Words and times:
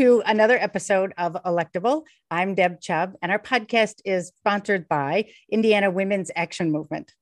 To 0.00 0.22
another 0.24 0.56
episode 0.56 1.12
of 1.18 1.34
Electable. 1.44 2.04
I'm 2.30 2.54
Deb 2.54 2.80
Chubb, 2.80 3.16
and 3.20 3.30
our 3.30 3.38
podcast 3.38 3.96
is 4.06 4.32
sponsored 4.38 4.88
by 4.88 5.26
Indiana 5.50 5.90
Women's 5.90 6.30
Action 6.34 6.72
Movement. 6.72 7.12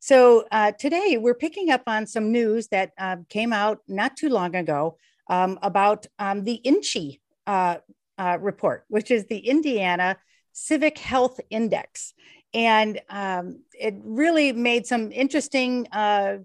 So 0.00 0.44
uh, 0.52 0.72
today 0.72 1.16
we're 1.18 1.32
picking 1.32 1.70
up 1.70 1.84
on 1.86 2.06
some 2.06 2.32
news 2.32 2.68
that 2.68 2.92
uh, 2.98 3.16
came 3.30 3.54
out 3.54 3.78
not 3.88 4.18
too 4.18 4.28
long 4.28 4.54
ago 4.54 4.98
um, 5.30 5.58
about 5.62 6.08
um, 6.18 6.44
the 6.44 6.60
INCHI 6.62 7.20
uh, 7.46 7.76
uh 8.18 8.36
report, 8.38 8.84
which 8.88 9.10
is 9.10 9.24
the 9.28 9.38
Indiana 9.38 10.18
Civic 10.52 10.98
Health 10.98 11.40
Index. 11.48 12.12
And 12.52 13.00
um, 13.08 13.60
it 13.72 13.94
really 14.04 14.52
made 14.52 14.86
some 14.86 15.10
interesting 15.10 15.88
uh, 15.90 16.40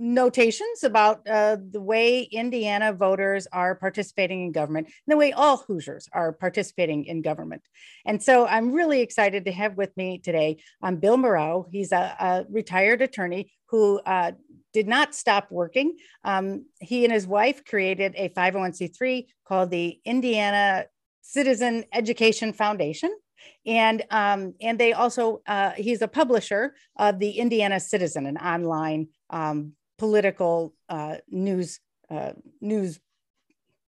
notations 0.00 0.82
about 0.82 1.28
uh, 1.28 1.58
the 1.70 1.80
way 1.80 2.22
Indiana 2.22 2.92
voters 2.92 3.46
are 3.52 3.74
participating 3.74 4.46
in 4.46 4.52
government 4.52 4.86
and 4.86 5.12
the 5.12 5.16
way 5.16 5.32
all 5.32 5.58
Hoosiers 5.58 6.08
are 6.12 6.32
participating 6.32 7.04
in 7.04 7.20
government. 7.20 7.62
And 8.06 8.22
so 8.22 8.46
I'm 8.46 8.72
really 8.72 9.02
excited 9.02 9.44
to 9.44 9.52
have 9.52 9.76
with 9.76 9.94
me 9.96 10.18
today 10.18 10.62
um, 10.82 10.96
Bill 10.96 11.18
Moreau. 11.18 11.66
He's 11.70 11.92
a, 11.92 12.16
a 12.18 12.44
retired 12.48 13.02
attorney 13.02 13.52
who 13.68 14.00
uh, 14.00 14.32
did 14.72 14.88
not 14.88 15.14
stop 15.14 15.48
working. 15.50 15.96
Um, 16.24 16.64
he 16.80 17.04
and 17.04 17.12
his 17.12 17.26
wife 17.26 17.64
created 17.64 18.14
a 18.16 18.30
501c3 18.30 19.26
called 19.46 19.70
the 19.70 20.00
Indiana 20.04 20.86
Citizen 21.20 21.84
Education 21.92 22.52
Foundation. 22.52 23.14
And 23.66 24.04
um, 24.10 24.54
and 24.60 24.78
they 24.78 24.92
also 24.92 25.42
uh, 25.46 25.70
he's 25.70 26.02
a 26.02 26.08
publisher 26.08 26.74
of 26.98 27.18
the 27.18 27.30
Indiana 27.32 27.80
Citizen, 27.80 28.26
an 28.26 28.36
online 28.36 29.08
um, 29.30 29.72
political 30.00 30.74
uh, 30.88 31.16
news 31.28 31.78
uh, 32.10 32.32
news 32.60 32.98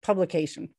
publication. 0.03 0.69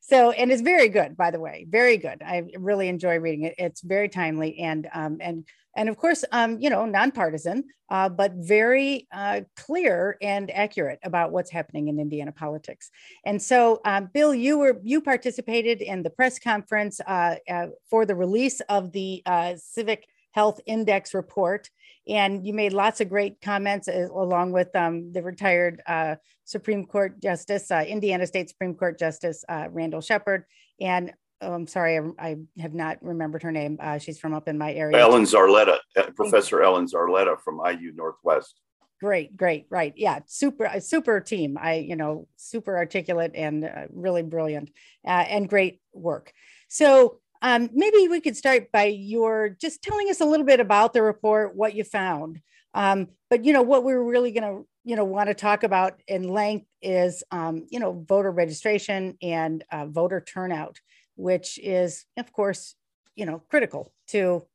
So, 0.00 0.30
and 0.30 0.50
it's 0.50 0.62
very 0.62 0.88
good, 0.88 1.14
by 1.14 1.30
the 1.30 1.38
way, 1.38 1.66
very 1.68 1.98
good. 1.98 2.22
I 2.24 2.44
really 2.56 2.88
enjoy 2.88 3.18
reading 3.18 3.42
it. 3.44 3.54
It's 3.58 3.82
very 3.82 4.08
timely 4.08 4.58
and 4.58 4.88
um, 4.94 5.18
and 5.20 5.44
and 5.76 5.90
of 5.90 5.98
course, 5.98 6.24
um, 6.32 6.58
you 6.58 6.70
know, 6.70 6.86
nonpartisan, 6.86 7.64
uh, 7.90 8.08
but 8.08 8.32
very 8.36 9.06
uh, 9.12 9.42
clear 9.56 10.16
and 10.22 10.50
accurate 10.50 11.00
about 11.02 11.32
what's 11.32 11.50
happening 11.50 11.88
in 11.88 12.00
Indiana 12.00 12.32
politics. 12.32 12.90
And 13.26 13.40
so, 13.40 13.82
um, 13.84 14.08
Bill, 14.14 14.34
you 14.34 14.58
were 14.58 14.80
you 14.82 15.02
participated 15.02 15.82
in 15.82 16.02
the 16.02 16.10
press 16.10 16.38
conference 16.38 16.98
uh, 17.06 17.36
uh 17.50 17.66
for 17.90 18.06
the 18.06 18.16
release 18.16 18.60
of 18.76 18.92
the 18.92 19.22
uh, 19.26 19.52
Civic 19.58 20.06
Health 20.32 20.60
Index 20.64 21.12
report. 21.12 21.68
And 22.08 22.46
you 22.46 22.54
made 22.54 22.72
lots 22.72 23.00
of 23.00 23.08
great 23.08 23.40
comments 23.40 23.88
uh, 23.88 24.08
along 24.12 24.52
with 24.52 24.74
um, 24.74 25.12
the 25.12 25.22
retired 25.22 25.82
uh, 25.86 26.16
Supreme 26.44 26.86
Court 26.86 27.20
Justice, 27.20 27.70
uh, 27.70 27.84
Indiana 27.86 28.26
State 28.26 28.48
Supreme 28.48 28.74
Court 28.74 28.98
Justice 28.98 29.44
uh, 29.48 29.66
Randall 29.70 30.00
Shepard. 30.00 30.44
And 30.80 31.12
oh, 31.42 31.52
I'm 31.52 31.66
sorry, 31.66 31.98
I, 31.98 32.02
I, 32.18 32.36
have 32.60 32.74
not 32.74 33.02
remembered 33.02 33.42
her 33.42 33.52
name. 33.52 33.78
Uh, 33.80 33.98
she's 33.98 34.18
from 34.18 34.32
up 34.32 34.48
in 34.48 34.56
my 34.56 34.72
area. 34.72 34.98
Ellen 34.98 35.24
Szarleta, 35.24 35.78
uh, 35.96 36.10
Professor 36.16 36.62
Ellen 36.62 36.86
Szarleta 36.86 37.36
from 37.44 37.60
IU 37.64 37.92
Northwest. 37.94 38.60
Great, 39.00 39.36
great, 39.36 39.66
right. 39.70 39.92
Yeah, 39.94 40.20
super, 40.26 40.68
super 40.80 41.20
team. 41.20 41.56
I, 41.60 41.74
you 41.74 41.94
know, 41.94 42.26
super 42.36 42.76
articulate 42.76 43.32
and 43.34 43.88
really 43.92 44.22
brilliant 44.22 44.70
and 45.04 45.48
great 45.48 45.80
work. 45.92 46.32
So 46.68 47.20
um, 47.42 47.70
maybe 47.72 48.08
we 48.08 48.20
could 48.20 48.36
start 48.36 48.72
by 48.72 48.84
your 48.84 49.50
just 49.50 49.82
telling 49.82 50.08
us 50.10 50.20
a 50.20 50.24
little 50.24 50.46
bit 50.46 50.60
about 50.60 50.92
the 50.92 51.02
report, 51.02 51.54
what 51.54 51.74
you 51.74 51.84
found. 51.84 52.40
Um, 52.74 53.08
but 53.30 53.44
you 53.44 53.52
know 53.52 53.62
what 53.62 53.84
we're 53.84 54.02
really 54.02 54.32
going 54.32 54.42
to 54.42 54.66
you 54.84 54.96
know 54.96 55.04
want 55.04 55.28
to 55.28 55.34
talk 55.34 55.62
about 55.62 56.00
in 56.08 56.28
length 56.28 56.66
is 56.82 57.22
um, 57.30 57.66
you 57.70 57.80
know 57.80 58.04
voter 58.08 58.30
registration 58.30 59.16
and 59.22 59.64
uh, 59.70 59.86
voter 59.86 60.20
turnout, 60.20 60.78
which 61.16 61.58
is 61.62 62.04
of 62.16 62.32
course 62.32 62.74
you 63.14 63.26
know 63.26 63.42
critical 63.50 63.92
to 64.08 64.46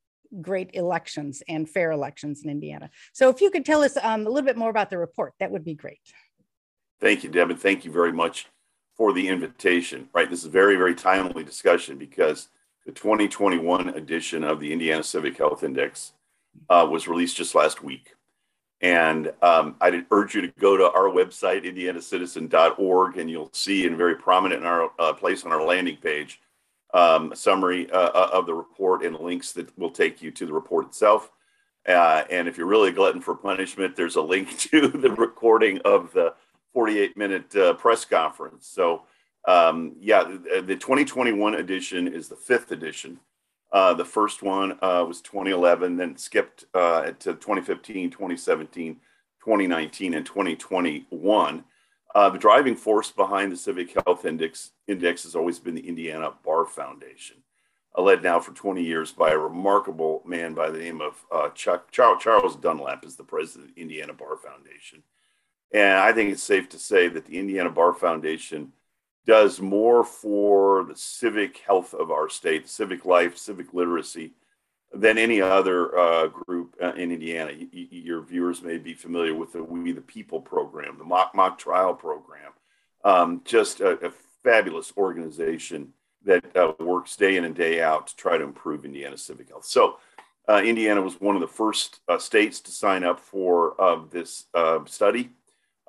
great 0.42 0.72
elections 0.74 1.44
and 1.48 1.70
fair 1.70 1.92
elections 1.92 2.42
in 2.44 2.50
Indiana. 2.50 2.90
So 3.14 3.30
if 3.30 3.40
you 3.40 3.52
could 3.52 3.66
tell 3.66 3.84
us 3.84 3.98
um, 4.02 4.26
a 4.26 4.30
little 4.30 4.48
bit 4.48 4.58
more 4.58 4.72
about 4.72 4.90
the 4.90 4.98
report, 4.98 5.34
that 5.40 5.52
would 5.52 5.64
be 5.64 5.76
great. 5.76 6.00
Thank 7.00 7.24
you, 7.24 7.30
Deb, 7.30 7.52
and 7.52 7.60
thank 7.60 7.86
you 7.86 7.92
very 7.92 8.12
much 8.12 8.48
for 8.98 9.14
the 9.14 9.28
invitation. 9.28 10.10
Right, 10.14 10.30
this 10.30 10.40
is 10.40 10.46
a 10.46 10.50
very 10.50 10.76
very 10.76 10.96
timely 10.96 11.44
discussion 11.44 11.98
because 11.98 12.50
the 12.86 12.92
2021 12.92 13.90
edition 13.90 14.44
of 14.44 14.60
the 14.60 14.72
Indiana 14.72 15.04
Civic 15.04 15.38
Health 15.38 15.64
Index 15.64 16.14
uh, 16.70 16.88
was 16.90 17.08
released 17.08 17.38
just 17.38 17.56
last 17.56 17.84
week. 17.84 18.14
And 18.82 19.32
um, 19.42 19.76
I'd 19.80 20.06
urge 20.12 20.36
you 20.36 20.42
to 20.42 20.50
go 20.60 20.76
to 20.76 20.92
our 20.92 21.10
website, 21.10 21.64
indianacitizen.org, 21.64 23.18
and 23.18 23.30
you'll 23.30 23.50
see 23.54 23.86
in 23.86 23.96
very 23.96 24.16
prominent 24.16 24.62
in 24.62 24.68
our 24.68 24.92
uh, 25.00 25.14
place 25.14 25.46
on 25.46 25.54
our 25.54 25.64
landing 25.64 25.98
page 25.98 26.42
um, 26.94 27.32
a 27.32 27.36
summary 27.36 27.90
uh, 27.92 28.10
uh, 28.10 28.30
of 28.34 28.46
the 28.46 28.54
report 28.54 29.04
and 29.04 29.18
links 29.20 29.52
that 29.54 29.78
will 29.78 29.90
take 29.90 30.22
you 30.22 30.32
to 30.32 30.46
the 30.46 30.54
report 30.54 30.88
itself. 30.88 31.32
Uh, 31.88 32.24
and 32.30 32.48
if 32.48 32.58
you're 32.58 32.68
really 32.68 32.90
a 32.90 32.94
glutton 32.94 33.22
for 33.22 33.36
punishment, 33.36 33.96
there's 33.96 34.16
a 34.16 34.22
link 34.22 34.58
to 34.58 34.90
the 34.90 35.12
recording 35.12 35.80
of 35.86 36.12
the 36.14 36.34
48 36.74 37.18
minute 37.18 37.56
uh, 37.56 37.74
press 37.74 38.06
conference. 38.06 38.68
So 38.68 39.04
um, 39.48 39.96
yeah, 40.00 40.24
the, 40.24 40.62
the, 40.62 40.76
2021 40.76 41.56
edition 41.56 42.08
is 42.08 42.30
the 42.30 42.36
fifth 42.36 42.72
edition. 42.72 43.20
Uh, 43.72 43.94
the 43.94 44.06
first 44.06 44.44
one 44.44 44.74
uh, 44.82 45.04
was 45.06 45.22
2011, 45.22 45.98
then 45.98 46.16
skipped 46.16 46.66
uh, 46.74 47.08
to 47.20 47.34
2015, 47.34 48.12
2017, 48.12 48.96
2019, 49.44 50.14
and 50.14 50.26
2021. 50.26 51.64
Uh, 52.16 52.30
the 52.30 52.38
driving 52.38 52.76
force 52.76 53.12
behind 53.12 53.52
the 53.52 53.58
Civic 53.58 53.94
Health 54.06 54.26
Index, 54.26 54.72
Index 54.88 55.24
has 55.24 55.36
always 55.36 55.60
been 55.60 55.74
the 55.76 55.88
Indiana 55.88 56.32
Bar 56.46 56.66
Foundation, 56.66 57.38
uh, 57.98 58.02
led 58.02 58.22
now 58.22 58.40
for 58.40 58.54
20 58.54 58.84
years 58.84 59.12
by 59.12 59.32
a 59.32 59.38
remarkable 59.38 60.22
man 60.24 60.54
by 60.54 60.70
the 60.70 60.78
name 60.78 61.02
of 61.02 61.26
uh, 61.32 61.50
Chuck, 61.50 61.92
Charles 61.92 62.56
Dunlap, 62.56 63.04
is 63.04 63.16
the 63.16 63.24
president 63.24 63.72
of 63.72 63.76
the 63.76 63.82
Indiana 63.82 64.14
Bar 64.14 64.38
Foundation. 64.38 65.02
And 65.74 65.98
I 65.98 66.14
think 66.14 66.32
it's 66.32 66.44
safe 66.44 66.70
to 66.70 66.80
say 66.80 67.08
that 67.08 67.26
the 67.26 67.40
Indiana 67.40 67.72
Bar 67.72 67.96
Foundation 67.96 68.72
does 69.26 69.62
more 69.62 70.04
for 70.04 70.84
the 70.84 70.96
civic 70.96 71.58
health 71.60 71.94
of 71.94 72.12
our 72.12 72.30
state, 72.30 72.68
civic 72.68 73.06
life, 73.06 73.38
civic 73.38 73.74
literacy 73.74 74.34
than 74.94 75.18
any 75.18 75.42
other 75.42 75.98
uh, 75.98 76.28
group 76.28 76.76
uh, 76.82 76.94
in 76.94 77.12
Indiana. 77.12 77.52
Y- 77.58 77.88
your 77.90 78.22
viewers 78.22 78.62
may 78.62 78.78
be 78.78 78.94
familiar 78.94 79.34
with 79.34 79.54
the 79.54 79.64
We 79.64 79.92
the 79.92 80.02
People 80.02 80.42
program, 80.42 80.98
the 80.98 81.04
mock 81.04 81.34
mock 81.34 81.58
trial 81.58 81.94
program. 81.94 82.52
Um, 83.04 83.42
just 83.44 83.80
a, 83.82 84.08
a, 84.08 84.12
fabulous 84.44 84.92
organization 84.98 85.94
that 86.26 86.44
uh, 86.56 86.74
works 86.80 87.16
day 87.16 87.38
in 87.38 87.46
and 87.46 87.56
day 87.56 87.82
out 87.82 88.08
to 88.08 88.16
try 88.18 88.38
to 88.38 88.44
improve 88.44 88.84
Indiana's 88.84 89.22
civic 89.22 89.48
health. 89.48 89.64
So, 89.64 90.00
uh, 90.50 90.62
Indiana 90.64 91.02
was 91.02 91.20
one 91.22 91.36
of 91.36 91.42
the 91.42 91.48
first 91.48 92.02
uh, 92.10 92.18
states 92.18 92.60
to 92.60 92.72
sign 92.72 93.06
up 93.06 93.22
for 93.22 93.80
uh, 93.82 94.02
this 94.12 94.46
study. 94.86 95.30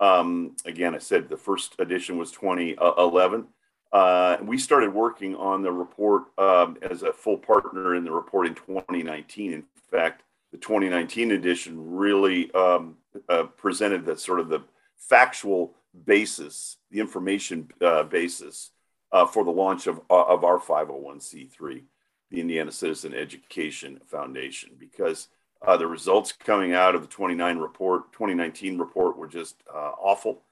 Um, 0.01 0.57
again, 0.65 0.95
I 0.95 0.99
said 0.99 1.29
the 1.29 1.37
first 1.37 1.75
edition 1.79 2.19
was 2.19 2.31
2011. 2.33 3.47
Uh, 3.93 4.39
we 4.43 4.59
started 4.59 4.93
working 4.93 5.37
on 5.37 5.63
the 5.63 5.71
report 5.71 6.25
um, 6.39 6.77
as 6.83 7.03
a 7.03 7.13
full 7.13 7.39
partner 7.39 7.95
in 7.95 8.05
the 8.05 8.11
report 8.11 8.47
in 8.47 8.55
2019. 8.55 9.53
In 9.53 9.65
fact, 9.91 10.23
the 10.51 10.59
2019 10.59 11.31
edition 11.31 11.75
really 11.97 12.53
um, 12.55 12.97
uh, 13.29 13.45
presented 13.45 14.05
the 14.05 14.17
sort 14.17 14.41
of 14.41 14.49
the 14.49 14.63
factual 14.97 15.75
basis, 16.05 16.77
the 16.91 16.99
information 16.99 17.69
uh, 17.81 18.03
basis 18.03 18.71
uh, 19.13 19.27
for 19.27 19.45
the 19.45 19.51
launch 19.51 19.87
of, 19.87 20.01
uh, 20.11 20.25
of 20.25 20.43
our 20.43 20.59
501c3, 20.59 21.83
the 22.31 22.41
Indiana 22.41 22.73
Citizen 22.73 23.15
Education 23.15 24.01
Foundation, 24.07 24.71
because 24.79 25.29
uh, 25.67 25.77
the 25.77 25.87
results 25.87 26.33
coming 26.33 26.75
out 26.75 26.95
of 26.95 27.03
the 27.03 27.09
29 27.09 27.59
report, 27.59 28.13
2019 28.13 28.79
report 28.79 29.17
were 29.17 29.27
just 29.27 29.57
uh, 29.73 29.93
awful. 30.01 30.43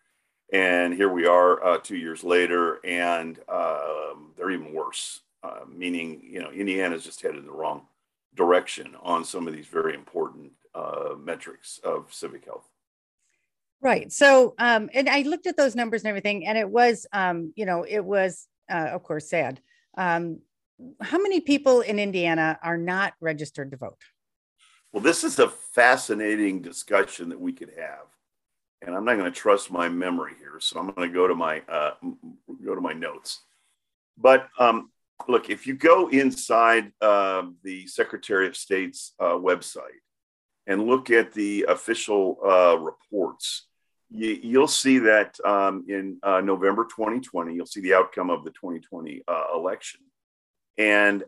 And 0.53 0.93
here 0.93 1.11
we 1.11 1.27
are 1.27 1.65
uh, 1.65 1.79
two 1.79 1.97
years 1.97 2.23
later, 2.23 2.79
and 2.85 3.39
um, 3.49 4.33
they're 4.37 4.51
even 4.51 4.75
worse, 4.75 5.23
uh, 5.43 5.61
meaning, 5.67 6.21
you 6.23 6.43
know, 6.43 6.51
Indiana's 6.51 7.05
just 7.05 7.23
headed 7.23 7.39
in 7.39 7.47
the 7.47 7.53
wrong 7.53 7.87
direction 8.35 8.95
on 9.03 9.25
some 9.25 9.47
of 9.47 9.55
these 9.55 9.67
very 9.67 9.95
important 9.95 10.53
uh, 10.75 11.15
metrics 11.19 11.81
of 11.85 12.13
civic 12.13 12.45
health. 12.45 12.69
Right. 13.81 14.13
So, 14.13 14.55
um, 14.59 14.91
and 14.95 15.09
I 15.09 15.23
looked 15.23 15.47
at 15.47 15.57
those 15.57 15.75
numbers 15.75 16.03
and 16.03 16.09
everything, 16.09 16.47
and 16.47 16.57
it 16.57 16.69
was, 16.69 17.07
um, 17.13 17.53
you 17.57 17.67
know, 17.67 17.85
it 17.89 18.05
was, 18.05 18.47
uh, 18.71 18.91
of 18.93 19.03
course, 19.03 19.29
sad. 19.29 19.61
Um, 19.97 20.41
how 21.01 21.19
many 21.19 21.41
people 21.41 21.81
in 21.81 21.99
Indiana 21.99 22.59
are 22.63 22.79
not 22.79 23.15
registered 23.21 23.71
to 23.73 23.77
vote? 23.77 23.99
Well, 24.93 25.03
this 25.03 25.25
is 25.25 25.39
a 25.39 25.49
fascinating 25.49 26.61
discussion 26.61 27.31
that 27.31 27.41
we 27.41 27.53
could 27.53 27.73
have, 27.79 28.07
and 28.83 28.95
I'm 28.95 29.07
not 29.07 29.17
going 29.17 29.33
to 29.33 29.39
trust 29.39 29.71
my 29.71 29.89
memory 29.89 30.35
here, 30.39 30.61
so 30.61 30.79
I'm 30.79 30.91
going 30.91 31.09
to 31.09 31.15
go 31.15 31.27
to 31.27 31.35
my 31.35 31.63
uh, 31.67 31.93
go 32.65 32.75
to 32.75 32.81
my 32.81 32.93
notes. 32.93 33.41
But 34.19 34.49
um, 34.59 34.91
look, 35.29 35.49
if 35.49 35.67
you 35.67 35.75
go 35.75 36.09
inside 36.09 36.93
uh, 37.01 37.45
the 37.63 37.87
Secretary 37.87 38.47
of 38.47 38.55
State's 38.55 39.15
uh, 39.19 39.33
website 39.33 40.03
and 40.67 40.87
look 40.87 41.09
at 41.09 41.33
the 41.33 41.65
official 41.69 42.37
uh, 42.45 42.77
reports, 42.79 43.69
you, 44.11 44.61
will 44.61 44.69
see 44.69 44.99
that 44.99 45.39
um, 45.43 45.87
in 45.89 46.19
uh, 46.23 46.43
November 46.43 46.85
2020, 46.85 47.55
you'll 47.55 47.65
see 47.65 47.81
the 47.81 47.95
outcome 47.95 48.29
of 48.29 48.45
the 48.45 48.51
2020 48.51 49.23
uh, 49.27 49.45
election. 49.55 50.01
And 50.77 51.25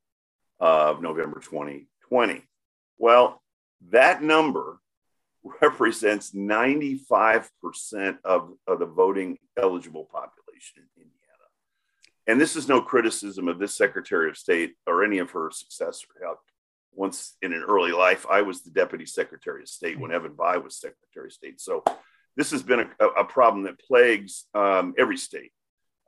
of 0.59 1.03
November 1.03 1.41
2020. 1.41 2.43
Well, 2.99 3.43
that 3.91 4.23
number 4.23 4.79
represents 5.63 6.33
95% 6.33 8.19
of, 8.25 8.53
of 8.67 8.79
the 8.79 8.87
voting 8.87 9.39
eligible 9.57 10.05
population 10.05 10.83
in 10.97 10.97
Indiana. 10.97 11.15
And 12.27 12.39
this 12.41 12.57
is 12.57 12.69
no 12.69 12.83
criticism 12.83 13.49
of 13.49 13.59
this 13.59 13.77
Secretary 13.77 14.29
of 14.29 14.37
State 14.37 14.75
or 14.87 15.05
any 15.05 15.19
of 15.19 15.31
her 15.31 15.51
successors. 15.51 16.05
Once 16.93 17.37
in 17.43 17.53
an 17.53 17.65
early 17.67 17.93
life, 17.93 18.27
I 18.29 18.43
was 18.43 18.63
the 18.63 18.71
Deputy 18.71 19.07
Secretary 19.07 19.63
of 19.63 19.69
State 19.69 19.99
when 19.99 20.13
Evan 20.13 20.33
Bayh 20.33 20.63
was 20.63 20.77
Secretary 20.77 21.29
of 21.29 21.33
State. 21.33 21.61
So 21.61 21.85
this 22.37 22.51
has 22.51 22.63
been 22.63 22.89
a, 23.01 23.07
a 23.07 23.25
problem 23.25 23.65
that 23.65 23.81
plagues 23.81 24.47
um, 24.55 24.95
every 24.99 25.17
state. 25.17 25.53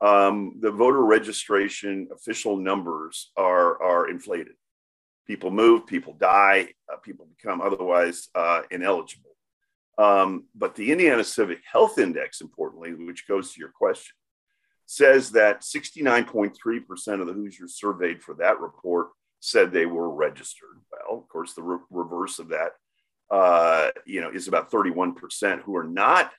Um, 0.00 0.58
the 0.60 0.72
voter 0.72 1.04
registration 1.04 2.08
official 2.12 2.56
numbers 2.56 3.30
are, 3.36 3.80
are 3.80 4.10
inflated. 4.10 4.54
People 5.26 5.52
move, 5.52 5.86
people 5.86 6.14
die, 6.14 6.68
uh, 6.92 6.96
people 6.96 7.28
become 7.36 7.60
otherwise 7.60 8.28
uh, 8.34 8.62
ineligible. 8.70 9.30
Um, 9.98 10.46
but 10.54 10.74
the 10.74 10.90
Indiana 10.90 11.22
Civic 11.22 11.60
Health 11.70 11.98
Index, 11.98 12.40
importantly, 12.40 12.94
which 12.94 13.28
goes 13.28 13.52
to 13.52 13.60
your 13.60 13.68
question, 13.68 14.14
says 14.86 15.30
that 15.30 15.60
69.3% 15.60 17.20
of 17.20 17.26
the 17.26 17.32
Hoosiers 17.32 17.76
surveyed 17.78 18.22
for 18.22 18.34
that 18.34 18.60
report 18.60 19.10
said 19.42 19.72
they 19.72 19.86
were 19.86 20.08
registered. 20.08 20.80
Well, 20.90 21.18
of 21.18 21.28
course, 21.28 21.54
the 21.54 21.62
re- 21.62 21.84
reverse 21.90 22.38
of 22.38 22.50
that, 22.50 22.72
uh, 23.28 23.90
you 24.06 24.20
know, 24.20 24.30
is 24.30 24.46
about 24.46 24.70
31% 24.70 25.62
who 25.62 25.76
are 25.76 25.84
not 25.84 26.32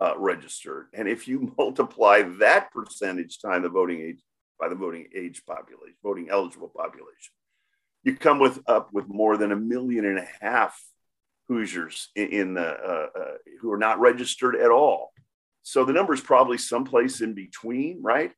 uh, 0.00 0.14
registered. 0.16 0.86
And 0.94 1.06
if 1.06 1.28
you 1.28 1.52
multiply 1.58 2.22
that 2.40 2.72
percentage 2.72 3.38
time 3.40 3.62
the 3.62 3.68
voting 3.68 4.00
age 4.00 4.22
by 4.58 4.68
the 4.68 4.74
voting 4.74 5.08
age 5.14 5.44
population, 5.46 5.94
voting 6.02 6.28
eligible 6.30 6.72
population, 6.74 7.34
you 8.02 8.16
come 8.16 8.38
with 8.38 8.60
up 8.66 8.92
with 8.94 9.08
more 9.08 9.36
than 9.36 9.52
a 9.52 9.56
million 9.56 10.06
and 10.06 10.18
a 10.18 10.28
half 10.40 10.80
Hoosiers 11.48 12.08
in, 12.16 12.28
in 12.28 12.54
the 12.54 12.66
uh, 12.66 13.06
uh 13.18 13.34
who 13.60 13.72
are 13.72 13.78
not 13.78 14.00
registered 14.00 14.56
at 14.56 14.70
all. 14.70 15.12
So 15.62 15.84
the 15.84 15.92
number 15.92 16.14
is 16.14 16.20
probably 16.20 16.58
someplace 16.58 17.20
in 17.20 17.34
between, 17.34 18.00
right? 18.02 18.32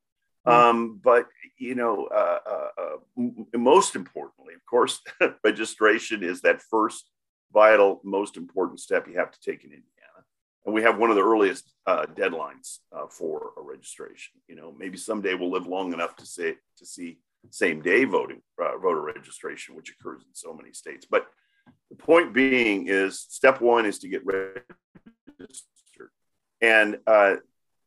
Um, 0.47 1.01
but 1.03 1.27
you 1.59 1.75
know, 1.75 2.07
uh, 2.07 2.39
uh, 2.47 2.69
uh, 2.79 3.57
most 3.59 3.95
importantly, 3.95 4.55
of 4.55 4.65
course, 4.67 5.01
registration 5.45 6.23
is 6.23 6.41
that 6.43 6.63
first 6.63 7.11
vital, 7.53 8.01
most 8.05 8.37
important 8.37 8.81
step 8.81 9.07
you 9.07 9.19
have 9.19 9.31
to 9.31 9.41
take 9.41 9.65
in 9.65 9.71
Indiana, 9.71 10.25
and 10.65 10.75
we 10.75 10.83
have 10.83 10.99
one 10.99 11.11
of 11.11 11.17
the 11.17 11.25
earliest 11.25 11.73
uh, 11.87 12.07
deadlines 12.15 12.79
uh, 12.93 13.07
for 13.11 13.51
a 13.59 13.63
registration. 13.63 14.41
You 14.49 14.57
know, 14.57 14.75
maybe 14.77 14.97
someday 14.97 15.35
we'll 15.35 15.51
live 15.51 15.67
long 15.67 15.93
enough 15.93 16.17
to 16.17 16.27
say 16.27 16.57
to 16.79 16.87
see 16.87 17.19
same 17.51 17.83
day 17.83 18.05
voting 18.05 18.41
uh, 18.63 18.79
voter 18.79 19.03
registration, 19.03 19.75
which 19.75 19.91
occurs 19.91 20.23
in 20.23 20.35
so 20.35 20.55
many 20.55 20.73
states. 20.73 21.07
But 21.11 21.27
the 21.91 21.97
point 21.97 22.33
being 22.33 22.87
is, 22.89 23.21
step 23.29 23.61
one 23.61 23.85
is 23.87 23.99
to 24.01 24.09
get 24.09 24.25
registered 24.25 24.71
and 26.61 26.99
uh, 27.07 27.37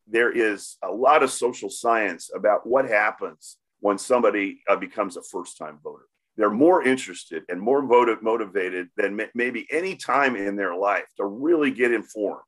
there 0.08 0.32
is 0.32 0.78
a 0.84 0.92
lot 0.92 1.24
of 1.24 1.32
social 1.32 1.70
science 1.70 2.30
about 2.34 2.68
what 2.68 2.88
happens 2.88 3.58
when 3.80 3.98
somebody 3.98 4.62
uh, 4.68 4.76
becomes 4.76 5.18
a 5.18 5.24
first 5.24 5.58
time 5.58 5.80
voter. 5.84 6.06
They're 6.36 6.50
more 6.50 6.84
interested 6.84 7.44
and 7.50 7.62
more 7.62 7.82
motiv- 7.82 8.24
motivated 8.24 8.90
than 8.98 9.20
m- 9.20 9.30
maybe 9.36 9.68
any 9.72 9.96
time 9.96 10.36
in 10.36 10.56
their 10.56 10.76
life 10.76 11.06
to 11.18 11.26
really 11.26 11.72
get 11.72 11.92
informed. 11.92 12.42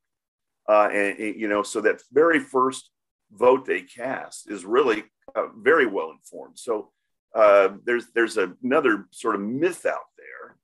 Uh, 0.67 0.89
and, 0.91 1.39
you 1.39 1.47
know, 1.47 1.61
so 1.61 1.81
that 1.81 2.01
very 2.11 2.39
first 2.39 2.89
vote 3.31 3.65
they 3.65 3.81
cast 3.81 4.49
is 4.49 4.65
really 4.65 5.03
uh, 5.35 5.47
very 5.57 5.85
well 5.85 6.11
informed. 6.11 6.57
So 6.57 6.91
uh, 7.35 7.69
there's 7.85 8.07
there's 8.15 8.37
another 8.37 9.07
sort 9.11 9.35
of 9.35 9.41
myth 9.41 9.85
out 9.85 10.07
there 10.17 10.57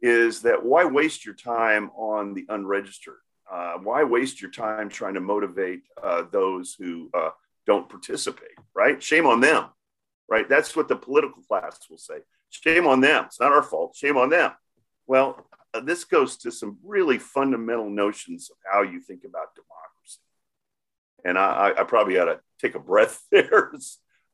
is 0.00 0.42
that 0.42 0.64
why 0.64 0.84
waste 0.84 1.24
your 1.24 1.34
time 1.34 1.90
on 1.96 2.34
the 2.34 2.46
unregistered? 2.48 3.18
Uh, 3.50 3.74
why 3.82 4.04
waste 4.04 4.40
your 4.40 4.50
time 4.50 4.88
trying 4.88 5.14
to 5.14 5.20
motivate 5.20 5.82
uh, 6.02 6.24
those 6.30 6.74
who 6.78 7.10
uh, 7.14 7.30
don't 7.66 7.88
participate, 7.88 8.56
right? 8.74 9.02
Shame 9.02 9.26
on 9.26 9.40
them, 9.40 9.66
right? 10.28 10.48
That's 10.48 10.76
what 10.76 10.88
the 10.88 10.96
political 10.96 11.42
class 11.42 11.78
will 11.88 11.98
say. 11.98 12.18
Shame 12.50 12.86
on 12.86 13.00
them. 13.00 13.24
It's 13.26 13.40
not 13.40 13.52
our 13.52 13.62
fault. 13.62 13.94
Shame 13.96 14.16
on 14.16 14.30
them. 14.30 14.52
Well, 15.06 15.46
uh, 15.74 15.80
this 15.80 16.04
goes 16.04 16.36
to 16.38 16.50
some 16.50 16.78
really 16.84 17.18
fundamental 17.18 17.90
notions 17.90 18.50
of 18.50 18.56
how 18.70 18.82
you 18.82 19.00
think 19.00 19.24
about 19.24 19.54
democracy. 19.54 20.20
And 21.24 21.38
I, 21.38 21.72
I 21.78 21.84
probably 21.84 22.18
ought 22.18 22.26
to 22.26 22.40
take 22.60 22.74
a 22.74 22.80
breath 22.80 23.22
there 23.30 23.72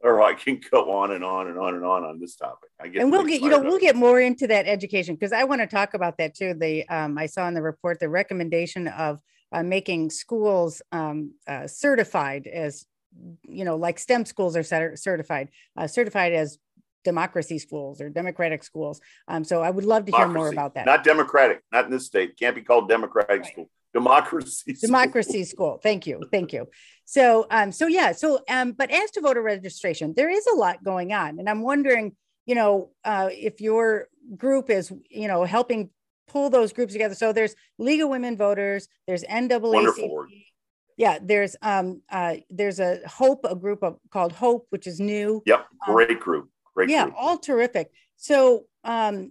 or 0.11 0.23
I 0.23 0.35
can 0.35 0.61
go 0.71 0.93
on 0.93 1.13
and 1.13 1.25
on 1.25 1.49
and 1.49 1.59
on 1.59 1.75
and 1.75 1.85
on 1.85 2.05
on 2.05 2.21
this 2.21 2.37
topic. 2.37 2.71
I 2.79 2.89
get 2.89 3.03
and 3.03 3.11
we'll 3.11 3.25
get 3.25 3.41
you 3.41 3.49
know 3.49 3.61
we'll 3.61 3.79
get 3.79 3.97
more 3.97 4.21
into 4.21 4.47
that 4.49 4.67
education 4.67 5.15
because 5.15 5.33
I 5.33 5.45
want 5.45 5.63
to 5.63 5.67
talk 5.67 5.95
about 5.95 6.19
that 6.19 6.35
too. 6.35 6.55
The 6.55 6.87
um, 6.89 7.17
I 7.17 7.27
saw 7.27 7.49
in 7.49 7.55
the 7.55 7.63
report 7.63 8.01
the 8.01 8.09
recommendation 8.09 8.87
of 8.89 9.19
uh, 9.51 9.63
making 9.63 10.11
schools 10.11 10.83
um, 10.93 11.33
uh, 11.49 11.67
certified 11.67 12.47
as 12.47 12.87
you 13.49 13.65
know 13.65 13.77
like 13.77 13.99
STEM 13.99 14.27
schools 14.27 14.57
are 14.57 14.63
certified 14.97 15.49
uh, 15.77 15.87
certified 15.87 16.35
as 16.35 16.59
democracy 17.03 17.59
schools 17.59 18.01
or 18.01 18.09
democratic 18.09 18.63
schools. 18.63 19.01
Um, 19.29 19.45
so 19.45 19.63
I 19.63 19.71
would 19.71 19.85
love 19.85 20.07
to 20.07 20.13
democracy, 20.13 20.33
hear 20.33 20.39
more 20.39 20.49
about 20.49 20.75
that. 20.75 20.87
Not 20.87 21.05
democratic, 21.05 21.63
not 21.73 21.87
in 21.87 21.91
this 21.91 22.07
state. 22.07 22.39
Can't 22.39 22.55
be 22.55 22.63
called 22.63 22.89
democratic 22.89 23.43
right. 23.43 23.47
school 23.53 23.71
democracy 23.95 24.73
democracy 24.81 25.45
school. 25.45 25.79
thank 25.83 26.07
you. 26.07 26.21
Thank 26.31 26.53
you. 26.53 26.67
So 27.07 27.47
um 27.51 27.73
so 27.73 27.87
yeah 27.87 28.13
so 28.13 28.41
um 28.51 28.73
but 28.73 28.91
as 28.91 29.11
to 29.13 29.21
voter 29.21 29.43
registration 29.43 30.13
there 30.17 30.29
is 30.31 30.47
a 30.47 30.57
lot 30.57 30.83
going 30.83 31.13
on. 31.13 31.39
And 31.39 31.49
i'm 31.49 31.63
wondering 31.63 32.17
you 32.45 32.55
know 32.55 32.91
uh 33.05 33.29
if 33.33 33.61
your 33.61 34.09
group 34.37 34.69
is 34.69 34.93
you 35.11 35.29
know 35.29 35.45
helping 35.45 35.91
pull 36.27 36.51
those 36.51 36.73
groups 36.73 36.93
together. 36.93 37.15
So 37.15 37.33
there's 37.33 37.55
league 37.79 38.03
of 38.03 38.09
women 38.09 38.37
voters 38.37 38.89
there's 39.07 39.25
NAACP. 39.25 40.27
yeah 40.97 41.19
there's 41.23 41.55
um 41.63 42.03
uh 42.11 42.35
there's 42.51 42.81
a 42.81 43.01
hope 43.07 43.41
a 43.49 43.55
group 43.55 43.83
of 43.83 43.99
called 44.11 44.33
hope 44.33 44.67
which 44.71 44.87
is 44.87 44.99
new. 44.99 45.43
Yep 45.47 45.67
um, 45.87 45.95
great 45.95 46.11
um, 46.11 46.19
group 46.19 46.51
great 46.75 46.89
yeah 46.91 47.05
group. 47.05 47.15
all 47.17 47.39
terrific. 47.39 47.91
So 48.17 48.65
um 48.83 49.31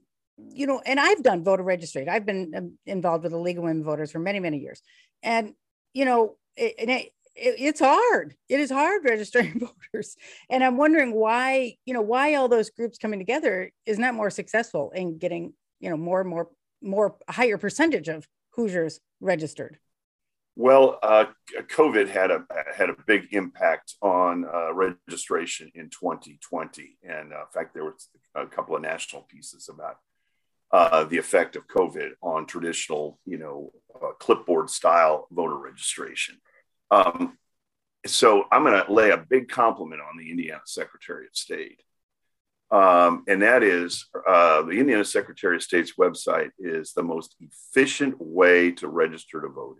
you 0.51 0.67
know, 0.67 0.81
and 0.85 0.99
I've 0.99 1.23
done 1.23 1.43
voter 1.43 1.63
registration. 1.63 2.09
I've 2.09 2.25
been 2.25 2.53
um, 2.55 2.77
involved 2.85 3.23
with 3.23 3.31
the 3.31 3.37
League 3.37 3.57
of 3.57 3.63
Women 3.63 3.83
Voters 3.83 4.11
for 4.11 4.19
many, 4.19 4.39
many 4.39 4.59
years. 4.59 4.81
And, 5.21 5.53
you 5.93 6.05
know, 6.05 6.37
it, 6.55 6.75
it, 6.77 6.89
it, 6.89 7.11
it's 7.35 7.79
hard. 7.79 8.35
It 8.49 8.59
is 8.59 8.69
hard 8.71 9.03
registering 9.09 9.59
voters. 9.93 10.15
And 10.49 10.63
I'm 10.63 10.77
wondering 10.77 11.13
why, 11.13 11.77
you 11.85 11.93
know, 11.93 12.01
why 12.01 12.35
all 12.35 12.47
those 12.47 12.69
groups 12.69 12.97
coming 12.97 13.19
together 13.19 13.71
is 13.85 13.99
not 13.99 14.15
more 14.15 14.29
successful 14.29 14.91
in 14.91 15.17
getting, 15.17 15.53
you 15.79 15.89
know, 15.89 15.97
more 15.97 16.21
and 16.21 16.29
more, 16.29 16.49
more 16.81 17.15
higher 17.29 17.57
percentage 17.57 18.07
of 18.07 18.27
Hoosiers 18.51 18.99
registered. 19.19 19.79
Well, 20.55 20.99
uh, 21.01 21.25
COVID 21.57 22.09
had 22.09 22.29
a 22.29 22.45
had 22.75 22.91
a 22.91 22.95
big 23.07 23.29
impact 23.31 23.95
on 24.03 24.45
uh, 24.45 24.71
registration 24.71 25.71
in 25.73 25.89
2020, 25.89 26.99
and 27.01 27.33
uh, 27.33 27.37
in 27.37 27.45
fact, 27.51 27.73
there 27.73 27.85
was 27.85 28.07
a 28.35 28.45
couple 28.45 28.75
of 28.75 28.83
national 28.83 29.23
pieces 29.23 29.67
about 29.67 29.97
uh, 30.73 31.03
the 31.03 31.19
effect 31.19 31.55
of 31.55 31.67
COVID 31.67 32.13
on 32.21 32.47
traditional, 32.47 33.19
you 33.25 33.37
know, 33.37 33.71
uh, 33.95 34.13
clipboard 34.19 34.71
style 34.71 35.27
voter 35.31 35.55
registration. 35.55 36.41
Um, 36.89 37.37
so 38.07 38.45
I'm 38.51 38.63
going 38.63 38.83
to 38.83 38.91
lay 38.91 39.11
a 39.11 39.17
big 39.17 39.49
compliment 39.49 40.01
on 40.01 40.17
the 40.17 40.31
Indiana 40.31 40.61
Secretary 40.65 41.27
of 41.27 41.35
State. 41.35 41.81
Um, 42.71 43.23
and 43.27 43.43
that 43.43 43.61
is 43.61 44.07
uh, 44.27 44.63
the 44.63 44.71
Indiana 44.71 45.05
Secretary 45.05 45.55
of 45.55 45.61
State's 45.61 45.93
website 45.93 46.49
is 46.57 46.93
the 46.93 47.03
most 47.03 47.35
efficient 47.39 48.15
way 48.19 48.71
to 48.71 48.87
register 48.87 49.41
to 49.41 49.49
vote. 49.49 49.77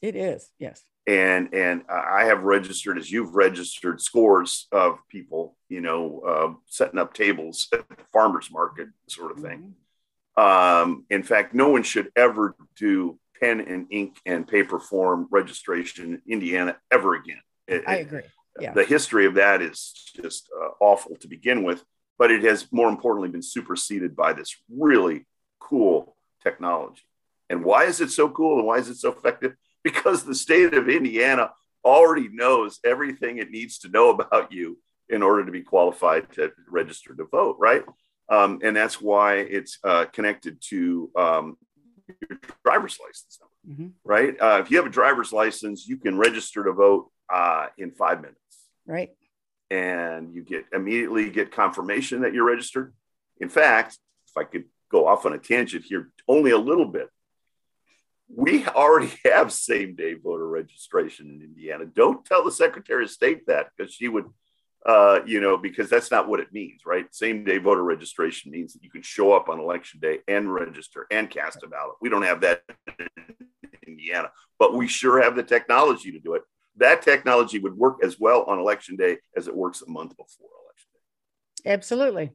It 0.00 0.14
is, 0.14 0.48
yes. 0.60 0.84
And 1.08 1.52
and 1.52 1.82
I 1.88 2.26
have 2.26 2.42
registered, 2.42 2.98
as 2.98 3.10
you've 3.10 3.34
registered, 3.34 4.00
scores 4.00 4.68
of 4.70 4.98
people, 5.08 5.56
you 5.68 5.80
know, 5.80 6.20
uh, 6.20 6.52
setting 6.66 6.98
up 6.98 7.12
tables 7.12 7.68
at 7.72 7.88
the 7.88 7.96
farmers 8.12 8.50
market, 8.52 8.88
sort 9.08 9.32
of 9.32 9.40
thing. 9.40 9.74
Um, 10.36 11.06
in 11.10 11.22
fact, 11.22 11.54
no 11.54 11.68
one 11.68 11.82
should 11.82 12.10
ever 12.16 12.54
do 12.76 13.18
pen 13.40 13.60
and 13.60 13.86
ink 13.90 14.18
and 14.26 14.46
paper 14.46 14.78
form 14.78 15.28
registration 15.30 16.14
in 16.26 16.32
Indiana 16.32 16.76
ever 16.90 17.14
again. 17.14 17.40
It, 17.66 17.84
I 17.86 17.96
agree. 17.96 18.22
Yeah. 18.60 18.72
The 18.72 18.84
history 18.84 19.26
of 19.26 19.34
that 19.34 19.60
is 19.60 19.92
just 20.16 20.48
uh, 20.58 20.70
awful 20.80 21.16
to 21.16 21.28
begin 21.28 21.62
with, 21.62 21.82
but 22.18 22.30
it 22.30 22.42
has 22.44 22.70
more 22.72 22.88
importantly 22.88 23.28
been 23.28 23.42
superseded 23.42 24.16
by 24.16 24.32
this 24.32 24.56
really 24.70 25.26
cool 25.60 26.16
technology. 26.42 27.02
And 27.50 27.64
why 27.64 27.84
is 27.84 28.00
it 28.00 28.10
so 28.10 28.28
cool 28.28 28.58
and 28.58 28.66
why 28.66 28.78
is 28.78 28.88
it 28.88 28.96
so 28.96 29.12
effective? 29.12 29.54
Because 29.84 30.24
the 30.24 30.34
state 30.34 30.74
of 30.74 30.88
Indiana 30.88 31.52
already 31.84 32.28
knows 32.28 32.80
everything 32.84 33.38
it 33.38 33.50
needs 33.50 33.78
to 33.78 33.88
know 33.88 34.10
about 34.10 34.52
you 34.52 34.78
in 35.08 35.22
order 35.22 35.44
to 35.44 35.52
be 35.52 35.62
qualified 35.62 36.32
to 36.32 36.50
register 36.68 37.14
to 37.14 37.24
vote, 37.24 37.56
right? 37.60 37.84
Um, 38.28 38.60
and 38.62 38.76
that's 38.76 39.00
why 39.00 39.36
it's 39.36 39.78
uh, 39.84 40.06
connected 40.06 40.60
to 40.68 41.10
um, 41.16 41.56
your 42.28 42.38
driver's 42.64 42.98
license 43.00 43.38
number, 43.40 43.82
mm-hmm. 43.82 43.88
right? 44.04 44.40
Uh, 44.40 44.60
if 44.62 44.70
you 44.70 44.78
have 44.78 44.86
a 44.86 44.90
driver's 44.90 45.32
license, 45.32 45.86
you 45.86 45.96
can 45.96 46.18
register 46.18 46.64
to 46.64 46.72
vote 46.72 47.10
uh, 47.32 47.66
in 47.78 47.92
five 47.92 48.20
minutes, 48.20 48.40
right? 48.86 49.10
And 49.70 50.34
you 50.34 50.42
get 50.42 50.66
immediately 50.72 51.30
get 51.30 51.52
confirmation 51.52 52.22
that 52.22 52.32
you're 52.32 52.46
registered. 52.46 52.92
In 53.40 53.48
fact, 53.48 53.98
if 54.28 54.36
I 54.36 54.44
could 54.44 54.64
go 54.90 55.06
off 55.06 55.26
on 55.26 55.32
a 55.32 55.38
tangent 55.38 55.84
here, 55.84 56.10
only 56.28 56.50
a 56.50 56.58
little 56.58 56.86
bit. 56.86 57.08
We 58.28 58.66
already 58.66 59.12
have 59.24 59.52
same 59.52 59.94
day 59.94 60.14
voter 60.14 60.48
registration 60.48 61.30
in 61.30 61.42
Indiana. 61.42 61.84
Don't 61.86 62.24
tell 62.24 62.44
the 62.44 62.52
Secretary 62.52 63.04
of 63.04 63.10
State 63.10 63.46
that 63.46 63.68
because 63.76 63.92
she 63.92 64.08
would 64.08 64.26
uh, 64.86 65.18
you 65.26 65.40
know, 65.40 65.56
because 65.56 65.90
that's 65.90 66.12
not 66.12 66.28
what 66.28 66.38
it 66.38 66.52
means, 66.52 66.82
right? 66.86 67.12
Same 67.12 67.42
day 67.42 67.58
voter 67.58 67.82
registration 67.82 68.52
means 68.52 68.72
that 68.72 68.84
you 68.84 68.90
can 68.90 69.02
show 69.02 69.32
up 69.32 69.48
on 69.48 69.58
election 69.58 69.98
day 69.98 70.20
and 70.28 70.52
register 70.52 71.08
and 71.10 71.28
cast 71.28 71.64
a 71.64 71.66
ballot. 71.66 71.96
We 72.00 72.08
don't 72.08 72.22
have 72.22 72.40
that 72.42 72.62
in 73.00 73.08
Indiana, 73.84 74.30
but 74.60 74.74
we 74.74 74.86
sure 74.86 75.20
have 75.20 75.34
the 75.34 75.42
technology 75.42 76.12
to 76.12 76.20
do 76.20 76.34
it. 76.34 76.42
That 76.76 77.02
technology 77.02 77.58
would 77.58 77.76
work 77.76 77.98
as 78.04 78.20
well 78.20 78.44
on 78.44 78.60
election 78.60 78.94
day 78.94 79.18
as 79.36 79.48
it 79.48 79.56
works 79.56 79.82
a 79.82 79.90
month 79.90 80.10
before 80.10 80.50
election 80.64 80.88
day. 81.64 81.72
Absolutely. 81.72 82.30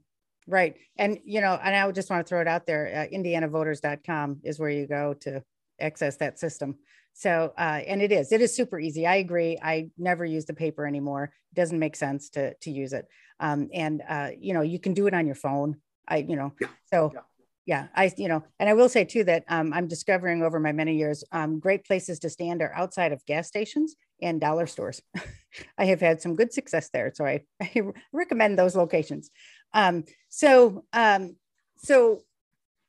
Right. 0.45 0.75
And, 0.97 1.19
you 1.23 1.39
know, 1.39 1.57
and 1.63 1.73
I 1.73 1.85
would 1.85 1.95
just 1.95 2.09
want 2.09 2.25
to 2.25 2.29
throw 2.29 2.41
it 2.41 2.47
out 2.47 2.65
there 2.65 3.07
uh, 3.09 3.15
indianavoters.com 3.15 4.41
is 4.43 4.59
where 4.59 4.69
you 4.69 4.87
go 4.87 5.13
to 5.21 5.41
access 5.79 6.17
that 6.17 6.37
system. 6.37 6.79
So, 7.13 7.53
uh, 7.57 7.81
and 7.85 8.01
it 8.01 8.11
is, 8.11 8.31
it 8.31 8.41
is 8.41 8.55
super 8.55 8.79
easy. 8.79 9.05
I 9.05 9.15
agree. 9.15 9.57
I 9.61 9.89
never 9.97 10.25
use 10.25 10.45
the 10.45 10.53
paper 10.53 10.87
anymore. 10.87 11.33
It 11.51 11.55
doesn't 11.55 11.79
make 11.79 11.95
sense 11.95 12.29
to, 12.31 12.53
to 12.55 12.71
use 12.71 12.93
it. 12.93 13.07
Um, 13.39 13.69
and, 13.73 14.01
uh, 14.07 14.29
you 14.39 14.53
know, 14.53 14.61
you 14.61 14.79
can 14.79 14.93
do 14.93 15.07
it 15.07 15.13
on 15.13 15.25
your 15.25 15.35
phone. 15.35 15.77
I, 16.07 16.17
you 16.17 16.35
know, 16.35 16.53
yeah. 16.59 16.67
so 16.91 17.11
yeah. 17.13 17.21
yeah. 17.65 17.87
I, 17.95 18.11
you 18.17 18.27
know, 18.27 18.43
and 18.59 18.69
I 18.69 18.73
will 18.73 18.89
say 18.89 19.03
too, 19.03 19.23
that 19.25 19.43
um, 19.47 19.73
I'm 19.73 19.87
discovering 19.87 20.41
over 20.41 20.59
my 20.59 20.71
many 20.71 20.95
years, 20.95 21.23
um, 21.31 21.59
great 21.59 21.85
places 21.85 22.19
to 22.19 22.29
stand 22.29 22.61
are 22.61 22.73
outside 22.73 23.11
of 23.11 23.25
gas 23.25 23.47
stations 23.47 23.95
and 24.21 24.39
dollar 24.39 24.67
stores. 24.67 25.01
I 25.77 25.85
have 25.85 25.99
had 25.99 26.21
some 26.21 26.35
good 26.35 26.53
success 26.53 26.89
there. 26.89 27.11
So 27.13 27.25
I, 27.25 27.41
I 27.61 27.81
recommend 28.13 28.57
those 28.57 28.75
locations. 28.75 29.29
Um, 29.73 30.05
so, 30.29 30.85
um, 30.93 31.35
so 31.77 32.21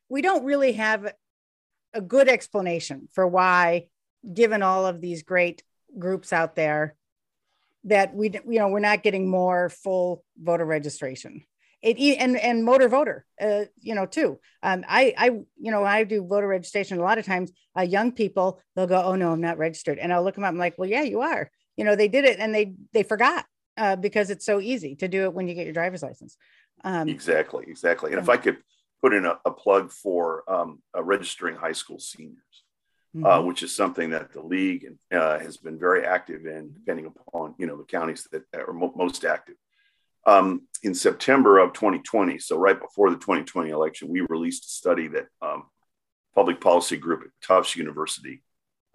we 0.09 0.23
don't 0.23 0.45
really 0.45 0.73
have 0.73 1.13
a 1.95 2.01
good 2.01 2.29
explanation 2.29 3.09
for 3.13 3.27
why 3.27 3.87
given 4.33 4.63
all 4.63 4.87
of 4.87 5.01
these 5.01 5.23
great 5.23 5.63
groups 5.99 6.33
out 6.33 6.57
there 6.57 6.97
that 7.85 8.15
we 8.15 8.31
you 8.49 8.59
know 8.59 8.69
we're 8.69 8.81
not 8.81 9.03
getting 9.03 9.29
more 9.29 9.69
full 9.69 10.25
voter 10.41 10.65
registration. 10.65 11.45
It 11.83 11.99
and 12.19 12.39
and 12.39 12.65
motor 12.65 12.89
voter 12.89 13.27
uh, 13.41 13.65
you 13.81 13.95
know 13.95 14.07
too. 14.07 14.39
Um, 14.63 14.85
i 14.89 15.13
i 15.19 15.27
you 15.27 15.73
know 15.73 15.85
i 15.85 16.05
do 16.05 16.25
voter 16.25 16.47
registration 16.47 16.99
a 16.99 17.03
lot 17.03 17.19
of 17.19 17.27
times 17.27 17.51
uh, 17.77 17.83
young 17.83 18.13
people 18.13 18.61
they'll 18.77 18.87
go 18.87 19.03
oh 19.03 19.17
no 19.17 19.33
i'm 19.33 19.41
not 19.41 19.59
registered. 19.59 19.99
And 19.99 20.13
i'll 20.13 20.23
look 20.23 20.37
them 20.37 20.45
up 20.45 20.49
i'm 20.49 20.59
like 20.59 20.79
well 20.79 20.89
yeah 20.89 21.03
you 21.03 21.23
are. 21.23 21.51
You 21.77 21.85
know 21.85 21.97
they 21.97 22.09
did 22.09 22.25
it 22.25 22.39
and 22.39 22.55
they 22.55 22.75
they 22.93 23.03
forgot 23.03 23.47
uh, 23.77 23.97
because 23.97 24.31
it's 24.31 24.47
so 24.47 24.61
easy 24.61 24.95
to 24.97 25.09
do 25.09 25.25
it 25.25 25.35
when 25.35 25.49
you 25.49 25.55
get 25.55 25.65
your 25.65 25.73
driver's 25.73 26.03
license. 26.03 26.37
Um, 26.85 27.09
exactly 27.09 27.65
exactly. 27.67 28.13
And 28.13 28.21
if 28.21 28.29
i 28.29 28.37
could 28.37 28.59
put 29.03 29.13
in 29.13 29.25
a, 29.27 29.39
a 29.45 29.51
plug 29.51 29.91
for 29.91 30.45
um, 30.49 30.81
registering 30.97 31.57
high 31.57 31.73
school 31.73 31.99
seniors. 31.99 32.37
uh, 32.39 32.72
mm-hmm. 33.15 33.27
uh, 33.27 33.41
which 33.43 33.63
is 33.63 33.75
something 33.75 34.11
that 34.11 34.33
the 34.33 34.43
league 34.43 34.87
uh, 35.13 35.39
has 35.39 35.57
been 35.57 35.79
very 35.79 36.05
active 36.05 36.47
in, 36.47 36.73
depending 36.73 37.07
upon 37.07 37.55
you 37.59 37.67
know 37.67 37.77
the 37.77 37.85
counties 37.85 38.27
that 38.33 38.43
are 38.55 38.73
mo- 38.73 38.95
most 38.97 39.25
active. 39.25 39.57
Um, 40.25 40.63
in 40.83 40.95
September 40.95 41.59
of 41.59 41.73
2020, 41.73 42.39
so 42.39 42.57
right 42.57 42.81
before 42.81 43.11
the 43.11 43.17
2020 43.17 43.71
election, 43.71 44.09
we 44.09 44.21
released 44.29 44.65
a 44.65 44.69
study 44.69 45.09
that 45.09 45.27
um, 45.41 45.65
public 46.35 46.61
policy 46.61 46.97
group 46.97 47.23
at 47.23 47.47
Tufts 47.47 47.77
University 47.77 48.43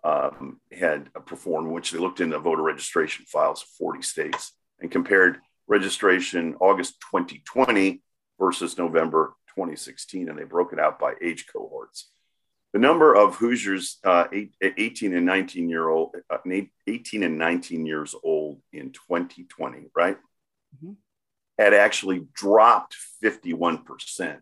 um, 0.03 0.61
had 0.71 1.13
performed, 1.25 1.69
which 1.69 1.91
they 1.91 1.99
looked 1.99 2.21
into 2.21 2.39
voter 2.39 2.61
registration 2.61 3.25
files 3.25 3.61
of 3.61 3.67
40 3.77 4.01
states 4.03 4.53
and 4.79 4.89
compared 4.89 5.39
registration 5.67 6.55
August 6.61 6.95
2020 7.11 8.01
versus 8.39 8.77
November 8.77 9.35
2016, 9.55 10.29
and 10.29 10.39
they 10.39 10.45
broke 10.45 10.71
it 10.71 10.79
out 10.79 10.97
by 10.97 11.13
age 11.21 11.45
cohorts 11.51 12.09
the 12.77 12.81
number 12.87 13.15
of 13.15 13.35
Hoosiers 13.37 13.97
uh, 14.03 14.25
eight, 14.31 14.53
18 14.61 15.15
and 15.15 15.25
19 15.25 15.67
year 15.67 15.89
old, 15.89 16.15
uh, 16.29 16.37
18 16.85 17.23
and 17.23 17.35
19 17.35 17.87
years 17.87 18.13
old 18.23 18.61
in 18.71 18.91
2020, 18.91 19.87
right, 19.95 20.15
mm-hmm. 20.75 20.91
had 21.57 21.73
actually 21.73 22.27
dropped 22.35 22.95
51% 23.23 24.37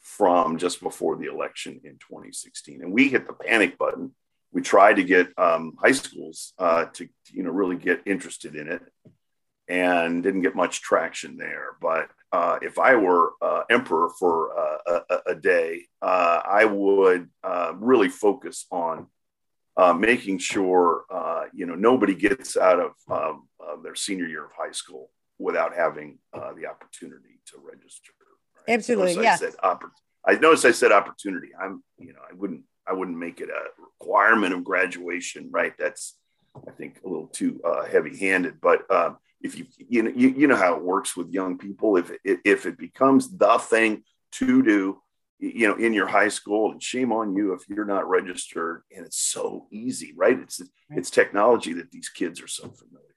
from 0.00 0.56
just 0.56 0.80
before 0.80 1.16
the 1.16 1.26
election 1.26 1.82
in 1.84 1.98
2016. 1.98 2.80
And 2.80 2.92
we 2.92 3.10
hit 3.10 3.26
the 3.26 3.34
panic 3.34 3.76
button. 3.76 4.14
We 4.52 4.62
tried 4.62 4.94
to 4.94 5.04
get 5.04 5.28
um, 5.36 5.76
high 5.78 5.92
schools 5.92 6.54
uh, 6.58 6.86
to, 6.94 7.06
you 7.30 7.42
know, 7.42 7.50
really 7.50 7.76
get 7.76 8.00
interested 8.06 8.56
in 8.56 8.68
it 8.68 8.80
and 9.68 10.22
didn't 10.22 10.42
get 10.42 10.54
much 10.54 10.80
traction 10.80 11.36
there. 11.36 11.76
But 11.80 12.08
uh, 12.32 12.58
if 12.62 12.78
I 12.78 12.96
were 12.96 13.32
uh, 13.40 13.62
emperor 13.70 14.10
for 14.18 14.58
uh, 14.58 15.00
a, 15.10 15.30
a, 15.30 15.34
day, 15.34 15.82
uh, 16.02 16.40
I 16.44 16.64
would 16.64 17.28
uh, 17.42 17.72
really 17.76 18.08
focus 18.08 18.66
on 18.70 19.06
uh, 19.76 19.92
making 19.92 20.38
sure 20.38 21.04
you 21.54 21.66
know 21.66 21.74
nobody 21.74 22.14
gets 22.14 22.56
out 22.56 22.80
of 22.80 22.92
um, 23.10 23.48
their 23.82 23.94
senior 23.94 24.26
year 24.26 24.44
of 24.44 24.50
high 24.56 24.72
school 24.72 25.10
without 25.38 25.74
having 25.74 26.18
the 26.32 26.66
opportunity 26.66 27.40
to 27.46 27.58
register. 27.62 28.12
Right? 28.66 28.74
Absolutely, 28.74 29.22
yeah. 29.22 29.34
I, 29.34 29.36
said 29.36 29.54
oppor- 29.62 29.90
I 30.26 30.34
noticed 30.34 30.64
I 30.64 30.72
said 30.72 30.92
opportunity. 30.92 31.48
I'm 31.58 31.82
you 31.98 32.12
know 32.12 32.20
I 32.28 32.34
wouldn't 32.34 32.62
I 32.86 32.92
wouldn't 32.92 33.18
make 33.18 33.40
it 33.40 33.48
a 33.48 33.80
requirement 33.80 34.52
of 34.52 34.64
graduation, 34.64 35.48
right? 35.50 35.74
That's 35.78 36.16
I 36.66 36.70
think 36.72 37.00
a 37.04 37.08
little 37.08 37.28
too 37.28 37.60
heavy 37.90 38.16
handed, 38.18 38.60
but 38.60 38.90
um, 38.90 39.18
if 39.40 39.58
you 39.58 39.66
you 39.76 40.02
know 40.02 40.12
you, 40.14 40.28
you 40.28 40.46
know 40.46 40.56
how 40.56 40.74
it 40.74 40.82
works 40.82 41.16
with 41.16 41.30
young 41.30 41.58
people. 41.58 41.96
If 41.96 42.10
it, 42.24 42.40
if 42.44 42.66
it 42.66 42.78
becomes 42.78 43.36
the 43.36 43.58
thing 43.58 44.02
to 44.32 44.62
do 44.62 45.02
you 45.38 45.68
know 45.68 45.74
in 45.74 45.92
your 45.92 46.06
high 46.06 46.28
school 46.28 46.72
and 46.72 46.82
shame 46.82 47.12
on 47.12 47.36
you 47.36 47.52
if 47.52 47.68
you're 47.68 47.84
not 47.84 48.08
registered 48.08 48.82
and 48.94 49.04
it's 49.04 49.18
so 49.18 49.66
easy 49.70 50.12
right? 50.16 50.38
It's 50.38 50.60
it's 50.90 51.10
technology 51.10 51.72
that 51.74 51.90
these 51.90 52.08
kids 52.08 52.40
are 52.40 52.48
so 52.48 52.68
familiar. 52.68 53.14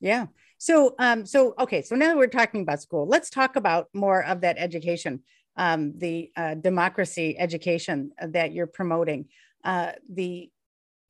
Yeah. 0.00 0.26
So 0.58 0.94
um 0.98 1.26
so 1.26 1.54
okay 1.58 1.82
so 1.82 1.94
now 1.94 2.16
we're 2.16 2.26
talking 2.26 2.62
about 2.62 2.82
school 2.82 3.06
let's 3.06 3.30
talk 3.30 3.56
about 3.56 3.88
more 3.92 4.24
of 4.24 4.40
that 4.40 4.56
education 4.58 5.22
um 5.56 5.98
the 5.98 6.30
uh, 6.36 6.54
democracy 6.54 7.38
education 7.38 8.12
that 8.20 8.52
you're 8.52 8.66
promoting. 8.66 9.26
Uh 9.64 9.92
the 10.08 10.50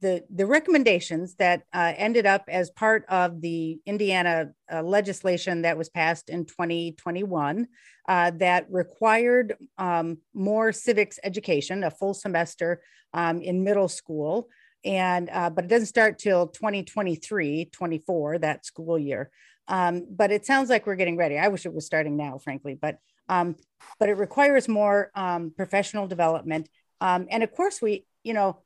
the, 0.01 0.25
the 0.33 0.47
recommendations 0.47 1.35
that 1.37 1.63
uh, 1.73 1.93
ended 1.97 2.27
up 2.27 2.45
as 2.49 2.71
part 2.71 3.05
of 3.09 3.41
the 3.41 3.81
Indiana 3.85 4.51
uh, 4.73 4.83
legislation 4.83 5.63
that 5.63 5.77
was 5.77 5.89
passed 5.89 6.31
in 6.31 6.45
2021 6.45 7.67
uh, 8.09 8.31
that 8.37 8.67
required 8.71 9.57
um, 9.77 10.19
more 10.35 10.73
civics 10.73 11.19
education, 11.25 11.85
a 11.85 11.91
full 11.91 12.15
semester 12.15 12.81
um, 13.13 13.41
in 13.41 13.65
middle 13.65 13.89
school. 13.89 14.49
And 14.85 15.29
uh, 15.33 15.51
but 15.51 15.65
it 15.65 15.69
doesn't 15.69 15.87
start 15.87 16.19
till 16.19 16.47
2023, 16.47 17.67
24, 17.73 18.39
that 18.39 18.65
school 18.65 18.99
year. 18.99 19.31
Um, 19.67 20.07
but 20.11 20.31
it 20.31 20.47
sounds 20.47 20.71
like 20.71 20.87
we're 20.87 20.97
getting 20.97 21.17
ready. 21.17 21.37
I 21.37 21.49
wish 21.49 21.67
it 21.67 21.75
was 21.75 21.85
starting 21.85 22.17
now, 22.17 22.39
frankly, 22.39 22.79
but 22.81 22.99
um, 23.29 23.57
but 23.99 24.09
it 24.09 24.15
requires 24.15 24.69
more 24.69 25.11
um, 25.15 25.53
professional 25.55 26.07
development. 26.07 26.69
Um, 27.01 27.27
and 27.31 27.43
of 27.43 27.53
course, 27.53 27.83
we, 27.83 28.07
you 28.23 28.33
know, 28.33 28.63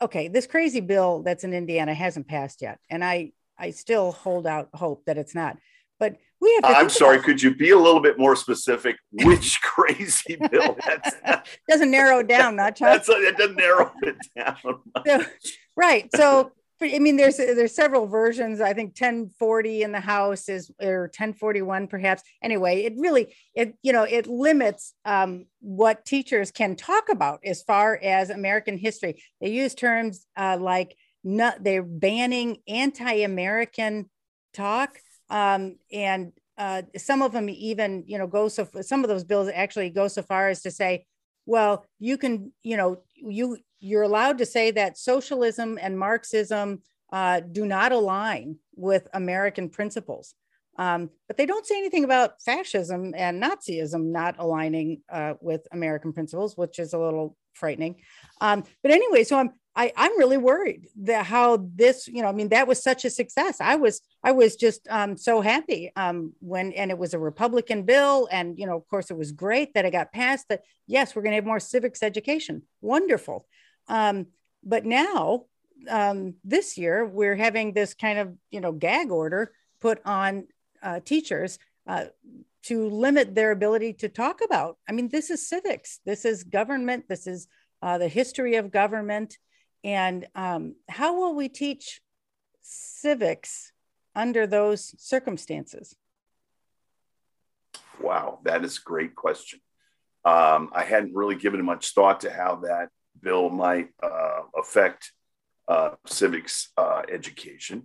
okay, 0.00 0.28
this 0.28 0.46
crazy 0.46 0.80
bill 0.80 1.22
that's 1.22 1.44
in 1.44 1.52
Indiana 1.52 1.94
hasn't 1.94 2.28
passed 2.28 2.62
yet, 2.62 2.78
and 2.90 3.04
I 3.04 3.32
I 3.58 3.70
still 3.70 4.12
hold 4.12 4.46
out 4.46 4.68
hope 4.74 5.04
that 5.06 5.18
it's 5.18 5.34
not. 5.34 5.56
But 5.98 6.16
we 6.40 6.52
have. 6.62 6.76
I'm 6.76 6.90
sorry. 6.90 7.20
Could 7.20 7.42
you 7.42 7.54
be 7.54 7.70
a 7.70 7.78
little 7.78 8.00
bit 8.00 8.18
more 8.18 8.36
specific? 8.36 8.96
Which 9.12 9.60
crazy 9.62 10.36
bill? 10.50 10.76
That's, 10.84 11.44
doesn't 11.68 11.90
narrow 11.90 12.18
it 12.20 12.28
down, 12.28 12.56
not 12.56 12.76
That's 12.80 13.08
it 13.08 13.36
doesn't 13.36 13.56
narrow 13.56 13.92
it 14.02 14.16
down. 14.36 14.56
So, 15.06 15.24
right. 15.76 16.08
So 16.14 16.52
I 16.82 16.98
mean, 16.98 17.16
there's 17.16 17.36
there's 17.36 17.74
several 17.74 18.06
versions. 18.06 18.60
I 18.60 18.72
think 18.72 18.90
1040 18.90 19.82
in 19.82 19.92
the 19.92 20.00
house 20.00 20.48
is 20.48 20.70
or 20.82 21.02
1041 21.02 21.86
perhaps. 21.86 22.22
Anyway, 22.42 22.82
it 22.82 22.94
really 22.96 23.34
it 23.54 23.74
you 23.82 23.92
know 23.92 24.02
it 24.02 24.26
limits 24.26 24.94
um, 25.04 25.46
what 25.60 26.04
teachers 26.04 26.50
can 26.50 26.74
talk 26.74 27.08
about 27.10 27.40
as 27.44 27.62
far 27.62 27.98
as 28.02 28.30
American 28.30 28.76
history. 28.76 29.22
They 29.40 29.50
use 29.50 29.74
terms 29.74 30.26
uh, 30.36 30.58
like 30.60 30.96
not, 31.22 31.62
they're 31.64 31.82
banning 31.82 32.58
anti-American 32.68 34.10
talk, 34.52 34.98
um, 35.30 35.76
and 35.92 36.32
uh, 36.58 36.82
some 36.96 37.22
of 37.22 37.32
them 37.32 37.48
even 37.48 38.04
you 38.06 38.18
know 38.18 38.26
go 38.26 38.48
so 38.48 38.68
some 38.82 39.04
of 39.04 39.08
those 39.08 39.24
bills 39.24 39.48
actually 39.52 39.90
go 39.90 40.08
so 40.08 40.22
far 40.22 40.48
as 40.48 40.62
to 40.62 40.70
say, 40.72 41.06
well, 41.46 41.86
you 42.00 42.18
can 42.18 42.52
you 42.62 42.76
know 42.76 43.02
you 43.14 43.58
you're 43.84 44.02
allowed 44.02 44.38
to 44.38 44.46
say 44.46 44.70
that 44.72 44.98
socialism 44.98 45.78
and 45.80 45.98
Marxism 45.98 46.82
uh, 47.12 47.40
do 47.40 47.66
not 47.66 47.92
align 47.92 48.56
with 48.74 49.06
American 49.12 49.68
principles. 49.68 50.34
Um, 50.76 51.10
but 51.28 51.36
they 51.36 51.46
don't 51.46 51.66
say 51.66 51.78
anything 51.78 52.02
about 52.02 52.42
fascism 52.42 53.14
and 53.16 53.40
Nazism 53.40 54.06
not 54.06 54.36
aligning 54.38 55.02
uh, 55.08 55.34
with 55.40 55.68
American 55.70 56.12
principles, 56.12 56.56
which 56.56 56.78
is 56.78 56.94
a 56.94 56.98
little 56.98 57.36
frightening. 57.52 57.96
Um, 58.40 58.64
but 58.82 58.90
anyway, 58.90 59.22
so 59.22 59.38
I'm 59.38 59.52
I, 59.76 59.92
I'm 59.96 60.16
really 60.18 60.36
worried 60.36 60.86
that 61.02 61.26
how 61.26 61.68
this, 61.74 62.06
you 62.06 62.22
know, 62.22 62.28
I 62.28 62.32
mean, 62.32 62.50
that 62.50 62.68
was 62.68 62.80
such 62.80 63.04
a 63.04 63.10
success. 63.10 63.60
I 63.60 63.74
was, 63.74 64.00
I 64.22 64.30
was 64.30 64.54
just 64.54 64.86
um, 64.88 65.16
so 65.16 65.40
happy 65.40 65.90
um, 65.96 66.32
when, 66.38 66.72
and 66.74 66.92
it 66.92 66.98
was 66.98 67.12
a 67.12 67.18
Republican 67.18 67.82
bill, 67.82 68.28
and 68.30 68.56
you 68.56 68.66
know, 68.66 68.76
of 68.76 68.86
course, 68.88 69.10
it 69.10 69.16
was 69.16 69.32
great 69.32 69.74
that 69.74 69.84
it 69.84 69.90
got 69.90 70.12
passed. 70.12 70.48
That 70.48 70.62
yes, 70.86 71.16
we're 71.16 71.22
going 71.22 71.32
to 71.32 71.36
have 71.36 71.44
more 71.44 71.58
civics 71.58 72.04
education. 72.04 72.62
Wonderful. 72.80 73.46
Um, 73.88 74.26
but 74.62 74.84
now, 74.84 75.44
um, 75.88 76.34
this 76.44 76.78
year, 76.78 77.04
we're 77.04 77.36
having 77.36 77.72
this 77.72 77.94
kind 77.94 78.18
of, 78.18 78.34
you 78.50 78.60
know, 78.60 78.72
gag 78.72 79.10
order 79.10 79.52
put 79.80 80.00
on 80.04 80.46
uh, 80.82 81.00
teachers 81.00 81.58
uh, 81.86 82.06
to 82.62 82.88
limit 82.88 83.34
their 83.34 83.50
ability 83.50 83.92
to 83.92 84.08
talk 84.08 84.40
about. 84.42 84.78
I 84.88 84.92
mean, 84.92 85.08
this 85.08 85.30
is 85.30 85.46
civics. 85.46 86.00
This 86.06 86.24
is 86.24 86.44
government. 86.44 87.04
This 87.08 87.26
is 87.26 87.46
uh, 87.82 87.98
the 87.98 88.08
history 88.08 88.56
of 88.56 88.70
government 88.70 89.36
and 89.84 90.26
um, 90.34 90.76
how 90.88 91.14
will 91.14 91.34
we 91.34 91.48
teach 91.50 92.00
civics 92.62 93.70
under 94.16 94.46
those 94.46 94.94
circumstances? 94.98 95.94
Wow, 98.00 98.40
that 98.44 98.64
is 98.64 98.78
a 98.78 98.82
great 98.82 99.14
question. 99.14 99.60
Um, 100.24 100.70
I 100.74 100.84
hadn't 100.84 101.14
really 101.14 101.36
given 101.36 101.62
much 101.62 101.92
thought 101.92 102.22
to 102.22 102.32
how 102.32 102.56
that 102.64 102.88
bill 103.20 103.50
might 103.50 103.88
uh, 104.02 104.42
affect 104.56 105.12
uh, 105.68 105.90
civics 106.06 106.68
uh, 106.76 107.02
education. 107.10 107.84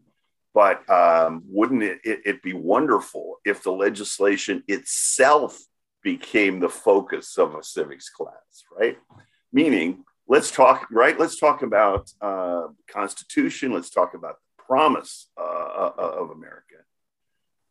But 0.54 0.90
um, 0.90 1.44
wouldn't 1.46 1.84
it, 1.84 2.00
it, 2.04 2.20
it 2.26 2.42
be 2.42 2.54
wonderful 2.54 3.38
if 3.46 3.64
the 3.64 3.72
legislation 3.72 4.64
itself 4.68 5.60
became 6.04 6.60
the 6.60 6.70
focus 6.70 7.38
of 7.38 7.56
a 7.56 7.64
civics 7.64 8.10
class, 8.10 8.64
right? 8.78 8.98
Meaning, 9.54 10.04
let's 10.30 10.52
talk 10.52 10.88
right 10.92 11.20
let's 11.20 11.38
talk 11.38 11.64
about 11.64 12.10
uh, 12.22 12.68
constitution 12.88 13.74
let's 13.74 13.90
talk 13.90 14.14
about 14.14 14.36
the 14.36 14.64
promise 14.64 15.28
uh, 15.38 15.42
uh, 15.44 15.94
of 15.98 16.30
america 16.30 16.76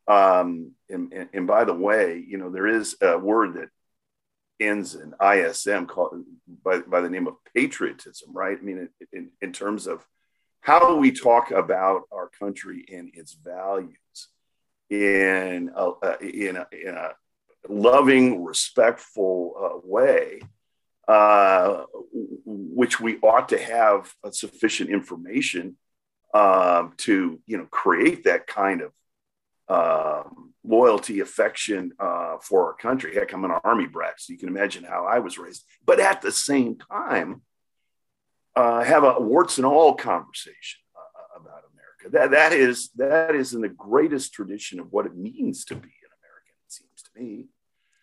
um, 0.08 0.72
and, 0.90 1.12
and, 1.12 1.28
and, 1.32 1.46
by 1.46 1.64
the 1.64 1.72
way 1.72 2.22
you 2.26 2.36
know 2.36 2.50
there 2.50 2.66
is 2.66 2.96
a 3.00 3.16
word 3.16 3.54
that 3.54 3.68
ends 4.60 4.94
in 4.94 5.14
ism 5.22 5.86
called 5.86 6.24
by, 6.64 6.78
by 6.80 7.00
the 7.00 7.10
name 7.10 7.26
of 7.26 7.34
patriotism 7.54 8.30
right? 8.32 8.58
I 8.58 8.62
mean 8.62 8.88
in, 9.12 9.30
in, 9.40 9.52
terms 9.52 9.86
of 9.86 10.04
how 10.60 10.96
we 10.96 11.12
talk 11.12 11.50
about 11.50 12.02
our 12.12 12.28
country 12.28 12.84
and 12.92 13.10
its 13.14 13.34
values 13.34 14.28
in 14.90 15.70
a, 15.74 16.16
in 16.20 16.56
a, 16.56 16.66
in 16.72 16.94
a 16.94 17.12
loving 17.68 18.44
respectful 18.44 19.54
uh, 19.58 19.86
way 19.86 20.40
uh, 21.08 21.84
which 22.44 23.00
we 23.00 23.18
ought 23.20 23.48
to 23.48 23.58
have 23.58 24.12
sufficient 24.30 24.90
information 24.90 25.76
um, 26.34 26.92
to 26.98 27.40
you 27.46 27.56
know 27.56 27.66
create 27.70 28.24
that 28.24 28.46
kind 28.46 28.82
of 28.82 28.92
um, 29.68 30.47
loyalty, 30.64 31.20
affection 31.20 31.92
uh, 31.98 32.36
for 32.40 32.66
our 32.66 32.74
country. 32.74 33.14
Heck, 33.14 33.32
I'm 33.32 33.44
an 33.44 33.52
army 33.64 33.86
brat, 33.86 34.20
so 34.20 34.32
you 34.32 34.38
can 34.38 34.48
imagine 34.48 34.84
how 34.84 35.06
I 35.06 35.18
was 35.20 35.38
raised. 35.38 35.64
But 35.84 36.00
at 36.00 36.20
the 36.22 36.32
same 36.32 36.76
time, 36.76 37.42
uh, 38.56 38.82
have 38.82 39.04
a 39.04 39.20
warts 39.20 39.58
and 39.58 39.66
all 39.66 39.94
conversation 39.94 40.80
uh, 40.96 41.40
about 41.40 41.62
America. 41.72 42.10
That 42.10 42.30
that 42.32 42.52
is 42.52 42.90
that 42.96 43.34
is 43.34 43.54
in 43.54 43.60
the 43.60 43.68
greatest 43.68 44.32
tradition 44.32 44.80
of 44.80 44.92
what 44.92 45.06
it 45.06 45.16
means 45.16 45.64
to 45.66 45.74
be 45.74 45.80
an 45.80 46.12
American. 46.20 46.54
It 46.66 46.72
seems 46.72 47.02
to 47.02 47.20
me. 47.20 47.46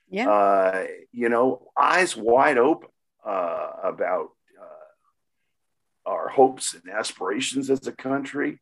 Yeah. 0.09 0.29
Uh, 0.29 0.85
you 1.11 1.29
know, 1.29 1.67
eyes 1.77 2.15
wide 2.15 2.57
open 2.57 2.89
uh, 3.25 3.71
about 3.83 4.29
uh, 4.61 6.09
our 6.09 6.29
hopes 6.29 6.73
and 6.73 6.93
aspirations 6.93 7.69
as 7.69 7.85
a 7.87 7.91
country, 7.91 8.61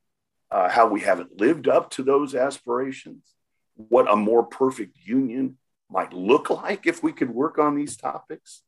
uh, 0.49 0.69
how 0.69 0.87
we 0.87 1.01
haven't 1.01 1.39
lived 1.39 1.67
up 1.67 1.91
to 1.91 2.03
those 2.03 2.33
aspirations, 2.33 3.23
what 3.75 4.11
a 4.11 4.15
more 4.15 4.43
perfect 4.43 4.97
union 5.03 5.57
might 5.89 6.13
look 6.13 6.49
like 6.49 6.87
if 6.87 7.03
we 7.03 7.11
could 7.11 7.29
work 7.29 7.57
on 7.57 7.75
these 7.75 7.97
topics. 7.97 8.61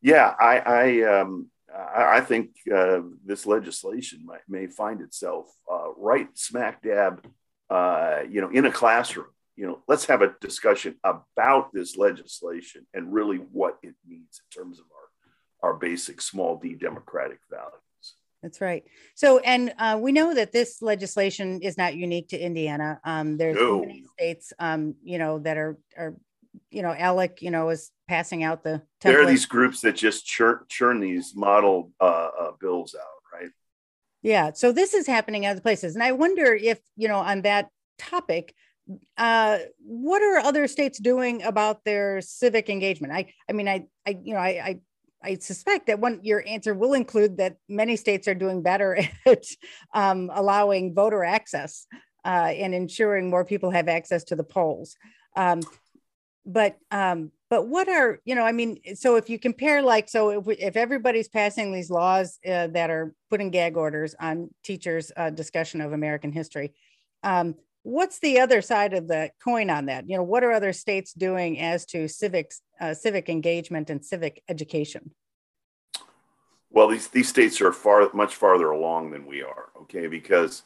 Yeah, 0.00 0.34
I, 0.38 0.58
I, 0.58 1.20
um, 1.20 1.50
I 1.72 2.20
think 2.20 2.50
uh, 2.74 3.00
this 3.24 3.46
legislation 3.46 4.24
might, 4.24 4.40
may 4.48 4.66
find 4.66 5.00
itself 5.00 5.46
uh, 5.70 5.92
right 5.96 6.28
smack 6.34 6.82
dab, 6.82 7.24
uh, 7.68 8.20
you 8.28 8.40
know, 8.40 8.50
in 8.50 8.64
a 8.64 8.72
classroom 8.72 9.28
you 9.60 9.66
know, 9.66 9.82
let's 9.86 10.06
have 10.06 10.22
a 10.22 10.34
discussion 10.40 10.96
about 11.04 11.70
this 11.74 11.94
legislation 11.94 12.86
and 12.94 13.12
really 13.12 13.36
what 13.36 13.76
it 13.82 13.94
means 14.08 14.40
in 14.40 14.62
terms 14.62 14.78
of 14.78 14.86
our, 15.62 15.72
our 15.72 15.78
basic 15.78 16.22
small 16.22 16.56
d 16.56 16.74
democratic 16.74 17.40
values. 17.50 17.74
That's 18.42 18.60
right. 18.60 18.84
So, 19.14 19.38
and 19.38 19.74
uh, 19.78 19.98
we 20.00 20.12
know 20.12 20.34
that 20.34 20.52
this 20.52 20.80
legislation 20.80 21.60
is 21.60 21.76
not 21.76 21.94
unique 21.94 22.28
to 22.28 22.38
Indiana. 22.38 23.00
Um, 23.04 23.36
there's 23.36 23.56
no. 23.56 23.80
many 23.80 24.04
states, 24.14 24.52
um, 24.58 24.94
you 25.02 25.18
know, 25.18 25.38
that 25.40 25.58
are 25.58 25.78
are, 25.96 26.14
you 26.70 26.82
know, 26.82 26.94
ALEC, 26.94 27.42
you 27.42 27.50
know, 27.50 27.68
is 27.68 27.90
passing 28.08 28.42
out 28.42 28.62
the. 28.62 28.82
Template. 29.00 29.02
There 29.02 29.22
are 29.22 29.26
these 29.26 29.46
groups 29.46 29.82
that 29.82 29.94
just 29.94 30.26
churn, 30.26 30.60
churn 30.68 31.00
these 31.00 31.34
model 31.36 31.92
uh, 32.00 32.30
uh, 32.40 32.50
bills 32.58 32.94
out, 32.98 33.38
right? 33.40 33.50
Yeah. 34.22 34.52
So 34.54 34.72
this 34.72 34.94
is 34.94 35.06
happening 35.06 35.44
other 35.46 35.60
places, 35.60 35.94
and 35.94 36.02
I 36.02 36.12
wonder 36.12 36.54
if 36.54 36.80
you 36.96 37.08
know 37.08 37.18
on 37.18 37.42
that 37.42 37.68
topic, 37.98 38.54
uh, 39.16 39.58
what 39.84 40.22
are 40.22 40.38
other 40.38 40.66
states 40.66 40.98
doing 40.98 41.42
about 41.42 41.84
their 41.84 42.20
civic 42.20 42.68
engagement? 42.68 43.12
I, 43.12 43.32
I 43.48 43.52
mean, 43.52 43.68
I, 43.68 43.86
I, 44.06 44.18
you 44.22 44.34
know, 44.34 44.40
I, 44.40 44.48
I, 44.48 44.80
I 45.22 45.36
suspect 45.36 45.86
that 45.86 46.00
one 46.00 46.20
your 46.22 46.46
answer 46.46 46.74
will 46.74 46.94
include 46.94 47.36
that 47.38 47.56
many 47.68 47.96
states 47.96 48.26
are 48.28 48.34
doing 48.34 48.62
better 48.62 48.98
at 49.26 49.44
um, 49.94 50.30
allowing 50.32 50.94
voter 50.94 51.24
access 51.24 51.86
uh, 52.24 52.52
and 52.54 52.74
ensuring 52.74 53.30
more 53.30 53.44
people 53.44 53.70
have 53.70 53.88
access 53.88 54.24
to 54.24 54.36
the 54.36 54.44
polls. 54.44 54.96
Um, 55.36 55.60
but 56.46 56.78
um, 56.90 57.32
but 57.50 57.66
what 57.66 57.88
are 57.88 58.20
you 58.24 58.34
know? 58.34 58.44
I 58.44 58.52
mean, 58.52 58.78
so 58.94 59.16
if 59.16 59.28
you 59.28 59.38
compare, 59.38 59.82
like, 59.82 60.08
so 60.08 60.30
if, 60.30 60.58
if 60.58 60.76
everybody's 60.76 61.28
passing 61.28 61.72
these 61.72 61.90
laws 61.90 62.38
uh, 62.46 62.68
that 62.68 62.90
are 62.90 63.14
putting 63.28 63.50
gag 63.50 63.76
orders 63.76 64.14
on 64.20 64.50
teachers' 64.62 65.12
uh, 65.16 65.30
discussion 65.30 65.80
of 65.80 65.92
American 65.92 66.32
history, 66.32 66.74
um, 67.22 67.56
what's 67.82 68.18
the 68.18 68.40
other 68.40 68.60
side 68.60 68.94
of 68.94 69.08
the 69.08 69.30
coin 69.42 69.70
on 69.70 69.86
that? 69.86 70.08
You 70.08 70.16
know 70.16 70.22
what 70.22 70.44
are 70.44 70.52
other 70.52 70.72
states 70.72 71.12
doing 71.12 71.58
as 71.60 71.84
to 71.86 72.08
civics 72.08 72.62
uh, 72.80 72.94
civic 72.94 73.28
engagement 73.28 73.90
and 73.90 74.04
civic 74.04 74.42
education? 74.48 75.12
Well 76.70 76.88
these, 76.88 77.08
these 77.08 77.28
states 77.28 77.60
are 77.60 77.72
far 77.72 78.08
much 78.12 78.34
farther 78.34 78.70
along 78.70 79.10
than 79.10 79.26
we 79.26 79.42
are 79.42 79.68
okay? 79.82 80.06
Because 80.06 80.62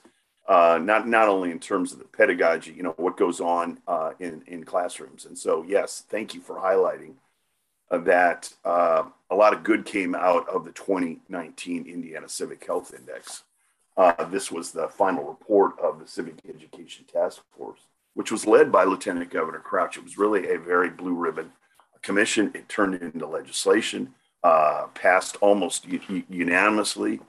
uh, 0.48 0.78
not 0.82 1.08
not 1.08 1.28
only 1.28 1.50
in 1.50 1.58
terms 1.58 1.92
of 1.92 1.98
the 1.98 2.04
pedagogy 2.04 2.72
you 2.72 2.82
know 2.82 2.94
what 2.96 3.16
goes 3.16 3.40
on 3.40 3.78
uh, 3.86 4.12
in 4.18 4.42
in 4.46 4.64
classrooms. 4.64 5.24
And 5.24 5.38
so 5.38 5.64
yes 5.66 6.04
thank 6.08 6.34
you 6.34 6.40
for 6.40 6.56
highlighting 6.56 7.14
uh, 7.90 7.98
that 7.98 8.52
uh, 8.64 9.04
a 9.30 9.34
lot 9.34 9.52
of 9.52 9.62
good 9.62 9.84
came 9.84 10.14
out 10.14 10.48
of 10.48 10.64
the 10.64 10.72
2019 10.72 11.86
indiana 11.86 12.28
civic 12.28 12.64
health 12.66 12.94
index 12.96 13.44
uh, 13.96 14.24
this 14.24 14.50
was 14.50 14.72
the 14.72 14.88
final 14.88 15.24
report 15.24 15.78
of 15.78 16.00
the 16.00 16.06
Civic 16.06 16.36
Education 16.48 17.04
Task 17.04 17.42
Force, 17.56 17.80
which 18.14 18.32
was 18.32 18.46
led 18.46 18.72
by 18.72 18.84
Lieutenant 18.84 19.30
Governor 19.30 19.60
Crouch. 19.60 19.96
It 19.96 20.04
was 20.04 20.18
really 20.18 20.48
a 20.48 20.58
very 20.58 20.90
blue 20.90 21.14
ribbon 21.14 21.52
commission. 22.02 22.50
It 22.54 22.68
turned 22.68 22.94
into 22.96 23.26
legislation, 23.26 24.14
uh, 24.42 24.88
passed 24.94 25.36
almost 25.40 25.86
u- 25.86 26.24
unanimously. 26.28 27.20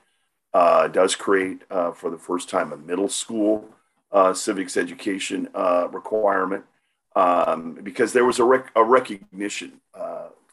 Uh, 0.52 0.88
does 0.88 1.14
create 1.14 1.62
uh, 1.70 1.92
for 1.92 2.10
the 2.10 2.18
first 2.18 2.48
time 2.48 2.72
a 2.72 2.76
middle 2.76 3.08
school 3.08 3.68
uh, 4.10 4.32
civics 4.32 4.76
education 4.76 5.48
uh, 5.54 5.86
requirement 5.92 6.64
um, 7.14 7.78
because 7.82 8.12
there 8.12 8.24
was 8.24 8.38
a, 8.38 8.44
rec- 8.44 8.72
a 8.74 8.82
recognition, 8.82 9.80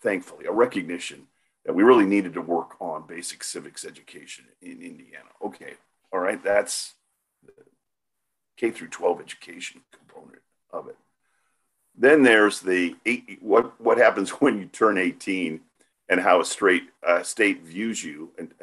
thankfully, 0.02 0.46
a 0.46 0.52
recognition 0.52 1.28
that 1.66 1.74
we 1.74 1.84
really 1.84 2.06
needed 2.06 2.34
to 2.34 2.42
work 2.42 2.76
on 2.82 3.08
basic 3.08 3.44
civics 3.44 3.86
education 3.86 4.46
in 4.62 4.82
Indiana. 4.82 5.30
Okay, 5.42 5.76
all 6.14 6.20
right, 6.20 6.42
that's 6.44 6.94
K 8.56 8.70
through 8.70 8.90
12 8.90 9.20
education 9.20 9.82
component 9.92 10.44
of 10.72 10.88
it. 10.88 10.98
Then 11.98 12.22
there's 12.24 12.60
the 12.62 12.96
eight, 13.06 13.40
what 13.42 13.80
what 13.82 13.98
happens 13.98 14.30
when 14.42 14.60
you 14.60 14.68
turn 14.68 14.98
18 14.98 15.60
and 16.10 16.20
how 16.20 16.40
a 16.40 16.46
straight 16.46 16.84
uh, 17.06 17.24
state 17.24 17.64
views 17.64 18.04
you 18.04 18.32
and, 18.38 18.54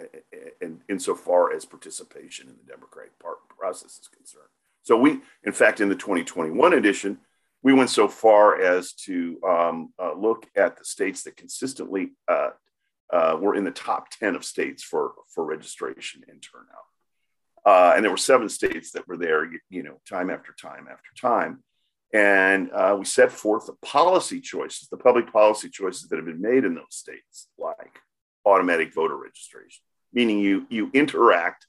and 0.61 0.81
insofar 0.89 1.53
as 1.53 1.65
participation 1.65 2.49
in 2.49 2.55
the 2.57 2.73
democratic 2.73 3.19
part 3.19 3.39
process 3.49 3.99
is 3.99 4.09
concerned. 4.09 4.45
So 4.83 4.97
we, 4.97 5.21
in 5.45 5.53
fact, 5.53 5.81
in 5.81 5.89
the 5.89 5.95
2021 5.95 6.75
edition, 6.75 7.19
we 7.63 7.73
went 7.73 7.91
so 7.91 8.09
far 8.09 8.61
as 8.61 8.93
to 8.93 9.41
um, 9.47 9.93
uh, 9.99 10.15
look 10.15 10.47
at 10.55 10.77
the 10.77 10.85
states 10.85 11.25
that 11.25 11.37
consistently 11.37 12.13
uh, 12.29 12.51
uh 13.13 13.37
were 13.41 13.57
in 13.57 13.65
the 13.65 13.71
top 13.71 14.11
10 14.11 14.37
of 14.37 14.45
states 14.45 14.83
for, 14.83 15.13
for 15.35 15.45
registration 15.45 16.23
and 16.29 16.43
turnout. 16.43 16.89
Uh, 17.64 17.92
and 17.94 18.05
there 18.05 18.11
were 18.11 18.16
seven 18.16 18.49
states 18.49 18.92
that 18.92 19.07
were 19.07 19.16
there, 19.16 19.49
you, 19.68 19.83
know, 19.83 20.01
time 20.09 20.31
after 20.31 20.53
time 20.53 20.87
after 20.90 21.11
time. 21.20 21.62
And 22.12 22.70
uh, 22.73 22.96
we 22.99 23.05
set 23.05 23.31
forth 23.31 23.66
the 23.66 23.75
policy 23.87 24.40
choices, 24.40 24.88
the 24.88 24.96
public 24.96 25.33
policy 25.33 25.68
choices 25.68 26.09
that 26.09 26.16
have 26.16 26.27
been 26.27 26.40
made 26.40 26.64
in 26.64 26.75
those 26.75 26.85
states, 26.90 27.49
like 27.59 28.01
automatic 28.44 28.94
voter 28.94 29.16
registration, 29.16 29.83
meaning 30.12 30.40
you, 30.40 30.66
you 30.70 30.90
interact 30.92 31.66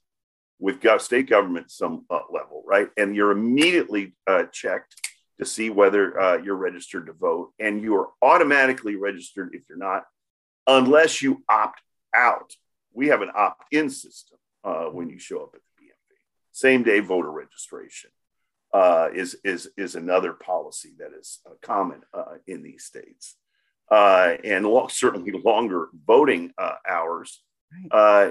with 0.58 0.80
state 1.00 1.28
government 1.28 1.70
some 1.70 2.04
uh, 2.10 2.20
level, 2.30 2.62
right? 2.66 2.88
And 2.96 3.14
you're 3.14 3.32
immediately 3.32 4.14
uh, 4.26 4.44
checked 4.44 4.94
to 5.38 5.44
see 5.44 5.70
whether 5.70 6.18
uh, 6.18 6.36
you're 6.38 6.56
registered 6.56 7.06
to 7.06 7.12
vote, 7.12 7.52
and 7.58 7.82
you 7.82 7.96
are 7.96 8.08
automatically 8.22 8.96
registered 8.96 9.50
if 9.54 9.62
you're 9.68 9.78
not, 9.78 10.04
unless 10.66 11.20
you 11.20 11.42
opt 11.48 11.80
out. 12.14 12.52
We 12.92 13.08
have 13.08 13.22
an 13.22 13.30
opt-in 13.34 13.90
system 13.90 14.38
uh, 14.64 14.84
when 14.84 15.10
you 15.10 15.18
show 15.18 15.42
up 15.42 15.50
at. 15.54 15.60
Same 16.52 16.82
day 16.82 17.00
voter 17.00 17.30
registration 17.30 18.10
uh, 18.72 19.08
is 19.14 19.36
is 19.44 19.70
is 19.76 19.94
another 19.94 20.32
policy 20.32 20.92
that 20.98 21.10
is 21.18 21.40
uh, 21.46 21.54
common 21.62 22.02
uh, 22.14 22.36
in 22.46 22.62
these 22.62 22.84
states, 22.84 23.36
uh, 23.90 24.34
and 24.44 24.66
lo- 24.66 24.86
certainly 24.88 25.32
longer 25.32 25.88
voting 26.06 26.52
uh, 26.58 26.74
hours. 26.88 27.42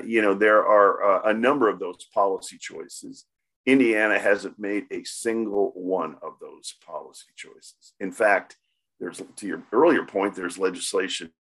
You 0.05 0.21
know, 0.21 0.35
there 0.35 0.65
are 0.65 1.27
a 1.27 1.33
number 1.33 1.67
of 1.67 1.79
those 1.79 2.05
policy 2.13 2.57
choices. 2.59 3.25
Indiana 3.65 4.19
hasn't 4.19 4.57
made 4.59 4.85
a 4.91 5.03
single 5.03 5.71
one 5.75 6.15
of 6.23 6.33
those 6.39 6.75
policy 6.85 7.31
choices. 7.35 7.93
In 7.99 8.11
fact, 8.11 8.57
there's 8.99 9.21
to 9.37 9.47
your 9.47 9.63
earlier 9.71 10.05
point, 10.05 10.35
there's 10.35 10.59
legislation 10.59 11.31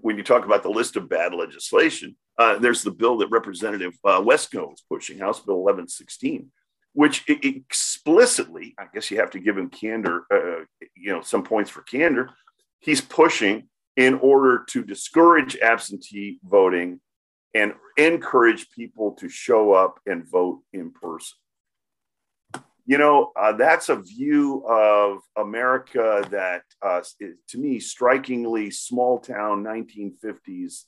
when 0.00 0.16
you 0.16 0.22
talk 0.22 0.44
about 0.44 0.62
the 0.62 0.70
list 0.70 0.96
of 0.96 1.08
bad 1.08 1.34
legislation, 1.34 2.16
uh, 2.38 2.58
there's 2.58 2.82
the 2.82 2.90
bill 2.90 3.18
that 3.18 3.28
Representative 3.28 3.94
uh, 4.04 4.20
Wesco 4.20 4.72
is 4.72 4.82
pushing, 4.88 5.18
House 5.18 5.40
Bill 5.40 5.56
1116, 5.56 6.50
which 6.92 7.24
explicitly, 7.28 8.74
I 8.78 8.86
guess 8.92 9.10
you 9.10 9.18
have 9.18 9.30
to 9.30 9.38
give 9.38 9.56
him 9.56 9.70
candor, 9.70 10.24
uh, 10.32 10.64
you 10.94 11.12
know, 11.12 11.22
some 11.22 11.42
points 11.42 11.70
for 11.70 11.82
candor. 11.82 12.30
He's 12.80 13.00
pushing 13.00 13.68
in 13.96 14.14
order 14.14 14.64
to 14.68 14.84
discourage 14.84 15.56
absentee 15.58 16.38
voting 16.44 17.00
and 17.54 17.74
encourage 17.96 18.70
people 18.70 19.12
to 19.12 19.28
show 19.28 19.72
up 19.72 19.98
and 20.06 20.28
vote 20.28 20.60
in 20.72 20.90
person 20.90 21.36
you 22.86 22.98
know, 22.98 23.32
uh, 23.34 23.52
that's 23.52 23.88
a 23.88 23.96
view 23.96 24.64
of 24.68 25.18
America 25.36 26.24
that, 26.30 26.62
uh, 26.80 27.00
is, 27.00 27.34
to 27.48 27.58
me, 27.58 27.80
strikingly 27.80 28.70
small 28.70 29.18
town 29.18 29.64
1950s. 29.64 30.84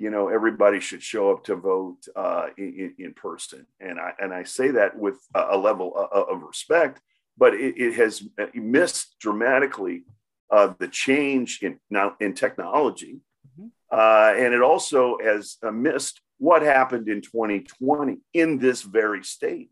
You 0.00 0.10
know, 0.10 0.28
everybody 0.28 0.80
should 0.80 1.02
show 1.02 1.30
up 1.30 1.44
to 1.44 1.56
vote 1.56 1.98
uh, 2.16 2.46
in, 2.56 2.94
in, 2.98 3.12
person, 3.14 3.66
and 3.80 4.00
I 4.00 4.12
and 4.18 4.32
I 4.32 4.44
say 4.44 4.70
that 4.72 4.98
with 4.98 5.18
a 5.34 5.56
level 5.56 5.94
of 5.94 6.42
respect, 6.42 7.00
but 7.36 7.54
it, 7.54 7.74
it 7.76 7.94
has 7.94 8.26
missed 8.54 9.16
dramatically 9.20 10.04
uh, 10.50 10.72
the 10.78 10.88
change 10.88 11.60
in 11.62 11.78
now 11.90 12.16
in 12.18 12.34
technology, 12.34 13.20
mm-hmm. 13.46 13.68
Uh, 13.90 14.32
and 14.36 14.54
it 14.54 14.62
also 14.62 15.18
has 15.22 15.56
uh, 15.62 15.70
missed 15.70 16.20
what 16.38 16.62
happened 16.62 17.08
in 17.08 17.20
2020 17.20 18.18
in 18.32 18.58
this 18.58 18.80
very 18.80 19.22
state, 19.22 19.70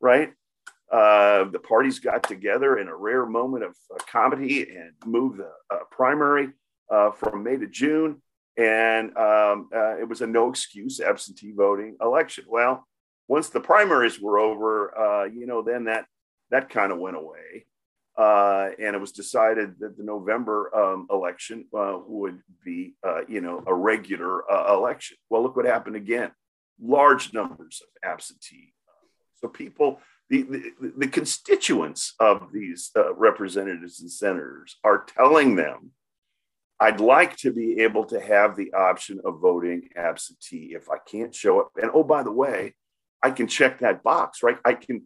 right? 0.00 0.32
Uh, 0.90 1.44
the 1.44 1.58
parties 1.58 1.98
got 1.98 2.22
together 2.22 2.78
in 2.78 2.88
a 2.88 2.94
rare 2.94 3.26
moment 3.26 3.64
of 3.64 3.74
uh, 3.92 3.98
comedy 4.10 4.62
and 4.70 4.92
moved 5.04 5.38
the 5.38 5.50
uh, 5.70 5.78
primary 5.90 6.50
uh, 6.90 7.10
from 7.10 7.42
May 7.42 7.56
to 7.56 7.66
June. 7.66 8.22
And 8.60 9.16
um, 9.16 9.70
uh, 9.74 9.96
it 9.98 10.08
was 10.08 10.20
a 10.20 10.26
no 10.26 10.50
excuse 10.50 11.00
absentee 11.00 11.52
voting 11.52 11.96
election. 12.00 12.44
Well, 12.46 12.86
once 13.26 13.48
the 13.48 13.60
primaries 13.60 14.20
were 14.20 14.38
over, 14.38 14.96
uh, 14.98 15.24
you 15.24 15.46
know, 15.46 15.62
then 15.62 15.84
that, 15.84 16.04
that 16.50 16.68
kind 16.68 16.92
of 16.92 16.98
went 16.98 17.16
away. 17.16 17.64
and 18.18 18.94
it 18.94 19.00
was 19.00 19.12
decided 19.12 19.76
that 19.78 19.96
the 19.96 20.04
November 20.04 20.70
um, 20.76 21.06
election 21.10 21.64
would 21.72 22.40
be, 22.64 22.94
you 23.28 23.40
know, 23.40 23.62
a 23.66 23.74
regular 23.74 24.42
election. 24.68 25.16
Well, 25.30 25.42
look 25.42 25.56
what 25.56 25.64
happened 25.64 25.96
again 25.96 26.32
large 26.82 27.32
numbers 27.34 27.82
of 27.82 28.10
absentee. 28.10 28.72
So 29.36 29.48
people 29.48 30.00
the, 30.30 30.42
the, 30.42 30.92
the 30.96 31.08
constituents 31.08 32.14
of 32.20 32.52
these 32.52 32.90
uh, 32.96 33.12
representatives 33.14 34.00
and 34.00 34.10
senators 34.10 34.76
are 34.84 35.04
telling 35.04 35.56
them, 35.56 35.90
I'd 36.80 37.00
like 37.00 37.36
to 37.38 37.52
be 37.52 37.80
able 37.80 38.06
to 38.06 38.18
have 38.18 38.56
the 38.56 38.72
option 38.72 39.20
of 39.24 39.38
voting 39.38 39.90
absentee 39.96 40.72
if 40.74 40.88
I 40.88 40.96
can't 41.06 41.34
show 41.34 41.60
up. 41.60 41.72
And 41.80 41.90
oh, 41.92 42.02
by 42.02 42.22
the 42.22 42.32
way, 42.32 42.74
I 43.22 43.30
can 43.30 43.46
check 43.46 43.80
that 43.80 44.02
box, 44.02 44.42
right? 44.42 44.56
I 44.64 44.72
can, 44.72 45.02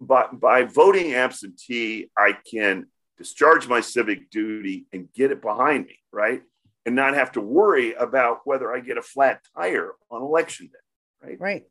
by, 0.00 0.26
by 0.32 0.64
voting 0.64 1.14
absentee, 1.14 2.10
I 2.18 2.36
can 2.50 2.86
discharge 3.18 3.68
my 3.68 3.80
civic 3.80 4.30
duty 4.30 4.86
and 4.92 5.08
get 5.14 5.30
it 5.30 5.40
behind 5.40 5.86
me, 5.86 5.96
right? 6.12 6.42
And 6.84 6.96
not 6.96 7.14
have 7.14 7.32
to 7.32 7.40
worry 7.40 7.94
about 7.94 8.40
whether 8.44 8.74
I 8.74 8.80
get 8.80 8.98
a 8.98 9.02
flat 9.02 9.42
tire 9.56 9.92
on 10.10 10.22
election 10.22 10.66
day, 10.66 11.28
right? 11.28 11.40
Right. 11.40 11.64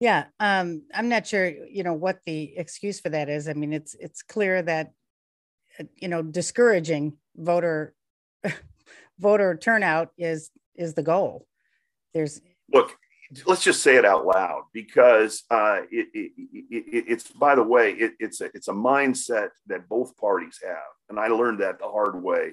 Yeah, 0.00 0.24
um, 0.40 0.82
I'm 0.94 1.08
not 1.08 1.26
sure, 1.26 1.46
you 1.46 1.82
know, 1.82 1.92
what 1.92 2.20
the 2.24 2.56
excuse 2.56 3.00
for 3.00 3.10
that 3.10 3.28
is. 3.28 3.48
I 3.48 3.52
mean, 3.52 3.74
it's 3.74 3.94
it's 3.94 4.22
clear 4.22 4.62
that, 4.62 4.92
uh, 5.78 5.84
you 5.96 6.08
know, 6.08 6.22
discouraging 6.22 7.18
voter 7.36 7.94
voter 9.18 9.56
turnout 9.56 10.10
is 10.18 10.50
is 10.76 10.94
the 10.94 11.02
goal. 11.02 11.46
There's 12.14 12.40
look, 12.72 12.96
let's 13.46 13.62
just 13.62 13.82
say 13.82 13.96
it 13.96 14.04
out 14.04 14.26
loud 14.26 14.64
because 14.72 15.44
uh, 15.50 15.82
it, 15.90 16.08
it, 16.14 16.32
it, 16.70 17.04
it's 17.08 17.30
by 17.30 17.54
the 17.54 17.62
way, 17.62 17.92
it's 18.18 18.40
a 18.40 18.46
it's 18.54 18.68
a 18.68 18.72
mindset 18.72 19.50
that 19.66 19.88
both 19.88 20.16
parties 20.16 20.58
have, 20.64 20.78
and 21.08 21.18
I 21.18 21.28
learned 21.28 21.60
that 21.60 21.78
the 21.78 21.88
hard 21.88 22.22
way 22.22 22.52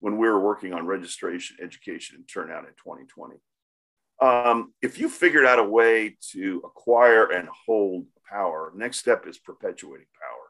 when 0.00 0.16
we 0.18 0.28
were 0.28 0.40
working 0.40 0.72
on 0.72 0.86
registration, 0.86 1.56
education, 1.60 2.16
and 2.16 2.28
turnout 2.28 2.64
in 2.64 2.70
2020 2.84 3.36
um, 4.20 4.72
if 4.82 4.98
you 4.98 5.08
figured 5.08 5.46
out 5.46 5.58
a 5.58 5.64
way 5.64 6.16
to 6.32 6.62
acquire 6.64 7.30
and 7.30 7.48
hold 7.66 8.06
power, 8.28 8.72
next 8.74 8.98
step 8.98 9.26
is 9.26 9.38
perpetuating 9.38 10.06
power. 10.20 10.47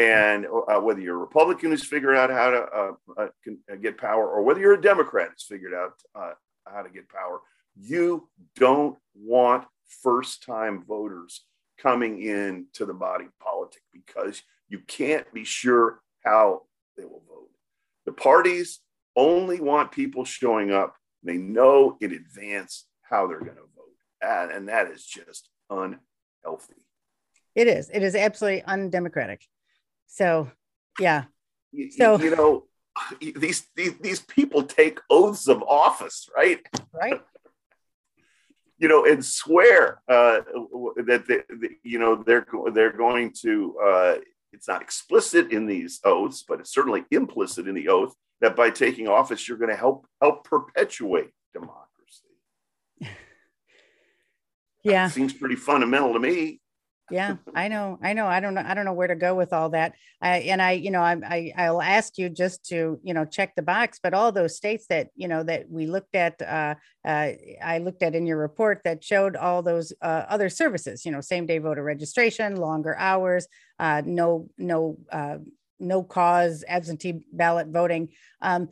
And 0.00 0.46
uh, 0.46 0.80
whether 0.80 0.98
you're 0.98 1.16
a 1.16 1.18
Republican 1.18 1.72
who's 1.72 1.84
figured 1.84 2.16
out 2.16 2.30
how 2.30 2.50
to 2.50 2.58
uh, 2.58 2.92
uh, 3.18 3.26
uh 3.70 3.76
get 3.76 3.98
power, 3.98 4.26
or 4.26 4.42
whether 4.42 4.58
you're 4.58 4.72
a 4.72 4.80
Democrat 4.80 5.28
who's 5.32 5.44
figured 5.44 5.74
out 5.74 5.92
uh, 6.14 6.32
how 6.66 6.80
to 6.80 6.88
get 6.88 7.06
power, 7.10 7.40
you 7.76 8.26
don't 8.56 8.96
want 9.14 9.66
first 10.02 10.42
time 10.42 10.82
voters 10.88 11.44
coming 11.76 12.22
into 12.22 12.86
the 12.86 12.94
body 12.94 13.26
politic 13.42 13.82
because 13.92 14.42
you 14.70 14.78
can't 14.86 15.30
be 15.34 15.44
sure 15.44 16.00
how 16.24 16.62
they 16.96 17.04
will 17.04 17.22
vote. 17.28 17.50
The 18.06 18.12
parties 18.12 18.80
only 19.16 19.60
want 19.60 19.92
people 19.92 20.24
showing 20.24 20.72
up 20.72 20.96
they 21.22 21.36
know 21.36 21.98
in 22.00 22.12
advance 22.12 22.86
how 23.02 23.26
they're 23.26 23.40
going 23.40 23.56
to 23.56 23.68
vote. 23.76 24.50
And 24.54 24.68
that 24.70 24.86
is 24.86 25.04
just 25.04 25.50
unhealthy. 25.68 26.80
It 27.54 27.68
is. 27.68 27.90
It 27.92 28.02
is 28.02 28.14
absolutely 28.14 28.62
undemocratic. 28.62 29.46
So, 30.10 30.50
yeah. 30.98 31.24
So, 31.96 32.18
you, 32.18 32.24
you 32.24 32.36
know, 32.36 32.64
these, 33.20 33.66
these, 33.76 33.96
these 34.00 34.20
people 34.20 34.64
take 34.64 34.98
oaths 35.08 35.46
of 35.46 35.62
office, 35.62 36.28
right? 36.36 36.60
Right. 36.92 37.22
you 38.76 38.88
know, 38.88 39.04
and 39.04 39.24
swear 39.24 40.02
uh, 40.08 40.40
that 41.06 41.24
they, 41.28 41.68
you 41.84 41.98
know 41.98 42.22
they're 42.26 42.46
they're 42.72 42.92
going 42.92 43.32
to. 43.42 43.76
Uh, 43.78 44.14
it's 44.52 44.66
not 44.66 44.82
explicit 44.82 45.52
in 45.52 45.66
these 45.66 46.00
oaths, 46.04 46.44
but 46.46 46.58
it's 46.58 46.74
certainly 46.74 47.04
implicit 47.12 47.68
in 47.68 47.74
the 47.76 47.88
oath 47.88 48.12
that 48.40 48.56
by 48.56 48.70
taking 48.70 49.06
office, 49.06 49.46
you're 49.48 49.58
going 49.58 49.70
to 49.70 49.76
help 49.76 50.06
help 50.20 50.44
perpetuate 50.44 51.30
democracy. 51.52 51.86
yeah, 54.82 55.06
that 55.06 55.12
seems 55.12 55.32
pretty 55.32 55.56
fundamental 55.56 56.14
to 56.14 56.18
me. 56.18 56.60
Yeah, 57.10 57.36
I 57.54 57.68
know, 57.68 57.98
I 58.02 58.12
know, 58.12 58.26
I 58.26 58.40
don't 58.40 58.54
know, 58.54 58.64
I 58.64 58.74
don't 58.74 58.84
know 58.84 58.92
where 58.92 59.08
to 59.08 59.16
go 59.16 59.34
with 59.34 59.52
all 59.52 59.70
that. 59.70 59.94
I 60.20 60.38
and 60.38 60.62
I, 60.62 60.72
you 60.72 60.90
know, 60.90 61.00
I, 61.00 61.16
I 61.24 61.52
I'll 61.56 61.82
ask 61.82 62.18
you 62.18 62.28
just 62.28 62.64
to 62.66 63.00
you 63.02 63.14
know 63.14 63.24
check 63.24 63.54
the 63.56 63.62
box, 63.62 63.98
but 64.02 64.14
all 64.14 64.32
those 64.32 64.56
states 64.56 64.86
that 64.88 65.08
you 65.16 65.28
know 65.28 65.42
that 65.42 65.68
we 65.68 65.86
looked 65.86 66.14
at, 66.14 66.40
uh, 66.40 66.74
uh, 67.04 67.32
I 67.62 67.78
looked 67.78 68.02
at 68.02 68.14
in 68.14 68.26
your 68.26 68.38
report 68.38 68.82
that 68.84 69.02
showed 69.02 69.36
all 69.36 69.62
those 69.62 69.92
uh, 70.00 70.24
other 70.28 70.48
services, 70.48 71.04
you 71.04 71.12
know, 71.12 71.20
same 71.20 71.46
day 71.46 71.58
voter 71.58 71.82
registration, 71.82 72.56
longer 72.56 72.96
hours, 72.96 73.46
uh, 73.78 74.02
no 74.04 74.48
no 74.56 74.96
uh, 75.10 75.38
no 75.80 76.02
cause 76.02 76.64
absentee 76.68 77.24
ballot 77.32 77.68
voting. 77.68 78.10
Um, 78.40 78.68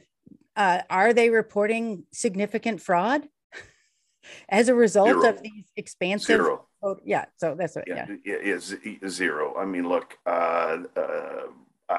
uh, 0.54 0.82
are 0.90 1.12
they 1.12 1.30
reporting 1.30 2.04
significant 2.12 2.80
fraud 2.80 3.28
as 4.48 4.68
a 4.68 4.74
result 4.74 5.08
zero. 5.08 5.28
of 5.28 5.42
these 5.42 5.64
expansive? 5.76 6.36
Zero. 6.36 6.67
Oh, 6.82 6.96
yeah. 7.04 7.26
So 7.36 7.54
that's 7.54 7.76
what. 7.76 7.84
Yeah. 7.86 8.06
yeah. 8.24 8.36
Is 8.36 8.76
zero. 9.08 9.54
I 9.58 9.64
mean, 9.64 9.88
look. 9.88 10.18
Uh, 10.26 10.78
uh, 10.96 11.42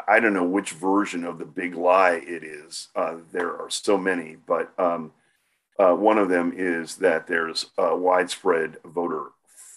I 0.07 0.19
don't 0.19 0.33
know 0.33 0.43
which 0.43 0.71
version 0.71 1.23
of 1.23 1.39
the 1.39 1.45
big 1.45 1.73
lie 1.73 2.21
it 2.23 2.43
is. 2.43 2.89
Uh, 2.95 3.17
there 3.31 3.59
are 3.59 3.71
so 3.71 3.97
many, 3.97 4.37
but 4.45 4.71
um, 4.79 5.11
uh, 5.79 5.93
one 5.93 6.19
of 6.19 6.29
them 6.29 6.53
is 6.55 6.97
that 6.97 7.25
there's 7.25 7.65
widespread 7.77 8.77
voter 8.85 9.31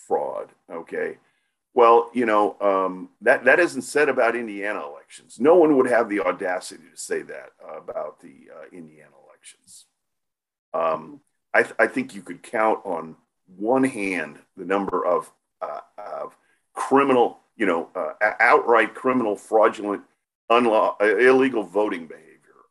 fraud. 0.07 0.51
Okay. 0.71 1.17
Well, 1.75 2.11
you 2.13 2.27
know, 2.27 2.57
um, 2.61 3.09
that, 3.23 3.45
that 3.45 3.59
isn't 3.59 3.83
said 3.83 4.09
about 4.09 4.37
Indiana 4.37 4.87
elections. 4.87 5.41
No 5.41 5.55
one 5.57 5.77
would 5.77 5.89
have 5.89 6.09
the 6.09 6.21
audacity 6.21 6.85
to 6.93 6.99
say 6.99 7.23
that 7.23 7.51
uh, 7.67 7.79
about 7.79 8.21
the 8.21 8.51
uh, 8.55 8.65
Indiana 8.73 9.13
elections. 9.27 9.87
Um, 10.75 11.21
I, 11.55 11.63
th- 11.63 11.75
I, 11.79 11.87
think 11.87 12.15
you 12.15 12.23
could 12.23 12.43
count 12.43 12.81
on 12.85 13.17
one 13.57 13.85
hand 13.85 14.39
the 14.57 14.65
number 14.65 15.05
of, 15.05 15.31
uh, 15.61 15.81
of 15.99 16.37
criminal, 16.75 17.41
you 17.57 17.67
know, 17.67 17.89
uh, 17.95 18.13
outright 18.41 18.95
criminal, 18.95 19.37
fraudulent, 19.37 20.03
unlaw- 20.51 21.01
uh, 21.01 21.17
illegal 21.17 21.63
voting 21.63 22.07
behavior 22.07 22.29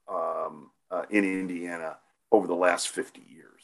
um, 0.09 0.69
uh, 0.89 1.03
in 1.09 1.23
Indiana 1.23 1.97
over 2.31 2.47
the 2.47 2.55
last 2.55 2.89
50 2.89 3.21
years, 3.29 3.61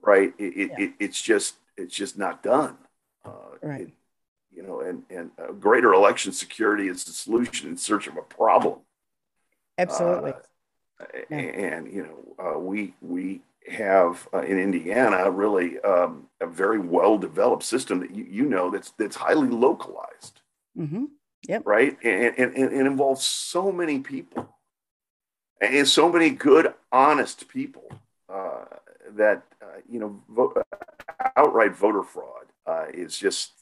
right? 0.00 0.32
It, 0.38 0.44
it, 0.44 0.70
yeah. 0.70 0.84
it, 0.86 0.92
it's 0.98 1.20
just 1.20 1.56
it's 1.76 1.94
just 1.94 2.18
not 2.18 2.42
done. 2.42 2.76
right 3.62 3.92
you 4.54 4.62
know, 4.62 4.80
and 4.80 5.02
and 5.10 5.30
uh, 5.38 5.52
greater 5.52 5.92
election 5.92 6.32
security 6.32 6.88
is 6.88 7.04
the 7.04 7.12
solution 7.12 7.70
in 7.70 7.76
search 7.76 8.06
of 8.06 8.16
a 8.16 8.22
problem. 8.22 8.80
Absolutely. 9.78 10.32
Uh, 10.32 11.04
yeah. 11.30 11.36
And 11.38 11.92
you 11.92 12.02
know, 12.02 12.44
uh, 12.44 12.58
we 12.58 12.94
we 13.00 13.40
have 13.70 14.28
uh, 14.34 14.40
in 14.40 14.58
Indiana 14.58 15.30
really 15.30 15.78
um, 15.80 16.28
a 16.40 16.46
very 16.46 16.78
well 16.78 17.18
developed 17.18 17.62
system 17.62 18.00
that 18.00 18.14
you, 18.14 18.24
you 18.24 18.44
know 18.44 18.70
that's 18.70 18.92
that's 18.98 19.16
highly 19.16 19.48
localized. 19.48 20.40
Mm-hmm. 20.78 21.04
Yep. 21.48 21.62
Right, 21.66 21.96
and, 22.04 22.38
and, 22.38 22.54
and 22.54 22.72
it 22.72 22.86
involves 22.86 23.24
so 23.24 23.72
many 23.72 23.98
people, 23.98 24.56
and 25.60 25.88
so 25.88 26.08
many 26.08 26.30
good, 26.30 26.72
honest 26.92 27.48
people 27.48 27.90
uh, 28.28 28.64
that 29.16 29.42
uh, 29.60 29.80
you 29.88 29.98
know, 29.98 30.20
vote, 30.28 30.56
outright 31.36 31.76
voter 31.76 32.02
fraud 32.02 32.46
is 32.94 33.18
just 33.18 33.52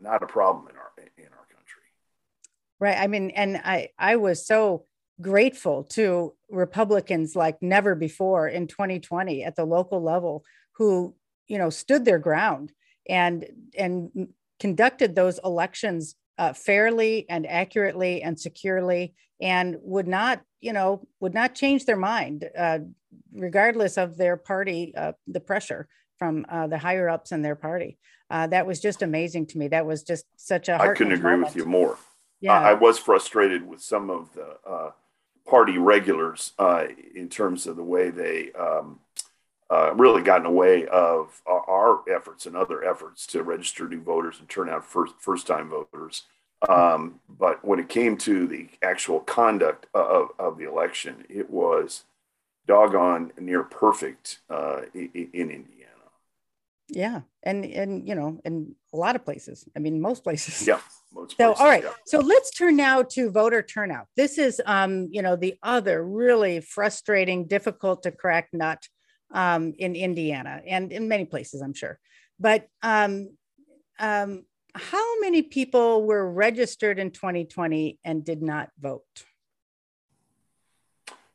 not 0.00 0.22
a 0.22 0.26
problem 0.26 0.68
in 0.68 0.76
our 0.76 0.90
in 1.16 1.32
our 1.32 1.46
country. 1.54 1.82
Right. 2.78 2.98
I 2.98 3.06
mean, 3.06 3.30
and 3.30 3.56
I 3.56 3.90
I 3.98 4.16
was 4.16 4.46
so 4.46 4.84
grateful 5.20 5.84
to 5.84 6.34
Republicans 6.50 7.34
like 7.34 7.60
never 7.62 7.94
before 7.94 8.48
in 8.48 8.66
2020 8.66 9.44
at 9.44 9.56
the 9.56 9.64
local 9.64 10.02
level 10.02 10.44
who 10.72 11.14
you 11.48 11.58
know 11.58 11.70
stood 11.70 12.04
their 12.04 12.18
ground 12.18 12.72
and 13.08 13.46
and 13.78 14.28
conducted 14.60 15.14
those 15.14 15.40
elections 15.44 16.16
uh, 16.38 16.52
fairly 16.52 17.26
and 17.30 17.46
accurately 17.46 18.22
and 18.22 18.38
securely 18.38 19.14
and 19.40 19.76
would 19.80 20.06
not 20.06 20.42
you 20.60 20.72
know 20.72 21.06
would 21.20 21.34
not 21.34 21.54
change 21.54 21.86
their 21.86 21.96
mind 21.96 22.48
uh, 22.56 22.78
regardless 23.32 23.96
of 23.96 24.16
their 24.16 24.36
party 24.36 24.92
uh, 24.96 25.12
the 25.26 25.40
pressure 25.40 25.88
from 26.18 26.44
uh, 26.48 26.66
the 26.66 26.78
higher 26.78 27.08
ups 27.08 27.32
in 27.32 27.42
their 27.42 27.56
party 27.56 27.98
uh, 28.30 28.46
that 28.48 28.66
was 28.66 28.80
just 28.80 29.02
amazing 29.02 29.46
to 29.46 29.58
me. 29.58 29.68
That 29.68 29.86
was 29.86 30.02
just 30.02 30.26
such 30.36 30.68
a. 30.68 30.80
I 30.80 30.88
couldn't 30.88 31.12
agree 31.12 31.32
moment. 31.32 31.48
with 31.48 31.56
you 31.56 31.64
more. 31.64 31.98
Yeah, 32.40 32.52
I, 32.52 32.70
I 32.70 32.74
was 32.74 32.98
frustrated 32.98 33.66
with 33.66 33.80
some 33.80 34.10
of 34.10 34.32
the 34.34 34.56
uh, 34.68 34.90
party 35.46 35.78
regulars 35.78 36.52
uh, 36.58 36.86
in 37.14 37.28
terms 37.28 37.66
of 37.66 37.76
the 37.76 37.82
way 37.82 38.10
they 38.10 38.52
um, 38.52 39.00
uh, 39.70 39.94
really 39.94 40.22
got 40.22 40.38
in 40.38 40.44
the 40.44 40.50
way 40.50 40.86
of 40.86 41.40
our 41.46 42.02
efforts 42.08 42.46
and 42.46 42.56
other 42.56 42.84
efforts 42.84 43.26
to 43.28 43.42
register 43.42 43.88
new 43.88 44.00
voters 44.00 44.38
and 44.38 44.48
turn 44.48 44.68
out 44.68 44.84
first 44.84 45.14
first 45.18 45.46
time 45.46 45.70
voters. 45.70 46.24
Um, 46.68 47.20
but 47.28 47.64
when 47.64 47.78
it 47.78 47.88
came 47.88 48.16
to 48.18 48.46
the 48.46 48.68
actual 48.82 49.20
conduct 49.20 49.86
of, 49.94 50.28
of 50.38 50.56
the 50.58 50.68
election, 50.68 51.24
it 51.28 51.50
was 51.50 52.04
doggone 52.66 53.32
near 53.38 53.62
perfect 53.62 54.40
uh, 54.50 54.82
in, 54.94 55.10
in 55.32 55.50
India 55.50 55.76
yeah 56.88 57.22
and 57.42 57.64
and 57.64 58.06
you 58.06 58.14
know 58.14 58.40
in 58.44 58.74
a 58.92 58.96
lot 58.96 59.16
of 59.16 59.24
places. 59.24 59.64
I 59.74 59.80
mean 59.80 60.00
most 60.00 60.22
places. 60.22 60.66
Yeah 60.66 60.80
so 61.38 61.52
all 61.54 61.66
right 61.66 61.84
yeah. 61.84 61.90
so 62.06 62.18
let's 62.18 62.50
turn 62.50 62.76
now 62.76 63.02
to 63.02 63.30
voter 63.30 63.62
turnout 63.62 64.06
this 64.16 64.38
is 64.38 64.60
um 64.66 65.08
you 65.10 65.22
know 65.22 65.36
the 65.36 65.54
other 65.62 66.04
really 66.04 66.60
frustrating 66.60 67.46
difficult 67.46 68.02
to 68.02 68.10
crack 68.10 68.48
nut 68.52 68.82
um 69.32 69.72
in 69.78 69.94
indiana 69.94 70.60
and 70.66 70.92
in 70.92 71.08
many 71.08 71.24
places 71.24 71.60
i'm 71.62 71.74
sure 71.74 71.98
but 72.38 72.66
um 72.82 73.28
um 73.98 74.44
how 74.74 75.20
many 75.20 75.42
people 75.42 76.04
were 76.04 76.30
registered 76.30 76.98
in 76.98 77.10
2020 77.10 77.98
and 78.04 78.24
did 78.24 78.42
not 78.42 78.70
vote 78.78 79.02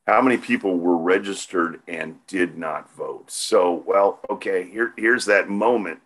how 0.08 0.22
many 0.22 0.38
people 0.38 0.78
were 0.78 0.98
registered 0.98 1.80
and 1.88 2.18
did 2.28 2.58
not 2.58 2.94
vote. 2.96 3.30
So, 3.30 3.84
well, 3.86 4.20
okay, 4.30 4.70
here, 4.70 4.94
here's 4.98 5.26
that 5.26 5.48
moment 5.48 6.00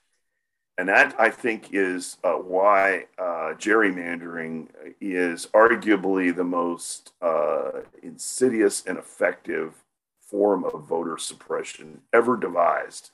And 0.77 0.89
that, 0.89 1.15
I 1.19 1.31
think, 1.31 1.69
is 1.71 2.17
uh, 2.23 2.33
why 2.33 3.05
uh, 3.17 3.55
gerrymandering 3.57 4.67
is 5.01 5.47
arguably 5.47 6.35
the 6.35 6.43
most 6.43 7.13
uh, 7.19 7.81
insidious 8.03 8.83
and 8.85 8.99
effective 8.99 9.73
form 10.21 10.63
of 10.65 10.83
voter 10.83 11.17
suppression 11.17 12.01
ever 12.13 12.37
devised 12.37 13.09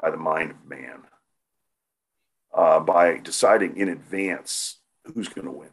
by 0.00 0.10
the 0.10 0.16
mind 0.16 0.52
of 0.52 0.66
man 0.66 1.02
uh, 2.54 2.80
by 2.80 3.18
deciding 3.18 3.76
in 3.76 3.88
advance 3.88 4.78
who's 5.04 5.28
going 5.28 5.46
to 5.46 5.52
win. 5.52 5.70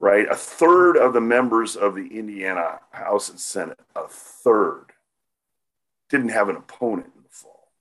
Right? 0.00 0.26
A 0.28 0.34
third 0.34 0.96
of 0.96 1.12
the 1.12 1.20
members 1.20 1.76
of 1.76 1.94
the 1.94 2.18
Indiana 2.18 2.80
House 2.90 3.28
and 3.28 3.38
Senate, 3.38 3.78
a 3.94 4.08
third, 4.08 4.91
didn't 6.12 6.28
have 6.28 6.48
an 6.48 6.56
opponent 6.56 7.10
in 7.16 7.22
the 7.24 7.28
fall. 7.28 7.72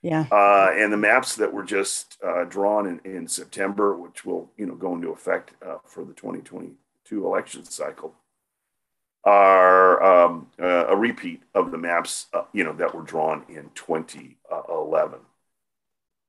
Yeah. 0.00 0.26
Uh, 0.32 0.70
and 0.72 0.90
the 0.90 0.96
maps 0.96 1.36
that 1.36 1.52
were 1.52 1.64
just 1.64 2.16
uh, 2.26 2.44
drawn 2.44 2.86
in, 2.86 3.00
in 3.04 3.28
September, 3.28 3.94
which 3.94 4.24
will 4.24 4.50
you 4.56 4.64
know 4.64 4.74
go 4.74 4.94
into 4.94 5.10
effect 5.10 5.52
uh, 5.62 5.76
for 5.84 6.04
the 6.04 6.14
2022 6.14 7.26
election 7.26 7.64
cycle, 7.64 8.14
are 9.24 10.02
um, 10.02 10.46
uh, 10.58 10.86
a 10.86 10.96
repeat 10.96 11.42
of 11.54 11.70
the 11.70 11.78
maps 11.78 12.28
uh, 12.32 12.44
you 12.54 12.64
know 12.64 12.72
that 12.72 12.94
were 12.94 13.02
drawn 13.02 13.44
in 13.48 13.70
2011 13.74 15.18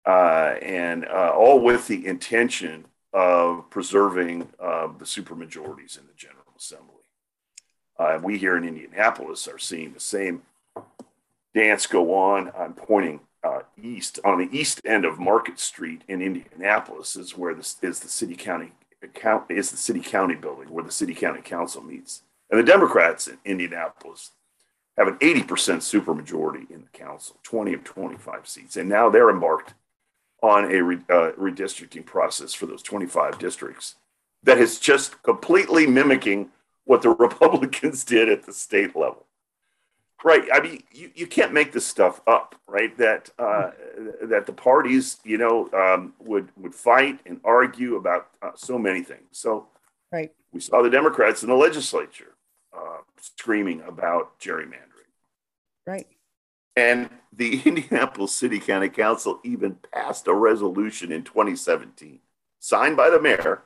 uh, 0.05 0.55
and 0.61 1.05
uh, 1.05 1.31
all 1.35 1.59
with 1.59 1.87
the 1.87 2.07
intention 2.07 2.85
of 3.13 3.69
preserving 3.69 4.49
uh, 4.59 4.87
the 4.97 5.05
supermajorities 5.05 5.99
in 5.99 6.07
the 6.07 6.13
General 6.15 6.45
Assembly. 6.57 6.98
Uh, 7.99 8.17
we 8.23 8.37
here 8.37 8.55
in 8.55 8.63
Indianapolis 8.63 9.45
are 9.47 9.57
seeing 9.57 9.93
the 9.93 9.99
same 9.99 10.41
dance 11.53 11.85
go 11.85 12.15
on. 12.15 12.49
I'm 12.57 12.73
pointing 12.73 13.19
uh, 13.43 13.59
east 13.81 14.19
on 14.23 14.39
the 14.39 14.57
east 14.57 14.81
end 14.85 15.03
of 15.03 15.19
Market 15.19 15.59
Street 15.59 16.03
in 16.07 16.21
Indianapolis 16.21 17.17
is 17.17 17.37
where 17.37 17.53
this 17.53 17.75
is 17.81 17.99
the 17.99 18.07
city 18.07 18.35
county 18.35 18.71
account 19.01 19.45
is 19.49 19.71
the 19.71 19.77
city 19.77 19.99
county 19.99 20.35
building 20.35 20.69
where 20.69 20.83
the 20.83 20.91
city 20.91 21.13
county 21.13 21.41
council 21.41 21.81
meets. 21.81 22.23
And 22.49 22.59
the 22.59 22.63
Democrats 22.63 23.27
in 23.27 23.37
Indianapolis 23.45 24.31
have 24.97 25.07
an 25.07 25.15
80% 25.15 25.45
supermajority 25.45 26.69
in 26.71 26.81
the 26.81 26.97
council, 26.97 27.37
20 27.43 27.73
of 27.73 27.83
25 27.83 28.47
seats. 28.47 28.75
And 28.75 28.89
now 28.89 29.09
they're 29.09 29.29
embarked 29.29 29.73
on 30.41 30.71
a 30.71 30.81
re, 30.81 30.97
uh, 31.09 31.31
redistricting 31.37 32.05
process 32.05 32.53
for 32.53 32.65
those 32.65 32.83
25 32.83 33.39
districts 33.39 33.95
that 34.43 34.57
is 34.57 34.79
just 34.79 35.21
completely 35.23 35.85
mimicking 35.85 36.49
what 36.89 37.03
the 37.03 37.09
Republicans 37.27 38.03
did 38.03 38.29
at 38.29 38.43
the 38.43 38.51
state 38.51 38.95
level. 38.95 39.27
Right. 40.23 40.49
I 40.51 40.59
mean, 40.59 40.83
you, 40.91 41.11
you 41.15 41.27
can't 41.27 41.53
make 41.53 41.71
this 41.71 41.85
stuff 41.85 42.19
up, 42.27 42.55
right? 42.67 42.97
That 42.97 43.29
uh, 43.39 43.71
that 44.23 44.47
the 44.47 44.51
parties, 44.51 45.17
you 45.23 45.37
know, 45.37 45.69
um, 45.71 46.13
would 46.19 46.49
would 46.57 46.75
fight 46.75 47.19
and 47.25 47.39
argue 47.45 47.95
about 47.95 48.27
uh, 48.41 48.51
so 48.55 48.77
many 48.77 49.01
things. 49.01 49.27
So, 49.31 49.67
right. 50.11 50.33
We 50.51 50.59
saw 50.59 50.81
the 50.81 50.89
Democrats 50.89 51.43
in 51.43 51.49
the 51.49 51.55
legislature 51.55 52.33
uh, 52.75 52.97
screaming 53.21 53.81
about 53.87 54.37
gerrymandering. 54.39 55.13
Right. 55.87 56.07
And 56.75 57.09
the 57.31 57.61
Indianapolis 57.65 58.33
City 58.33 58.59
County 58.59 58.89
Council 58.89 59.39
even 59.45 59.77
passed 59.93 60.27
a 60.27 60.33
resolution 60.33 61.13
in 61.13 61.23
2017, 61.23 62.19
signed 62.59 62.97
by 62.97 63.09
the 63.09 63.21
mayor, 63.21 63.61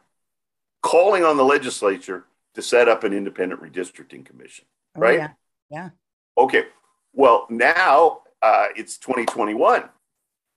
calling 0.84 1.24
on 1.24 1.38
the 1.38 1.46
legislature 1.46 2.26
to 2.56 2.62
set 2.62 2.88
up 2.88 3.04
an 3.04 3.14
independent 3.14 3.62
redistricting 3.62 4.26
commission. 4.26 4.66
Oh, 4.96 5.02
right? 5.02 5.20
Yeah. 5.20 5.30
yeah. 5.70 5.90
Okay. 6.38 6.66
Well, 7.14 7.46
now 7.50 8.22
uh, 8.42 8.68
it's 8.76 8.98
2021, 8.98 9.90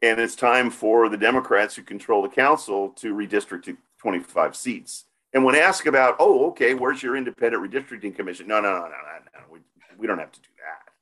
and 0.02 0.20
it's 0.20 0.35
time 0.35 0.70
for 0.70 1.09
the 1.09 1.16
Democrats 1.16 1.74
who 1.74 1.82
control 1.82 2.22
the 2.22 2.28
council 2.28 2.90
to 2.90 3.14
redistrict 3.14 3.74
25 3.98 4.56
seats. 4.56 5.04
And 5.32 5.44
when 5.44 5.54
asked 5.54 5.87
about, 5.87 6.16
oh, 6.18 6.46
okay, 6.48 6.74
where's 6.74 7.02
your 7.02 7.16
independent 7.16 7.62
redistricting 7.62 8.14
commission? 8.14 8.46
No, 8.46 8.61
no, 8.61 8.70
no, 8.70 8.78
no, 8.78 8.85
no, 8.85 9.18
no. 9.35 9.40
We, 9.50 9.61
we 9.98 10.06
don't 10.06 10.18
have 10.18 10.32
to 10.32 10.40
do 10.40 10.48
that. 10.59 10.92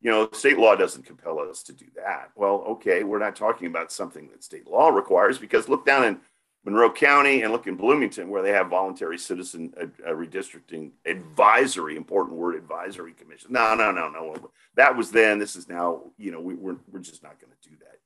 You 0.00 0.10
know, 0.10 0.28
state 0.32 0.58
law 0.58 0.76
doesn't 0.76 1.06
compel 1.06 1.40
us 1.40 1.64
to 1.64 1.72
do 1.72 1.86
that. 1.96 2.30
Well, 2.36 2.64
okay, 2.68 3.02
we're 3.02 3.18
not 3.18 3.34
talking 3.34 3.66
about 3.66 3.90
something 3.90 4.28
that 4.28 4.44
state 4.44 4.68
law 4.68 4.90
requires 4.90 5.38
because 5.38 5.68
look 5.68 5.84
down 5.84 6.04
in 6.04 6.20
Monroe 6.64 6.92
County 6.92 7.42
and 7.42 7.52
look 7.52 7.66
in 7.66 7.76
Bloomington 7.76 8.28
where 8.28 8.42
they 8.42 8.50
have 8.50 8.68
voluntary 8.68 9.18
citizen 9.18 9.72
uh, 9.80 9.86
uh, 10.06 10.12
redistricting 10.12 10.90
advisory, 11.06 11.96
important 11.96 12.36
word, 12.36 12.56
advisory 12.56 13.12
commission. 13.12 13.52
No, 13.52 13.74
no, 13.74 13.90
no, 13.90 14.08
no. 14.08 14.50
That 14.74 14.96
was 14.96 15.10
then. 15.10 15.38
This 15.38 15.56
is 15.56 15.68
now. 15.68 16.02
You 16.18 16.32
know, 16.32 16.40
we, 16.40 16.54
we're 16.54 16.76
we're 16.90 17.00
just 17.00 17.22
not 17.22 17.40
going 17.40 17.52
to 17.60 17.68
do 17.68 17.76
that. 17.80 17.98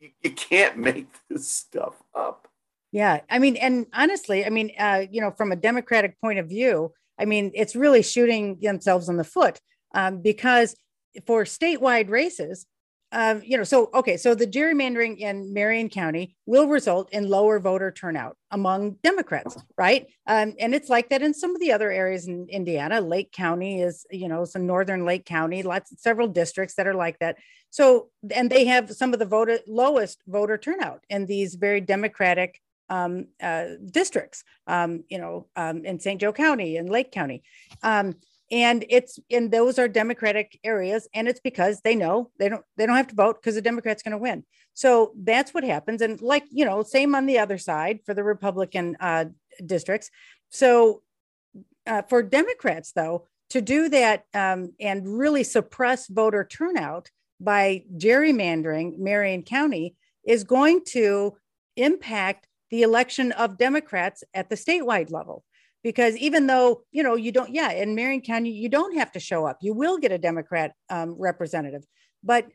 You, 0.00 0.10
you 0.22 0.30
can't 0.30 0.76
make 0.78 1.08
this 1.28 1.50
stuff 1.50 1.94
up. 2.14 2.48
Yeah, 2.92 3.20
I 3.28 3.38
mean, 3.38 3.56
and 3.56 3.86
honestly, 3.92 4.46
I 4.46 4.50
mean, 4.50 4.72
uh, 4.78 5.04
you 5.10 5.20
know, 5.20 5.30
from 5.30 5.52
a 5.52 5.56
democratic 5.56 6.18
point 6.20 6.38
of 6.38 6.48
view, 6.48 6.92
I 7.18 7.24
mean, 7.26 7.50
it's 7.54 7.76
really 7.76 8.02
shooting 8.02 8.58
themselves 8.60 9.08
in 9.08 9.16
the 9.16 9.24
foot 9.24 9.60
um, 9.94 10.22
because 10.22 10.74
for 11.26 11.44
statewide 11.44 12.08
races, 12.08 12.66
you 13.12 13.56
know, 13.56 13.64
so 13.64 13.90
okay, 13.94 14.16
so 14.16 14.34
the 14.34 14.46
gerrymandering 14.46 15.18
in 15.18 15.52
Marion 15.52 15.88
County 15.88 16.36
will 16.46 16.68
result 16.68 17.12
in 17.12 17.28
lower 17.28 17.58
voter 17.58 17.90
turnout 17.90 18.36
among 18.50 18.96
Democrats, 19.02 19.56
right? 19.76 20.06
Um, 20.26 20.54
and 20.58 20.74
it's 20.74 20.88
like 20.88 21.08
that 21.10 21.22
in 21.22 21.32
some 21.32 21.54
of 21.54 21.60
the 21.60 21.72
other 21.72 21.90
areas 21.90 22.28
in 22.28 22.46
Indiana. 22.50 23.00
Lake 23.00 23.32
County 23.32 23.80
is, 23.80 24.06
you 24.10 24.28
know, 24.28 24.44
some 24.44 24.66
northern 24.66 25.04
Lake 25.04 25.24
County, 25.24 25.62
lots 25.62 25.92
several 26.02 26.28
districts 26.28 26.74
that 26.74 26.86
are 26.86 26.94
like 26.94 27.18
that. 27.20 27.36
So, 27.70 28.08
and 28.34 28.50
they 28.50 28.66
have 28.66 28.90
some 28.90 29.12
of 29.12 29.18
the 29.18 29.26
voter 29.26 29.58
lowest 29.66 30.22
voter 30.26 30.58
turnout 30.58 31.04
in 31.08 31.26
these 31.26 31.54
very 31.54 31.80
Democratic 31.80 32.60
um, 32.90 33.26
uh, 33.42 33.66
districts, 33.90 34.44
um, 34.66 35.04
you 35.08 35.18
know, 35.18 35.46
um, 35.56 35.84
in 35.84 36.00
St. 36.00 36.20
Joe 36.20 36.32
County 36.32 36.76
and 36.76 36.88
Lake 36.88 37.12
County. 37.12 37.42
Um, 37.82 38.16
and 38.50 38.84
it's 38.88 39.18
and 39.30 39.50
those 39.50 39.78
are 39.78 39.88
democratic 39.88 40.58
areas 40.64 41.06
and 41.14 41.28
it's 41.28 41.40
because 41.40 41.80
they 41.82 41.94
know 41.94 42.30
they 42.38 42.48
don't 42.48 42.64
they 42.76 42.86
don't 42.86 42.96
have 42.96 43.08
to 43.08 43.14
vote 43.14 43.36
because 43.40 43.54
the 43.54 43.62
democrats 43.62 44.02
going 44.02 44.12
to 44.12 44.18
win. 44.18 44.44
So 44.74 45.12
that's 45.22 45.52
what 45.52 45.64
happens 45.64 46.00
and 46.00 46.20
like 46.22 46.44
you 46.50 46.64
know 46.64 46.82
same 46.82 47.14
on 47.14 47.26
the 47.26 47.38
other 47.38 47.58
side 47.58 48.00
for 48.06 48.14
the 48.14 48.24
republican 48.24 48.96
uh, 49.00 49.26
districts. 49.64 50.10
So 50.50 51.02
uh, 51.86 52.02
for 52.02 52.22
democrats 52.22 52.92
though 52.92 53.26
to 53.50 53.60
do 53.60 53.88
that 53.90 54.24
um, 54.34 54.72
and 54.80 55.18
really 55.18 55.44
suppress 55.44 56.06
voter 56.08 56.44
turnout 56.44 57.10
by 57.40 57.84
gerrymandering 57.96 58.98
marion 58.98 59.42
county 59.42 59.94
is 60.26 60.44
going 60.44 60.82
to 60.84 61.36
impact 61.76 62.46
the 62.70 62.82
election 62.82 63.32
of 63.32 63.58
democrats 63.58 64.24
at 64.32 64.48
the 64.48 64.56
statewide 64.56 65.10
level 65.10 65.44
because 65.82 66.16
even 66.16 66.46
though 66.46 66.82
you 66.90 67.02
know 67.02 67.14
you 67.14 67.32
don't 67.32 67.50
yeah 67.50 67.70
in 67.70 67.94
marion 67.94 68.20
county 68.20 68.50
you 68.50 68.68
don't 68.68 68.96
have 68.96 69.12
to 69.12 69.20
show 69.20 69.46
up. 69.46 69.58
You 69.60 69.74
will 69.74 69.98
get 69.98 70.12
a 70.12 70.18
democrat 70.18 70.72
um, 70.90 71.14
representative. 71.18 71.84
But 72.22 72.48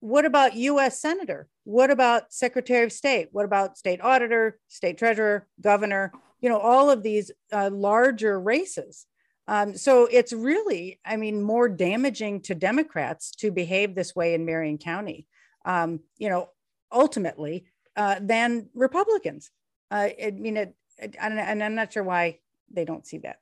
what 0.00 0.24
about 0.24 0.54
us 0.54 1.00
senator? 1.00 1.48
What 1.64 1.90
about 1.90 2.32
secretary 2.32 2.84
of 2.84 2.92
state? 2.92 3.28
What 3.32 3.44
about 3.44 3.78
state 3.78 4.00
auditor 4.00 4.58
state 4.68 4.98
treasurer 4.98 5.46
governor? 5.60 6.12
You 6.40 6.48
know 6.48 6.58
all 6.58 6.90
of 6.90 7.02
these 7.02 7.30
uh, 7.52 7.70
larger 7.72 8.38
races. 8.38 9.06
Um, 9.48 9.76
so 9.76 10.08
it's 10.10 10.32
really 10.32 10.98
i 11.04 11.16
mean 11.16 11.40
more 11.40 11.68
damaging 11.68 12.42
to 12.42 12.54
democrats 12.56 13.30
to 13.36 13.52
behave 13.52 13.94
this 13.94 14.12
way 14.12 14.34
in 14.34 14.44
marion 14.44 14.76
county 14.76 15.24
um, 15.64 16.00
you 16.18 16.28
know 16.28 16.48
ultimately 16.90 17.66
uh, 17.96 18.16
than 18.20 18.68
republicans. 18.74 19.50
Uh, 19.88 20.08
i 20.20 20.32
mean 20.32 20.56
it, 20.56 20.74
it, 20.98 21.14
and 21.20 21.62
i'm 21.62 21.76
not 21.76 21.92
sure 21.92 22.02
why 22.02 22.38
they 22.70 22.84
don't 22.84 23.06
see 23.06 23.18
that. 23.18 23.38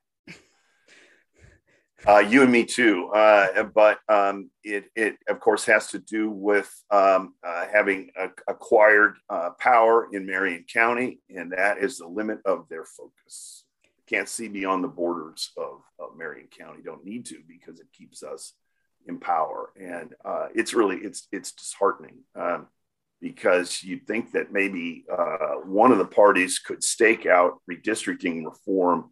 Uh, 2.07 2.19
you 2.19 2.43
and 2.43 2.51
me 2.51 2.63
too. 2.63 3.07
Uh, 3.07 3.63
but 3.63 3.99
um, 4.09 4.49
it, 4.63 4.85
it, 4.95 5.17
of 5.27 5.39
course, 5.39 5.65
has 5.65 5.87
to 5.87 5.99
do 5.99 6.29
with 6.29 6.71
um, 6.91 7.33
uh, 7.43 7.65
having 7.71 8.11
acquired 8.47 9.15
uh, 9.29 9.49
power 9.59 10.09
in 10.11 10.25
Marion 10.25 10.65
County, 10.71 11.19
and 11.35 11.51
that 11.53 11.79
is 11.79 11.97
the 11.97 12.07
limit 12.07 12.39
of 12.45 12.67
their 12.69 12.85
focus. 12.85 13.63
Can't 14.07 14.29
see 14.29 14.47
beyond 14.47 14.83
the 14.83 14.87
borders 14.87 15.51
of, 15.57 15.81
of 15.97 16.15
Marion 16.15 16.47
County. 16.55 16.83
Don't 16.83 17.05
need 17.05 17.25
to 17.27 17.39
because 17.47 17.79
it 17.79 17.87
keeps 17.91 18.21
us 18.21 18.53
in 19.07 19.19
power, 19.19 19.71
and 19.79 20.13
uh, 20.23 20.47
it's 20.53 20.75
really 20.75 20.97
it's 20.97 21.27
it's 21.31 21.53
disheartening. 21.53 22.19
Um, 22.35 22.67
because 23.21 23.81
you'd 23.81 24.05
think 24.05 24.33
that 24.33 24.51
maybe 24.51 25.05
uh, 25.11 25.55
one 25.63 25.91
of 25.91 25.97
the 25.97 26.05
parties 26.05 26.59
could 26.59 26.83
stake 26.83 27.25
out 27.25 27.59
redistricting 27.71 28.45
reform 28.45 29.09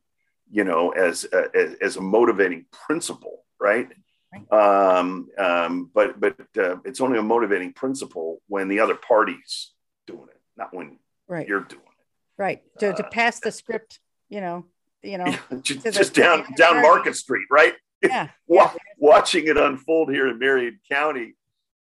you 0.54 0.64
know, 0.64 0.92
as 0.92 1.26
a, 1.34 1.74
as 1.82 1.98
a 1.98 2.02
motivating 2.02 2.66
principle, 2.72 3.44
right? 3.60 3.90
right. 4.32 4.54
Um, 4.54 5.30
um, 5.36 5.90
but 5.92 6.20
but 6.20 6.36
uh, 6.58 6.78
it's 6.86 7.02
only 7.02 7.18
a 7.18 7.24
motivating 7.24 7.74
principle 7.74 8.40
when 8.48 8.68
the 8.68 8.80
other 8.80 8.94
party's 8.94 9.72
doing 10.06 10.28
it, 10.30 10.40
not 10.56 10.72
when 10.72 11.00
right. 11.28 11.48
you're 11.48 11.62
doing 11.62 11.82
it. 11.82 12.42
Right. 12.42 12.62
To, 12.80 12.94
to 12.94 13.04
uh, 13.04 13.10
pass 13.10 13.40
the 13.40 13.52
script, 13.52 14.00
you 14.30 14.42
know, 14.42 14.68
you 15.02 15.18
know, 15.18 15.36
just, 15.64 15.92
just 15.92 16.14
down 16.14 16.46
down 16.56 16.84
Market 16.84 17.16
Street, 17.16 17.48
right? 17.50 17.74
Yeah. 18.04 18.30
yeah. 18.48 18.74
Watching 19.00 19.48
it 19.48 19.58
unfold 19.58 20.12
here 20.12 20.28
in 20.28 20.38
Marion 20.38 20.80
County, 20.88 21.34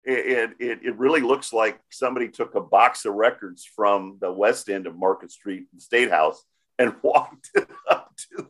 it, 0.05 0.55
it, 0.59 0.79
it 0.83 0.97
really 0.97 1.21
looks 1.21 1.53
like 1.53 1.79
somebody 1.91 2.29
took 2.29 2.55
a 2.55 2.61
box 2.61 3.05
of 3.05 3.13
records 3.15 3.69
from 3.77 4.17
the 4.21 4.33
west 4.33 4.71
end 4.71 4.87
of 4.87 4.97
Market 4.97 5.31
Street, 5.31 5.67
and 5.73 5.83
State 5.83 6.11
House, 6.11 6.43
and 6.79 6.95
walked 7.03 7.51
it 7.55 7.69
up 7.89 8.13
to 8.17 8.49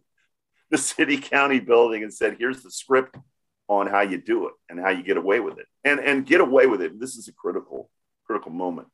the 0.72 0.78
city 0.78 1.18
county 1.18 1.61
building 1.61 2.02
and 2.02 2.12
said, 2.12 2.37
here's 2.38 2.62
the 2.62 2.70
script 2.70 3.16
on 3.68 3.87
how 3.87 4.00
you 4.00 4.16
do 4.16 4.46
it 4.48 4.54
and 4.70 4.80
how 4.80 4.88
you 4.88 5.02
get 5.02 5.18
away 5.18 5.38
with 5.38 5.58
it. 5.58 5.66
And, 5.85 6.00
and 6.00 6.26
get 6.26 6.40
away 6.40 6.66
with 6.66 6.80
it. 6.80 6.98
This 6.98 7.14
is 7.14 7.28
a 7.28 7.32
critical, 7.32 7.90
critical 8.26 8.50
moment, 8.50 8.88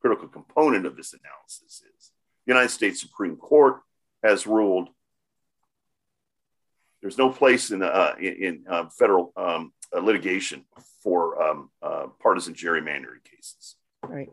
critical 0.00 0.28
component 0.28 0.86
of 0.86 0.96
this 0.96 1.12
analysis 1.12 1.82
is 1.98 2.12
the 2.46 2.52
United 2.52 2.70
States 2.70 3.00
Supreme 3.00 3.36
Court 3.36 3.80
has 4.22 4.46
ruled 4.46 4.88
there's 7.02 7.18
no 7.18 7.28
place 7.28 7.70
in, 7.70 7.82
uh, 7.82 8.14
in, 8.18 8.64
uh, 8.66 8.86
federal 8.88 9.30
um, 9.36 9.74
uh, 9.94 10.00
litigation 10.00 10.64
for 11.02 11.42
um, 11.42 11.70
uh, 11.82 12.06
partisan 12.18 12.54
gerrymandering 12.54 13.22
cases. 13.30 13.76
Right. 14.02 14.30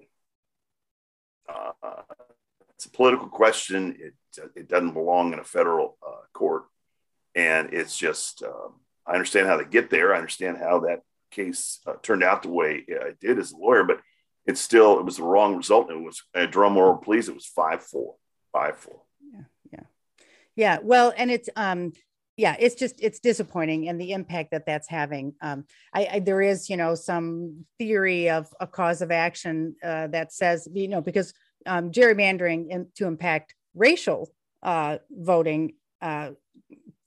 Uh, 1.49 1.71
it's 2.75 2.85
a 2.85 2.89
political 2.91 3.27
question. 3.27 3.97
It, 3.99 4.13
it 4.55 4.69
doesn't 4.69 4.93
belong 4.93 5.33
in 5.33 5.39
a 5.39 5.43
federal 5.43 5.97
uh, 6.05 6.21
court 6.31 6.63
and 7.35 7.73
it's 7.73 7.97
just 7.97 8.43
um, 8.43 8.73
I 9.05 9.13
understand 9.13 9.47
how 9.47 9.57
they 9.57 9.65
get 9.65 9.89
there. 9.89 10.13
I 10.13 10.17
understand 10.17 10.57
how 10.57 10.81
that 10.81 11.01
case 11.31 11.79
uh, 11.87 11.93
turned 12.01 12.23
out 12.23 12.43
the 12.43 12.49
way 12.49 12.83
it 12.87 13.19
did 13.19 13.39
as 13.39 13.51
a 13.51 13.57
lawyer, 13.57 13.83
but 13.83 14.01
it's 14.45 14.61
still 14.61 14.99
it 14.99 15.05
was 15.05 15.17
the 15.17 15.23
wrong 15.23 15.55
result. 15.55 15.91
It 15.91 15.99
was 15.99 16.21
a 16.33 16.47
drum 16.47 16.77
roll, 16.77 16.97
please. 16.97 17.29
It 17.29 17.35
was 17.35 17.45
five 17.45 17.83
four, 17.83 18.15
five 18.51 18.77
four. 18.77 19.01
Yeah, 19.33 19.43
yeah, 19.71 19.83
yeah. 20.55 20.77
Well, 20.81 21.13
and 21.15 21.31
it's 21.31 21.49
um 21.55 21.93
yeah 22.37 22.55
it's 22.59 22.75
just 22.75 22.95
it's 22.99 23.19
disappointing 23.19 23.89
and 23.89 23.99
the 23.99 24.13
impact 24.13 24.51
that 24.51 24.65
that's 24.65 24.87
having 24.87 25.33
um, 25.41 25.65
I, 25.93 26.07
I, 26.13 26.19
there 26.19 26.41
is 26.41 26.69
you 26.69 26.77
know 26.77 26.95
some 26.95 27.65
theory 27.77 28.29
of 28.29 28.47
a 28.59 28.67
cause 28.67 29.01
of 29.01 29.11
action 29.11 29.75
uh, 29.83 30.07
that 30.07 30.31
says 30.31 30.67
you 30.73 30.87
know 30.87 31.01
because 31.01 31.33
um, 31.65 31.91
gerrymandering 31.91 32.69
in, 32.69 32.87
to 32.95 33.05
impact 33.05 33.53
racial 33.75 34.31
uh, 34.63 34.97
voting 35.11 35.73
uh, 36.01 36.31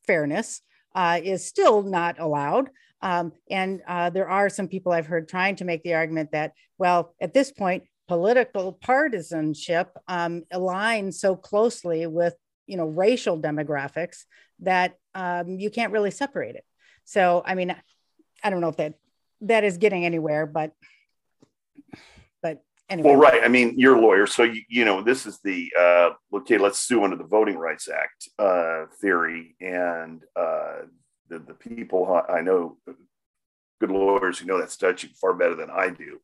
fairness 0.06 0.60
uh, 0.94 1.20
is 1.22 1.46
still 1.46 1.82
not 1.82 2.18
allowed. 2.18 2.70
Um, 3.02 3.32
and 3.50 3.82
uh, 3.86 4.10
there 4.10 4.28
are 4.28 4.48
some 4.48 4.68
people 4.68 4.92
I've 4.92 5.06
heard 5.06 5.28
trying 5.28 5.56
to 5.56 5.64
make 5.64 5.82
the 5.82 5.94
argument 5.94 6.32
that, 6.32 6.52
well, 6.78 7.14
at 7.20 7.34
this 7.34 7.52
point, 7.52 7.84
political 8.08 8.72
partisanship 8.72 9.90
um, 10.08 10.44
aligns 10.52 11.14
so 11.14 11.36
closely 11.36 12.06
with 12.06 12.34
you 12.66 12.76
know 12.76 12.86
racial 12.86 13.40
demographics 13.40 14.24
that 14.60 14.94
um, 15.14 15.58
you 15.58 15.70
can't 15.70 15.92
really 15.92 16.10
separate 16.10 16.56
it. 16.56 16.64
So, 17.04 17.42
I 17.44 17.54
mean, 17.54 17.74
I 18.42 18.50
don't 18.50 18.60
know 18.60 18.68
if 18.68 18.76
that 18.76 18.94
that 19.42 19.64
is 19.64 19.76
getting 19.76 20.04
anywhere, 20.04 20.46
but 20.46 20.72
but 21.92 22.00
anyway. 22.88 23.10
Well, 23.10 23.18
right. 23.18 23.42
I 23.42 23.48
mean, 23.48 23.74
you're 23.76 23.96
a 23.96 24.00
lawyer, 24.00 24.26
so 24.26 24.42
you, 24.42 24.62
you 24.68 24.84
know 24.84 25.02
this 25.02 25.26
is 25.26 25.40
the 25.44 25.72
uh, 25.78 26.10
okay. 26.36 26.58
Let's 26.58 26.78
sue 26.78 27.04
under 27.04 27.16
the 27.16 27.24
Voting 27.24 27.56
Rights 27.56 27.88
Act 27.88 28.28
uh, 28.38 28.86
theory, 29.00 29.56
and 29.60 30.22
uh, 30.36 30.82
the 31.28 31.38
the 31.38 31.54
people 31.54 32.22
I 32.28 32.40
know, 32.40 32.78
good 33.80 33.90
lawyers 33.90 34.38
who 34.38 34.46
know 34.46 34.58
that 34.58 34.70
statute 34.70 35.12
far 35.20 35.34
better 35.34 35.54
than 35.54 35.70
I 35.70 35.90
do, 35.90 36.20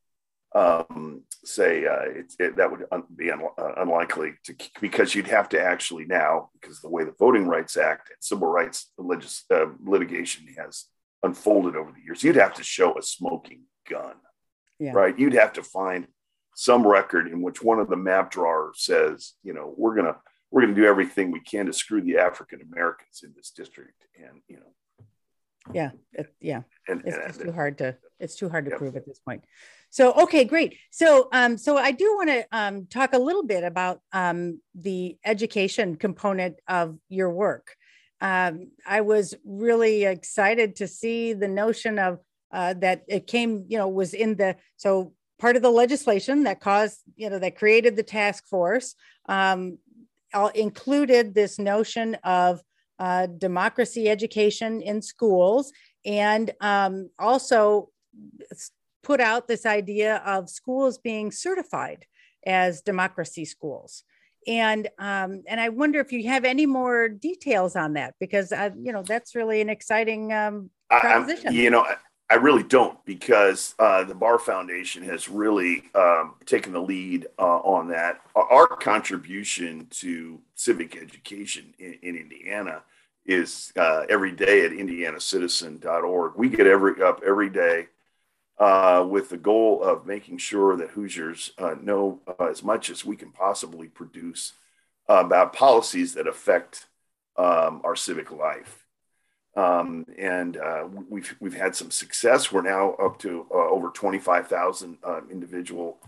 um, 0.55 1.23
say 1.45 1.87
uh, 1.87 2.03
it, 2.03 2.35
it, 2.39 2.57
that 2.57 2.71
would 2.71 2.85
un- 2.91 3.05
be 3.15 3.31
un- 3.31 3.43
uh, 3.57 3.73
unlikely 3.77 4.35
to 4.45 4.55
because 4.81 5.15
you'd 5.15 5.29
have 5.29 5.49
to 5.51 5.63
actually 5.63 6.07
now 6.07 6.51
because 6.61 6.81
the 6.81 6.89
way 6.89 7.05
the 7.05 7.15
Voting 7.19 7.47
Rights 7.47 7.77
Act 7.77 8.11
and 8.11 8.17
civil 8.21 8.49
rights 8.49 8.91
legis- 8.99 9.45
uh, 9.53 9.67
litigation 9.85 10.47
has 10.59 10.87
unfolded 11.23 11.77
over 11.77 11.93
the 11.93 12.03
years, 12.03 12.23
you'd 12.23 12.37
have 12.37 12.55
to 12.55 12.65
show 12.65 12.97
a 12.99 13.03
smoking 13.03 13.63
gun, 13.89 14.15
yeah. 14.79 14.93
right? 14.93 15.19
You'd 15.19 15.35
have 15.35 15.53
to 15.55 15.63
find 15.63 16.07
some 16.55 16.87
record 16.87 17.29
in 17.29 17.43
which 17.43 17.63
one 17.63 17.79
of 17.79 17.89
the 17.89 17.97
map 17.97 18.31
drawers 18.31 18.83
says, 18.83 19.35
you 19.43 19.53
know, 19.53 19.75
we're 19.77 19.95
gonna 19.95 20.17
we're 20.51 20.63
gonna 20.63 20.75
do 20.75 20.85
everything 20.85 21.31
we 21.31 21.41
can 21.41 21.67
to 21.67 21.73
screw 21.73 22.01
the 22.01 22.19
African 22.19 22.61
Americans 22.61 23.23
in 23.23 23.33
this 23.37 23.51
district, 23.51 24.07
and 24.17 24.43
you 24.49 24.57
know, 24.57 25.05
yeah, 25.73 25.91
it, 26.13 26.35
yeah, 26.41 26.63
and, 26.89 27.03
it's, 27.05 27.17
and, 27.17 27.27
it's 27.27 27.39
too 27.39 27.53
hard 27.53 27.79
to 27.79 27.97
it's 28.19 28.37
too 28.37 28.49
hard 28.49 28.65
to 28.67 28.77
prove 28.77 28.97
at 28.97 29.07
this 29.07 29.19
point. 29.19 29.45
So 29.91 30.13
okay, 30.13 30.45
great. 30.45 30.77
So 30.91 31.29
um, 31.33 31.57
so 31.57 31.77
I 31.77 31.93
do 31.93 32.15
want 32.17 32.29
to 32.29 32.47
um, 32.53 32.87
talk 32.87 33.13
a 33.13 33.19
little 33.19 33.45
bit 33.45 33.65
about 33.65 34.01
um, 34.13 34.61
the 34.75 35.17
education 35.25 35.97
component 35.97 36.57
of 36.69 36.99
your 37.09 37.31
work. 37.31 37.77
Um, 38.21 38.73
I 38.87 39.01
was 39.01 39.35
really 39.45 40.05
excited 40.05 40.77
to 40.77 40.87
see 40.87 41.33
the 41.33 41.49
notion 41.49 41.99
of 41.99 42.19
uh, 42.53 42.75
that 42.75 43.05
it 43.09 43.27
came, 43.27 43.65
you 43.69 43.79
know, 43.79 43.89
was 43.89 44.13
in 44.15 44.37
the 44.37 44.57
so 44.77 45.13
part 45.41 45.57
of 45.57 45.63
the 45.63 45.71
legislation 45.71 46.45
that 46.45 46.61
caused, 46.61 47.01
you 47.17 47.29
know, 47.29 47.39
that 47.39 47.57
created 47.57 47.97
the 47.97 48.03
task 48.03 48.47
force 48.47 48.95
um, 49.29 49.79
included 50.55 51.35
this 51.35 51.59
notion 51.59 52.15
of 52.23 52.61
uh, 52.99 53.27
democracy 53.27 54.09
education 54.09 54.83
in 54.83 55.03
schools 55.03 55.73
and 56.05 56.53
um, 56.61 57.11
also 57.19 57.91
put 59.03 59.21
out 59.21 59.49
this 59.49 59.67
idea 59.67 60.23
of 60.27 60.49
schools 60.49 60.99
being 60.99 61.33
certified 61.33 62.05
as 62.47 62.83
democracy 62.83 63.45
schools 63.45 64.05
and 64.47 64.89
um, 64.99 65.43
and 65.47 65.61
I 65.61 65.69
wonder 65.69 66.01
if 66.01 66.13
you 66.13 66.27
have 66.29 66.45
any 66.45 66.67
more 66.67 67.09
details 67.09 67.77
on 67.77 67.95
that 67.95 68.15
because 68.19 68.53
uh, 68.53 68.71
you 68.79 68.93
know 68.93 69.03
that's 69.03 69.35
really 69.35 69.61
an 69.61 69.69
exciting 69.69 70.33
um, 70.33 70.71
proposition. 70.89 71.49
I, 71.49 71.53
you 71.53 71.71
know, 71.71 71.87
I 72.31 72.37
really 72.37 72.63
don't 72.63 73.05
because 73.05 73.75
uh, 73.81 74.05
the 74.05 74.15
Bar 74.15 74.39
Foundation 74.39 75.03
has 75.03 75.29
really 75.29 75.91
um, 75.97 76.35
taken 76.47 76.73
the 76.73 76.81
lead 76.81 77.27
uh, 77.37 77.59
on 77.59 77.89
that. 77.89 78.21
Our 78.37 78.69
contribution 78.69 79.89
to 79.91 80.41
civic 80.55 80.97
education 80.97 81.75
in, 81.81 81.99
in 82.03 82.17
Indiana 82.17 82.83
is 83.27 83.73
uh, 83.77 84.05
every 84.09 84.31
day 84.31 84.65
at 84.65 84.71
indianacitizen.org. 84.71 86.35
We 86.37 86.49
get 86.49 86.69
every 86.69 87.03
up 87.03 87.21
every 87.27 87.51
day 87.51 87.89
uh, 88.59 89.05
with 89.11 89.31
the 89.31 89.37
goal 89.37 89.83
of 89.83 90.07
making 90.07 90.39
sure 90.39 90.77
that 90.77 90.91
Hoosiers 90.91 91.51
uh, 91.59 91.75
know 91.83 92.21
uh, 92.29 92.45
as 92.45 92.63
much 92.63 92.91
as 92.91 93.05
we 93.05 93.17
can 93.17 93.33
possibly 93.33 93.89
produce 93.89 94.53
about 95.09 95.53
policies 95.53 96.15
that 96.15 96.29
affect 96.29 96.87
um, 97.37 97.81
our 97.83 97.97
civic 97.97 98.31
life. 98.31 98.87
Um, 99.57 100.07
and 100.17 100.57
uh, 100.57 100.85
we've, 101.09 101.35
we've 101.41 101.57
had 101.57 101.75
some 101.75 101.91
success. 101.91 102.53
We're 102.53 102.63
now 102.63 102.93
up 102.95 103.19
to 103.21 103.47
uh, 103.53 103.69
over 103.71 103.89
25,000 103.91 104.99
uh, 105.03 105.21
individual 105.31 105.99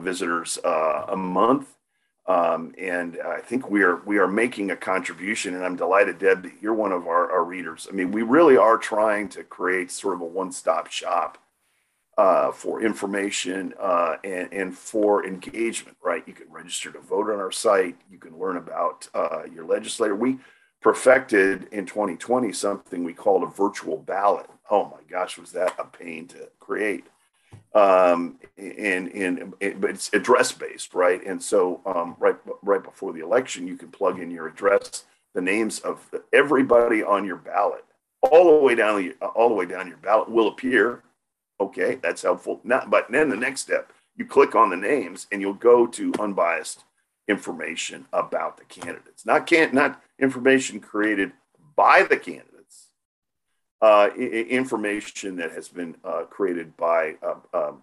visitors 0.00 0.58
a 0.64 1.16
month. 1.16 1.74
Um, 2.26 2.74
and 2.78 3.18
I 3.22 3.40
think 3.40 3.68
we 3.68 3.82
are 3.82 3.96
we 4.06 4.16
are 4.16 4.26
making 4.26 4.70
a 4.70 4.76
contribution, 4.76 5.54
and 5.54 5.62
I'm 5.62 5.76
delighted, 5.76 6.18
Deb, 6.18 6.44
that 6.44 6.52
you're 6.62 6.72
one 6.72 6.92
of 6.92 7.06
our, 7.06 7.30
our 7.30 7.44
readers. 7.44 7.86
I 7.90 7.92
mean, 7.92 8.12
we 8.12 8.22
really 8.22 8.56
are 8.56 8.78
trying 8.78 9.28
to 9.30 9.44
create 9.44 9.90
sort 9.90 10.14
of 10.14 10.22
a 10.22 10.24
one-stop 10.24 10.90
shop 10.90 11.36
uh, 12.16 12.50
for 12.50 12.82
information 12.82 13.74
uh, 13.78 14.16
and, 14.24 14.50
and 14.52 14.74
for 14.78 15.26
engagement, 15.26 15.98
right? 16.02 16.22
You 16.26 16.32
can 16.32 16.50
register 16.50 16.90
to 16.92 17.00
vote 17.00 17.28
on 17.30 17.40
our 17.40 17.50
site. 17.50 17.96
You 18.10 18.18
can 18.18 18.38
learn 18.38 18.56
about 18.56 19.06
uh, 19.14 19.42
your 19.52 19.66
legislator. 19.66 20.14
We 20.14 20.38
perfected 20.84 21.66
in 21.72 21.86
2020 21.86 22.52
something 22.52 23.02
we 23.02 23.12
called 23.12 23.42
a 23.42 23.46
virtual 23.46 23.96
ballot. 23.96 24.46
Oh 24.70 24.84
my 24.84 25.02
gosh, 25.10 25.38
was 25.38 25.50
that 25.52 25.74
a 25.78 25.84
pain 25.84 26.28
to 26.28 26.48
create? 26.60 27.06
Um, 27.74 28.38
and, 28.56 29.08
and, 29.08 29.54
and 29.60 29.80
but 29.80 29.90
it's 29.90 30.12
address 30.12 30.52
based, 30.52 30.94
right? 30.94 31.24
And 31.26 31.42
so 31.42 31.80
um, 31.86 32.14
right 32.20 32.36
right 32.62 32.82
before 32.82 33.12
the 33.12 33.24
election, 33.24 33.66
you 33.66 33.76
can 33.76 33.88
plug 33.88 34.20
in 34.20 34.30
your 34.30 34.46
address, 34.46 35.04
the 35.34 35.40
names 35.40 35.80
of 35.80 36.08
everybody 36.32 37.02
on 37.02 37.24
your 37.24 37.36
ballot, 37.38 37.84
all 38.22 38.56
the 38.56 38.64
way 38.64 38.76
down 38.76 39.02
the 39.02 39.26
all 39.26 39.48
the 39.48 39.54
way 39.56 39.66
down 39.66 39.88
your 39.88 39.96
ballot 39.96 40.30
will 40.30 40.48
appear 40.48 41.02
Okay, 41.60 41.98
that's 42.02 42.22
helpful. 42.22 42.60
Not, 42.64 42.90
but 42.90 43.10
then 43.10 43.28
the 43.28 43.36
next 43.36 43.60
step, 43.62 43.92
you 44.16 44.26
click 44.26 44.54
on 44.54 44.70
the 44.70 44.76
names 44.76 45.26
and 45.30 45.40
you'll 45.40 45.54
go 45.54 45.86
to 45.86 46.12
unbiased 46.18 46.84
information 47.28 48.06
about 48.12 48.58
the 48.58 48.64
candidates. 48.64 49.24
Not 49.24 49.46
can't 49.46 49.72
not 49.72 50.02
information 50.18 50.80
created 50.80 51.32
by 51.76 52.02
the 52.02 52.16
candidates. 52.16 52.88
Uh, 53.82 54.10
I- 54.16 54.46
information 54.48 55.36
that 55.36 55.52
has 55.52 55.68
been 55.68 55.96
uh, 56.04 56.24
created 56.24 56.76
by 56.76 57.16
uh, 57.22 57.34
um, 57.52 57.82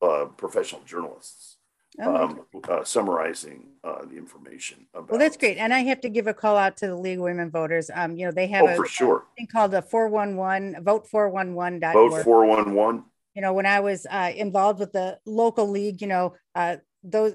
uh 0.00 0.26
professional 0.36 0.82
journalists. 0.82 1.58
Oh, 2.00 2.14
um, 2.14 2.40
uh, 2.68 2.84
summarizing 2.84 3.70
uh, 3.82 4.04
the 4.04 4.16
information. 4.16 4.86
About. 4.94 5.10
Well, 5.10 5.18
that's 5.18 5.36
great, 5.36 5.58
and 5.58 5.74
I 5.74 5.80
have 5.80 6.00
to 6.02 6.08
give 6.08 6.28
a 6.28 6.34
call 6.34 6.56
out 6.56 6.76
to 6.76 6.86
the 6.86 6.94
League 6.94 7.18
of 7.18 7.24
Women 7.24 7.50
Voters. 7.50 7.90
Um, 7.92 8.16
you 8.16 8.24
know, 8.26 8.30
they 8.30 8.46
have 8.48 8.64
oh, 8.64 8.68
a, 8.68 8.76
for 8.76 8.86
sure. 8.86 9.24
thing 9.36 9.48
called 9.48 9.72
the 9.72 9.82
four 9.82 10.06
one 10.06 10.36
one 10.36 10.76
vote 10.82 11.08
four 11.08 11.28
one 11.28 11.54
one 11.54 11.80
vote 11.80 12.22
four 12.22 12.46
one 12.46 12.74
one. 12.74 13.04
You 13.34 13.42
know, 13.42 13.52
when 13.52 13.66
I 13.66 13.80
was 13.80 14.06
uh, 14.08 14.32
involved 14.36 14.78
with 14.78 14.92
the 14.92 15.18
local 15.26 15.68
league, 15.68 16.00
you 16.00 16.06
know, 16.06 16.34
uh, 16.54 16.76
those 17.02 17.34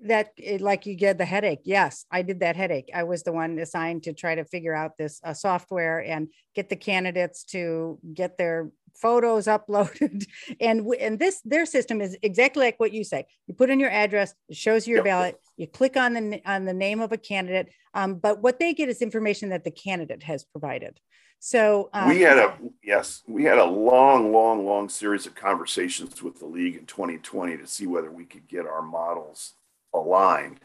that 0.00 0.32
like 0.60 0.86
you 0.86 0.94
get 0.94 1.18
the 1.18 1.24
headache. 1.24 1.60
Yes 1.64 2.04
i 2.10 2.22
did 2.22 2.40
that 2.40 2.56
headache. 2.56 2.90
I 2.94 3.04
was 3.04 3.22
the 3.22 3.32
one 3.32 3.58
assigned 3.58 4.04
to 4.04 4.12
try 4.12 4.34
to 4.34 4.44
figure 4.44 4.74
out 4.74 4.96
this 4.98 5.20
uh, 5.24 5.34
software 5.34 5.98
and 5.98 6.28
get 6.54 6.68
the 6.68 6.76
candidates 6.76 7.44
to 7.44 7.98
get 8.14 8.38
their 8.38 8.70
photos 8.94 9.46
uploaded. 9.56 10.24
And 10.60 10.86
and 11.00 11.18
this 11.18 11.40
their 11.44 11.66
system 11.66 12.00
is 12.00 12.16
exactly 12.22 12.64
like 12.66 12.80
what 12.80 12.92
you 12.92 13.04
say. 13.04 13.26
You 13.46 13.54
put 13.54 13.70
in 13.70 13.80
your 13.80 13.90
address 13.90 14.34
it 14.48 14.56
shows 14.56 14.86
you 14.86 14.96
your 14.96 15.04
ballot 15.04 15.36
you 15.56 15.66
click 15.66 15.96
on 15.96 16.14
the 16.14 16.42
on 16.46 16.64
the 16.64 16.74
name 16.74 17.00
of 17.00 17.12
a 17.12 17.18
candidate 17.18 17.70
um, 17.94 18.16
but 18.16 18.42
what 18.42 18.58
they 18.58 18.72
get 18.72 18.88
is 18.88 19.02
information 19.02 19.50
that 19.50 19.64
the 19.64 19.70
candidate 19.70 20.22
has 20.22 20.44
provided. 20.44 20.98
So 21.44 21.90
um, 21.92 22.08
we 22.08 22.20
had 22.20 22.38
a 22.38 22.56
yes 22.84 23.22
we 23.26 23.42
had 23.44 23.58
a 23.58 23.64
long 23.64 24.32
long 24.32 24.64
long 24.64 24.88
series 24.88 25.26
of 25.26 25.34
conversations 25.34 26.22
with 26.22 26.38
the 26.38 26.46
league 26.46 26.76
in 26.76 26.86
2020 26.86 27.56
to 27.56 27.66
see 27.66 27.86
whether 27.86 28.12
we 28.12 28.24
could 28.24 28.46
get 28.46 28.64
our 28.64 28.82
models 28.82 29.54
aligned 29.94 30.60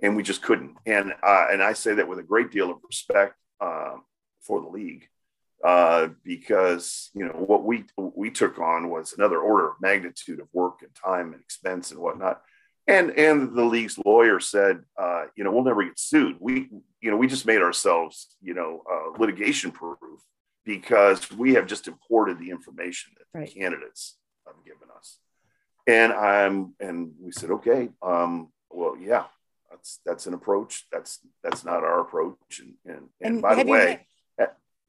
and 0.00 0.16
we 0.16 0.22
just 0.22 0.42
couldn't 0.42 0.76
and 0.86 1.12
uh, 1.22 1.46
and 1.50 1.62
i 1.62 1.72
say 1.72 1.94
that 1.94 2.08
with 2.08 2.18
a 2.18 2.22
great 2.22 2.50
deal 2.50 2.70
of 2.70 2.78
respect 2.84 3.34
uh, 3.60 3.96
for 4.40 4.60
the 4.60 4.68
league 4.68 5.08
uh, 5.64 6.08
because 6.24 7.10
you 7.14 7.24
know 7.24 7.32
what 7.32 7.64
we 7.64 7.84
we 7.96 8.30
took 8.30 8.58
on 8.58 8.90
was 8.90 9.12
another 9.12 9.38
order 9.40 9.68
of 9.68 9.80
magnitude 9.80 10.40
of 10.40 10.48
work 10.52 10.82
and 10.82 10.94
time 10.94 11.32
and 11.32 11.42
expense 11.42 11.90
and 11.90 12.00
whatnot. 12.00 12.40
And 12.86 13.10
and 13.18 13.54
the 13.54 13.64
league's 13.64 13.98
lawyer 14.04 14.40
said, 14.40 14.82
uh, 14.96 15.24
you 15.36 15.44
know, 15.44 15.50
we'll 15.50 15.64
never 15.64 15.82
get 15.82 15.98
sued. 15.98 16.36
We 16.38 16.68
you 17.00 17.10
know 17.10 17.16
we 17.16 17.26
just 17.26 17.44
made 17.44 17.60
ourselves 17.60 18.28
you 18.40 18.54
know 18.54 18.82
uh, 18.90 19.18
litigation 19.18 19.72
proof 19.72 19.98
because 20.64 21.30
we 21.32 21.54
have 21.54 21.66
just 21.66 21.88
imported 21.88 22.38
the 22.38 22.50
information 22.50 23.12
that 23.18 23.38
right. 23.38 23.48
the 23.48 23.60
candidates 23.60 24.16
have 24.46 24.64
given 24.64 24.88
us. 24.96 25.18
And 25.88 26.12
I'm 26.12 26.74
and 26.78 27.12
we 27.20 27.32
said, 27.32 27.50
okay, 27.50 27.88
um, 28.00 28.52
well, 28.70 28.96
yeah, 28.96 29.24
that's 29.70 30.00
that's 30.04 30.26
an 30.26 30.34
approach. 30.34 30.86
That's 30.92 31.20
that's 31.42 31.64
not 31.64 31.84
our 31.84 32.00
approach. 32.00 32.60
And 32.60 32.74
and, 32.84 32.96
and, 33.20 33.34
and 33.34 33.42
by 33.42 33.54
the 33.54 33.64
way 33.64 34.06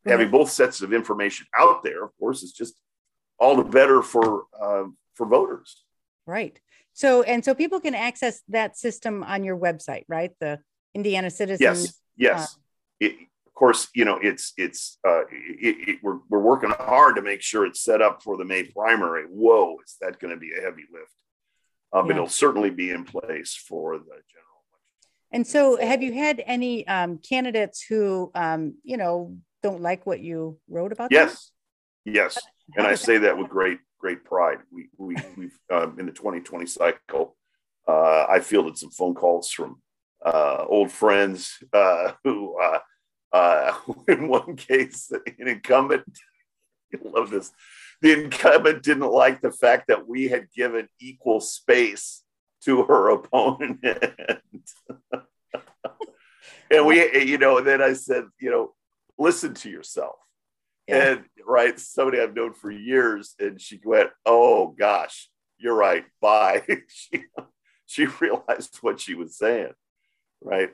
having 0.06 0.32
both 0.32 0.50
sets 0.50 0.82
of 0.82 0.94
information 0.94 1.48
out 1.58 1.84
there, 1.84 2.04
of 2.04 2.12
course, 2.18 2.44
is 2.44 2.52
just 2.52 2.80
all 3.38 3.56
the 3.56 3.64
better 3.64 4.02
for 4.02 4.46
uh, 4.60 4.86
for 5.16 5.26
voters. 5.26 5.84
Right. 6.26 6.60
So 6.94 7.24
and 7.24 7.44
so 7.44 7.54
people 7.54 7.80
can 7.80 7.96
access 7.96 8.42
that 8.50 8.78
system 8.78 9.24
on 9.24 9.44
your 9.44 9.58
website, 9.58 10.06
right? 10.08 10.32
The 10.40 10.60
Indiana 10.94 11.30
Citizens. 11.30 11.62
Yes. 11.62 11.94
Yes. 12.18 12.56
Uh, 12.56 12.58
it, 13.02 13.16
of 13.48 13.54
course, 13.54 13.90
you 13.94 14.06
know 14.06 14.20
it's 14.22 14.54
it's 14.58 14.98
uh, 15.08 15.22
it, 15.32 15.90
it, 15.90 16.00
we're 16.02 16.20
we're 16.30 16.40
working 16.40 16.72
hard 16.72 17.16
to 17.16 17.22
make 17.22 17.42
sure 17.42 17.66
it's 17.66 17.82
set 17.82 18.02
up 18.02 18.22
for 18.24 18.38
the 18.38 18.46
May 18.46 18.64
primary. 18.64 19.24
Whoa, 19.24 19.78
is 19.86 19.98
that 20.02 20.20
going 20.20 20.34
to 20.34 20.40
be 20.40 20.52
a 20.58 20.62
heavy 20.62 20.84
lift? 20.92 21.12
But 21.92 22.06
yeah. 22.06 22.14
it'll 22.14 22.28
certainly 22.28 22.70
be 22.70 22.92
in 22.92 23.04
place 23.04 23.56
for 23.56 23.98
the 23.98 24.04
general 24.04 24.64
election. 24.70 25.10
and 25.32 25.48
so, 25.48 25.78
have 25.80 26.04
you 26.04 26.14
had 26.14 26.44
any 26.46 26.88
um, 26.88 27.18
candidates 27.18 27.82
who, 27.82 28.32
um, 28.36 28.76
you 28.84 28.98
know, 28.98 29.38
don't 29.64 29.82
like 29.82 30.06
what 30.06 30.20
you 30.20 30.60
wrote 30.70 30.92
about? 30.92 31.12
Yes, 31.12 31.52
them? 32.06 32.16
yes. 32.16 32.38
and 32.78 32.86
I 32.86 32.96
say 32.96 33.18
that 33.20 33.38
with 33.38 33.50
great 33.50 33.80
great 34.00 34.24
pride. 34.24 34.60
We 34.72 34.90
we 34.98 35.16
we've 35.38 35.60
um, 35.72 36.00
in 36.00 36.06
the 36.06 36.12
2020 36.12 36.66
cycle, 36.66 37.36
uh, 37.88 38.26
I 38.30 38.40
fielded 38.40 38.78
some 38.78 38.92
phone 38.92 39.16
calls 39.16 39.52
from 39.52 39.82
uh, 40.26 40.66
old 40.68 40.92
friends 40.92 41.58
uh, 41.74 42.14
who, 42.24 42.60
uh, 42.60 42.80
uh, 43.34 43.74
in 44.08 44.28
one 44.28 44.56
case, 44.56 45.12
an 45.12 45.48
incumbent. 45.48 46.20
I 46.94 46.98
love 47.04 47.30
this. 47.30 47.52
The 48.02 48.24
incumbent 48.24 48.82
didn't 48.82 49.12
like 49.12 49.42
the 49.42 49.52
fact 49.52 49.90
that 49.90 50.08
we 50.08 50.30
had 50.30 50.48
given 50.56 50.88
equal 51.02 51.42
space 51.42 52.24
to 52.64 52.84
her 52.84 53.10
opponent. 53.10 53.84
and 56.72 56.86
we, 56.86 57.24
you 57.26 57.38
know, 57.38 57.58
and 57.58 57.68
then 57.68 57.82
I 57.82 57.92
said, 57.92 58.24
you 58.40 58.52
know, 58.52 58.74
listen 59.18 59.54
to 59.56 59.70
yourself. 59.70 60.16
Yeah. 60.88 61.12
And 61.12 61.26
right, 61.46 61.80
somebody 61.80 62.20
I've 62.20 62.36
known 62.36 62.54
for 62.54 62.72
years, 62.72 63.36
and 63.40 63.62
she 63.62 63.80
went, 63.84 64.10
"Oh 64.26 64.68
gosh, 64.68 65.30
you're 65.60 65.76
right. 65.76 66.06
Bye." 66.20 66.64
she 66.88 67.26
she 67.86 68.08
realized 68.20 68.78
what 68.82 69.00
she 69.00 69.14
was 69.14 69.38
saying, 69.38 69.74
right? 70.42 70.72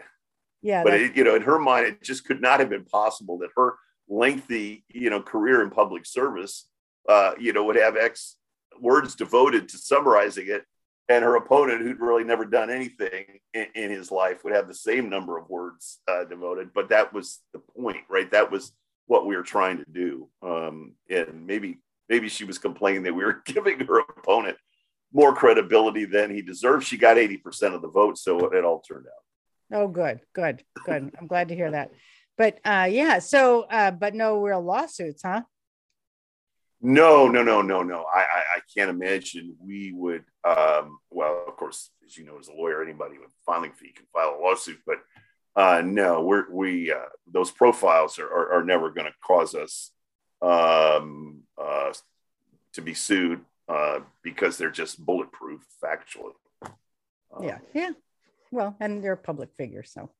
Yeah. 0.62 0.84
But 0.84 0.94
it, 0.94 1.18
you 1.18 1.24
know, 1.26 1.36
in 1.36 1.42
her 1.42 1.60
mind, 1.60 1.88
it 1.88 2.02
just 2.02 2.26
could 2.26 2.42
not 2.42 2.60
have 2.62 2.70
been 2.70 2.86
possible 2.86 3.40
that 3.40 3.50
her 3.58 3.76
lengthy, 4.08 4.86
you 4.88 5.10
know, 5.10 5.22
career 5.22 5.62
in 5.62 5.70
public 5.70 6.06
service, 6.06 6.70
uh, 7.08 7.34
you 7.40 7.54
know, 7.54 7.64
would 7.66 7.76
have 7.76 7.98
X 7.98 8.36
words 8.80 9.16
devoted 9.16 9.70
to 9.70 9.78
summarizing 9.78 10.48
it 10.48 10.66
and 11.08 11.24
her 11.24 11.36
opponent, 11.36 11.82
who'd 11.82 12.00
really 12.00 12.24
never 12.24 12.46
done 12.46 12.70
anything 12.70 13.26
in, 13.54 13.68
in 13.76 13.92
his 13.92 14.12
life, 14.12 14.44
would 14.44 14.56
have 14.56 14.68
the 14.68 14.74
same 14.74 15.10
number 15.10 15.38
of 15.38 15.50
words 15.50 16.00
uh, 16.08 16.24
devoted. 16.24 16.74
But 16.74 16.90
that 16.90 17.14
was 17.14 17.42
the 17.54 17.60
point, 17.60 18.04
right? 18.10 18.30
That 18.32 18.52
was 18.52 18.72
what 19.06 19.28
we 19.28 19.36
were 19.36 19.44
trying 19.44 19.78
to 19.78 19.86
do. 19.92 20.28
Um, 20.42 20.94
and 21.10 21.46
maybe 21.46 21.78
maybe 22.10 22.28
she 22.28 22.44
was 22.44 22.58
complaining 22.58 23.04
that 23.04 23.14
we 23.14 23.24
were 23.24 23.42
giving 23.46 23.80
her 23.80 24.00
opponent 24.00 24.58
more 25.14 25.34
credibility 25.34 26.06
than 26.06 26.34
he 26.34 26.42
deserved. 26.42 26.86
She 26.86 26.98
got 26.98 27.18
eighty 27.18 27.38
percent 27.38 27.76
of 27.76 27.82
the 27.82 27.90
vote, 27.90 28.18
so 28.18 28.48
it 28.48 28.66
all 28.66 28.82
turned 28.82 29.06
out. 29.06 29.78
Oh, 29.78 29.88
good, 29.88 30.22
good, 30.34 30.64
good. 30.86 31.12
I'm 31.20 31.28
glad 31.28 31.50
to 31.50 31.56
hear 31.56 31.72
that. 31.72 31.92
But 32.38 32.60
uh, 32.66 32.88
yeah, 32.90 33.20
so 33.20 33.64
uh, 33.64 33.92
but 33.92 34.16
no 34.16 34.42
real 34.42 34.62
lawsuits, 34.62 35.22
huh? 35.24 35.44
No, 36.86 37.28
no, 37.28 37.42
no, 37.42 37.64
no, 37.64 37.82
no. 37.82 38.06
I, 38.14 38.20
I, 38.20 38.44
I 38.58 38.60
can't 38.78 38.92
imagine 38.92 39.56
we 39.60 39.92
would. 39.92 40.24
Um, 40.44 41.00
well, 41.10 41.44
of 41.48 41.56
course, 41.56 41.90
as 42.06 42.16
you 42.16 42.26
know, 42.26 42.38
as 42.40 42.48
a 42.48 42.54
lawyer, 42.54 42.84
anybody 42.84 43.18
with 43.18 43.32
filing 43.44 43.72
fee 43.72 43.92
can 43.92 44.06
file 44.14 44.38
a 44.40 44.40
lawsuit. 44.40 44.78
But 44.86 44.98
uh, 45.56 45.82
no, 45.84 46.22
we're 46.22 46.46
we 46.52 46.92
uh, 46.92 47.10
those 47.26 47.50
profiles 47.50 48.20
are 48.20 48.28
are, 48.28 48.60
are 48.60 48.64
never 48.64 48.92
going 48.92 49.08
to 49.08 49.14
cause 49.26 49.56
us 49.56 49.90
um, 50.44 51.42
uh, 51.60 51.92
to 52.74 52.82
be 52.84 52.94
sued 52.94 53.42
uh, 53.68 54.02
because 54.22 54.60
they're 54.60 54.70
just 54.70 55.04
bulletproof 55.04 55.66
factually. 55.84 56.36
Um, 56.62 57.44
yeah, 57.44 57.58
yeah. 57.74 57.92
Well, 58.52 58.76
and 58.80 59.04
they're 59.04 59.16
public 59.16 59.50
figures, 59.58 59.90
so. 59.92 60.12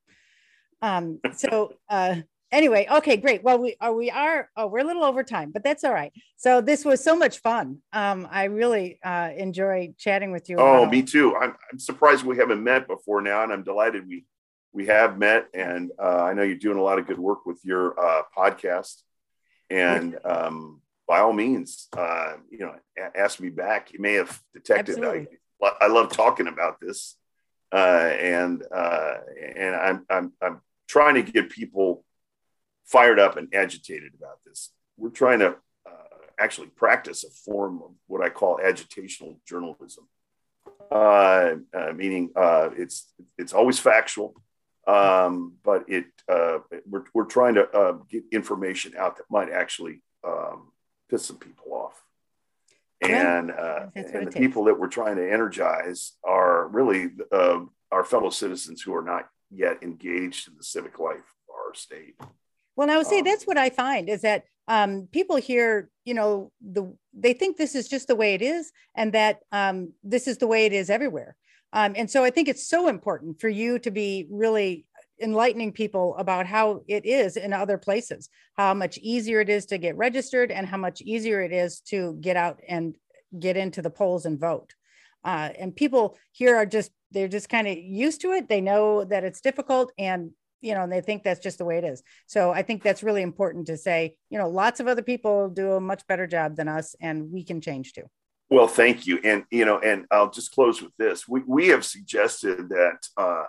Um, 0.82 1.20
so 1.32 1.74
uh, 1.88 2.16
anyway, 2.52 2.86
okay, 2.90 3.16
great. 3.16 3.42
Well, 3.42 3.58
we 3.58 3.76
are 3.80 3.90
uh, 3.90 3.92
we 3.92 4.10
are 4.10 4.50
oh, 4.56 4.66
we're 4.66 4.80
a 4.80 4.84
little 4.84 5.04
over 5.04 5.22
time, 5.22 5.50
but 5.52 5.62
that's 5.62 5.84
all 5.84 5.92
right. 5.92 6.12
So 6.36 6.60
this 6.60 6.84
was 6.84 7.02
so 7.02 7.16
much 7.16 7.38
fun. 7.38 7.78
Um, 7.92 8.28
I 8.30 8.44
really 8.44 8.98
uh, 9.04 9.30
enjoy 9.36 9.94
chatting 9.98 10.32
with 10.32 10.48
you. 10.48 10.56
Oh, 10.58 10.86
me 10.86 11.02
too. 11.02 11.36
I'm, 11.36 11.54
I'm 11.72 11.78
surprised 11.78 12.24
we 12.24 12.36
haven't 12.36 12.62
met 12.62 12.86
before 12.86 13.20
now, 13.20 13.42
and 13.42 13.52
I'm 13.52 13.62
delighted 13.62 14.08
we 14.08 14.24
we 14.72 14.86
have 14.86 15.18
met. 15.18 15.48
And 15.54 15.90
uh, 15.98 16.24
I 16.24 16.34
know 16.34 16.42
you're 16.42 16.56
doing 16.56 16.78
a 16.78 16.82
lot 16.82 16.98
of 16.98 17.06
good 17.06 17.18
work 17.18 17.46
with 17.46 17.64
your 17.64 17.98
uh, 17.98 18.22
podcast. 18.36 19.02
And 19.70 20.16
um, 20.24 20.80
by 21.08 21.20
all 21.20 21.32
means, 21.32 21.88
uh, 21.96 22.34
you 22.50 22.58
know, 22.58 22.74
ask 23.14 23.40
me 23.40 23.48
back. 23.48 23.92
You 23.92 24.00
may 24.00 24.14
have 24.14 24.40
detected 24.54 25.02
I, 25.04 25.26
I 25.80 25.86
love 25.86 26.10
talking 26.10 26.46
about 26.46 26.80
this, 26.80 27.16
uh, 27.72 28.10
and 28.20 28.62
uh, 28.74 29.14
and 29.56 29.74
I'm 29.74 30.06
I'm 30.10 30.32
I'm 30.42 30.60
trying 30.88 31.14
to 31.14 31.22
get 31.22 31.50
people 31.50 32.04
fired 32.86 33.18
up 33.18 33.36
and 33.36 33.52
agitated 33.54 34.12
about 34.16 34.38
this. 34.44 34.72
We're 34.96 35.10
trying 35.10 35.40
to 35.40 35.56
uh, 35.86 36.16
actually 36.38 36.68
practice 36.68 37.24
a 37.24 37.30
form 37.30 37.82
of 37.82 37.90
what 38.06 38.24
I 38.24 38.30
call 38.30 38.58
agitational 38.58 39.38
journalism, 39.46 40.08
uh, 40.90 41.56
uh, 41.74 41.92
meaning 41.94 42.30
uh, 42.36 42.70
it's 42.76 43.12
it's 43.36 43.52
always 43.52 43.78
factual, 43.78 44.34
um, 44.86 45.54
but 45.64 45.88
it 45.88 46.06
uh, 46.28 46.58
we're, 46.88 47.04
we're 47.12 47.24
trying 47.24 47.54
to 47.54 47.68
uh, 47.70 47.98
get 48.08 48.24
information 48.32 48.94
out 48.96 49.16
that 49.16 49.26
might 49.30 49.50
actually 49.50 50.02
um, 50.26 50.72
piss 51.10 51.26
some 51.26 51.38
people 51.38 51.72
off. 51.72 52.02
And, 53.02 53.50
and 53.94 54.26
the 54.26 54.32
people 54.32 54.64
that 54.64 54.80
we're 54.80 54.88
trying 54.88 55.16
to 55.16 55.32
energize 55.32 56.12
are 56.24 56.66
really 56.68 57.10
our 57.92 58.04
fellow 58.04 58.30
citizens 58.30 58.80
who 58.80 58.94
are 58.94 59.02
not 59.02 59.28
yet 59.50 59.82
engaged 59.82 60.48
in 60.48 60.56
the 60.56 60.64
civic 60.64 60.98
life 60.98 61.18
of 61.18 61.54
our 61.54 61.74
state. 61.74 62.16
Well, 62.76 62.90
I 62.90 62.96
would 62.98 63.06
say 63.06 63.22
that's 63.22 63.46
what 63.46 63.56
I 63.58 63.70
find 63.70 64.08
is 64.08 64.20
that 64.20 64.44
um, 64.68 65.08
people 65.10 65.36
here, 65.36 65.88
you 66.04 66.14
know, 66.14 66.52
the 66.60 66.94
they 67.14 67.32
think 67.32 67.56
this 67.56 67.74
is 67.74 67.88
just 67.88 68.08
the 68.08 68.16
way 68.16 68.34
it 68.34 68.42
is, 68.42 68.70
and 68.94 69.12
that 69.12 69.38
um, 69.50 69.92
this 70.04 70.28
is 70.28 70.38
the 70.38 70.46
way 70.46 70.66
it 70.66 70.72
is 70.72 70.90
everywhere. 70.90 71.36
Um, 71.72 71.94
and 71.96 72.10
so 72.10 72.22
I 72.22 72.30
think 72.30 72.48
it's 72.48 72.68
so 72.68 72.88
important 72.88 73.40
for 73.40 73.48
you 73.48 73.78
to 73.80 73.90
be 73.90 74.26
really 74.30 74.86
enlightening 75.20 75.72
people 75.72 76.14
about 76.18 76.46
how 76.46 76.82
it 76.86 77.06
is 77.06 77.36
in 77.36 77.52
other 77.52 77.78
places, 77.78 78.28
how 78.56 78.74
much 78.74 78.98
easier 78.98 79.40
it 79.40 79.48
is 79.48 79.66
to 79.66 79.78
get 79.78 79.96
registered, 79.96 80.50
and 80.50 80.66
how 80.66 80.76
much 80.76 81.00
easier 81.00 81.40
it 81.40 81.52
is 81.52 81.80
to 81.80 82.18
get 82.20 82.36
out 82.36 82.60
and 82.68 82.94
get 83.38 83.56
into 83.56 83.80
the 83.80 83.90
polls 83.90 84.26
and 84.26 84.38
vote. 84.38 84.74
Uh, 85.24 85.50
and 85.58 85.74
people 85.74 86.18
here 86.32 86.56
are 86.56 86.66
just 86.66 86.90
they're 87.12 87.28
just 87.28 87.48
kind 87.48 87.66
of 87.66 87.78
used 87.78 88.20
to 88.20 88.32
it. 88.32 88.48
They 88.48 88.60
know 88.60 89.04
that 89.04 89.24
it's 89.24 89.40
difficult, 89.40 89.92
and 89.96 90.32
you 90.66 90.74
know, 90.74 90.82
and 90.82 90.92
they 90.92 91.00
think 91.00 91.22
that's 91.22 91.40
just 91.40 91.58
the 91.58 91.64
way 91.64 91.78
it 91.78 91.84
is. 91.84 92.02
So 92.26 92.50
I 92.50 92.62
think 92.62 92.82
that's 92.82 93.04
really 93.04 93.22
important 93.22 93.68
to 93.68 93.76
say, 93.76 94.16
you 94.30 94.38
know, 94.38 94.48
lots 94.48 94.80
of 94.80 94.88
other 94.88 95.02
people 95.02 95.48
do 95.48 95.72
a 95.72 95.80
much 95.80 96.04
better 96.08 96.26
job 96.26 96.56
than 96.56 96.66
us 96.66 96.96
and 97.00 97.30
we 97.30 97.44
can 97.44 97.60
change 97.60 97.92
too. 97.92 98.10
Well, 98.50 98.66
thank 98.66 99.06
you. 99.06 99.20
And, 99.22 99.44
you 99.50 99.64
know, 99.64 99.78
and 99.78 100.06
I'll 100.10 100.30
just 100.30 100.52
close 100.52 100.82
with 100.82 100.92
this. 100.98 101.28
We, 101.28 101.42
we 101.46 101.68
have 101.68 101.84
suggested 101.84 102.68
that 102.70 103.06
uh, 103.16 103.44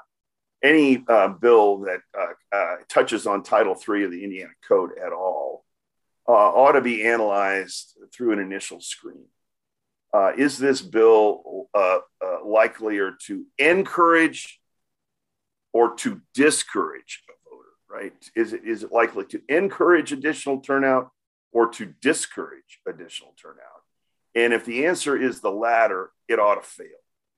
any 0.63 1.03
uh, 1.07 1.29
bill 1.29 1.79
that 1.79 2.01
uh, 2.17 2.55
uh 2.55 2.75
touches 2.87 3.27
on 3.27 3.43
Title 3.43 3.75
III 3.75 4.05
of 4.05 4.11
the 4.11 4.23
Indiana 4.23 4.53
Code 4.67 4.91
at 5.03 5.11
all 5.11 5.65
uh, 6.27 6.31
ought 6.31 6.73
to 6.73 6.81
be 6.81 7.05
analyzed 7.07 7.97
through 8.13 8.33
an 8.33 8.39
initial 8.39 8.79
screen. 8.79 9.25
Uh, 10.13 10.31
is 10.37 10.57
this 10.57 10.81
bill 10.81 11.67
likelier 12.43 13.15
to 13.25 13.45
encourage 13.59 14.59
or 15.77 15.93
to 15.93 16.19
discourage 16.33 17.21
a 17.29 17.33
voter, 17.47 17.69
right? 17.87 18.13
Is 18.35 18.51
it, 18.51 18.65
is 18.65 18.81
it 18.81 18.91
likely 18.91 19.25
to 19.25 19.39
encourage 19.47 20.11
additional 20.11 20.59
turnout 20.59 21.11
or 21.51 21.67
to 21.73 21.93
discourage 22.01 22.79
additional 22.87 23.35
turnout? 23.39 23.83
And 24.33 24.53
if 24.53 24.65
the 24.65 24.87
answer 24.87 25.15
is 25.15 25.39
the 25.39 25.51
latter, 25.51 26.09
it 26.27 26.39
ought 26.39 26.55
to 26.55 26.67
fail, 26.67 26.87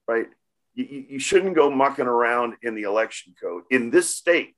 right? 0.07 0.27
You, 0.73 1.05
you 1.09 1.19
shouldn't 1.19 1.53
go 1.53 1.69
mucking 1.69 2.07
around 2.07 2.53
in 2.63 2.75
the 2.75 2.83
election 2.83 3.35
code 3.43 3.63
in 3.69 3.89
this 3.89 4.15
state 4.15 4.55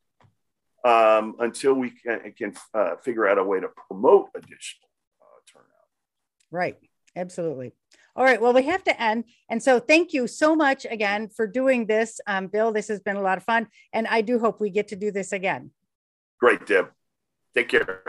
um, 0.86 1.38
until 1.40 1.74
we 1.74 1.90
can, 1.90 2.34
can 2.38 2.54
uh, 2.76 2.98
figure 2.98 3.28
out 3.28 3.40
a 3.40 3.44
way 3.44 3.62
to 3.62 3.70
promote 3.88 4.28
additional 4.36 4.90
uh, 5.24 5.42
turnout. 5.52 5.88
Right, 6.52 6.78
absolutely. 7.16 7.74
All 8.16 8.24
right. 8.24 8.42
Well, 8.42 8.54
we 8.54 8.64
have 8.64 8.84
to 8.86 9.02
end. 9.02 9.26
And 9.50 9.62
so 9.64 9.80
thank 9.80 10.14
you 10.14 10.28
so 10.28 10.56
much 10.56 10.86
again 10.90 11.30
for 11.30 11.48
doing 11.48 11.86
this. 11.86 12.20
Um, 12.28 12.48
Bill, 12.48 12.72
this 12.72 12.88
has 12.90 13.00
been 13.00 13.16
a 13.16 13.22
lot 13.22 13.38
of 13.38 13.44
fun. 13.44 13.68
And 13.94 14.08
I 14.08 14.22
do 14.22 14.40
hope 14.40 14.60
we 14.60 14.70
get 14.70 14.90
to 14.90 14.96
do 14.96 15.12
this 15.12 15.32
again. 15.32 15.72
Great, 16.40 16.66
Deb. 16.66 16.90
Take 17.54 17.70
care. 17.70 18.04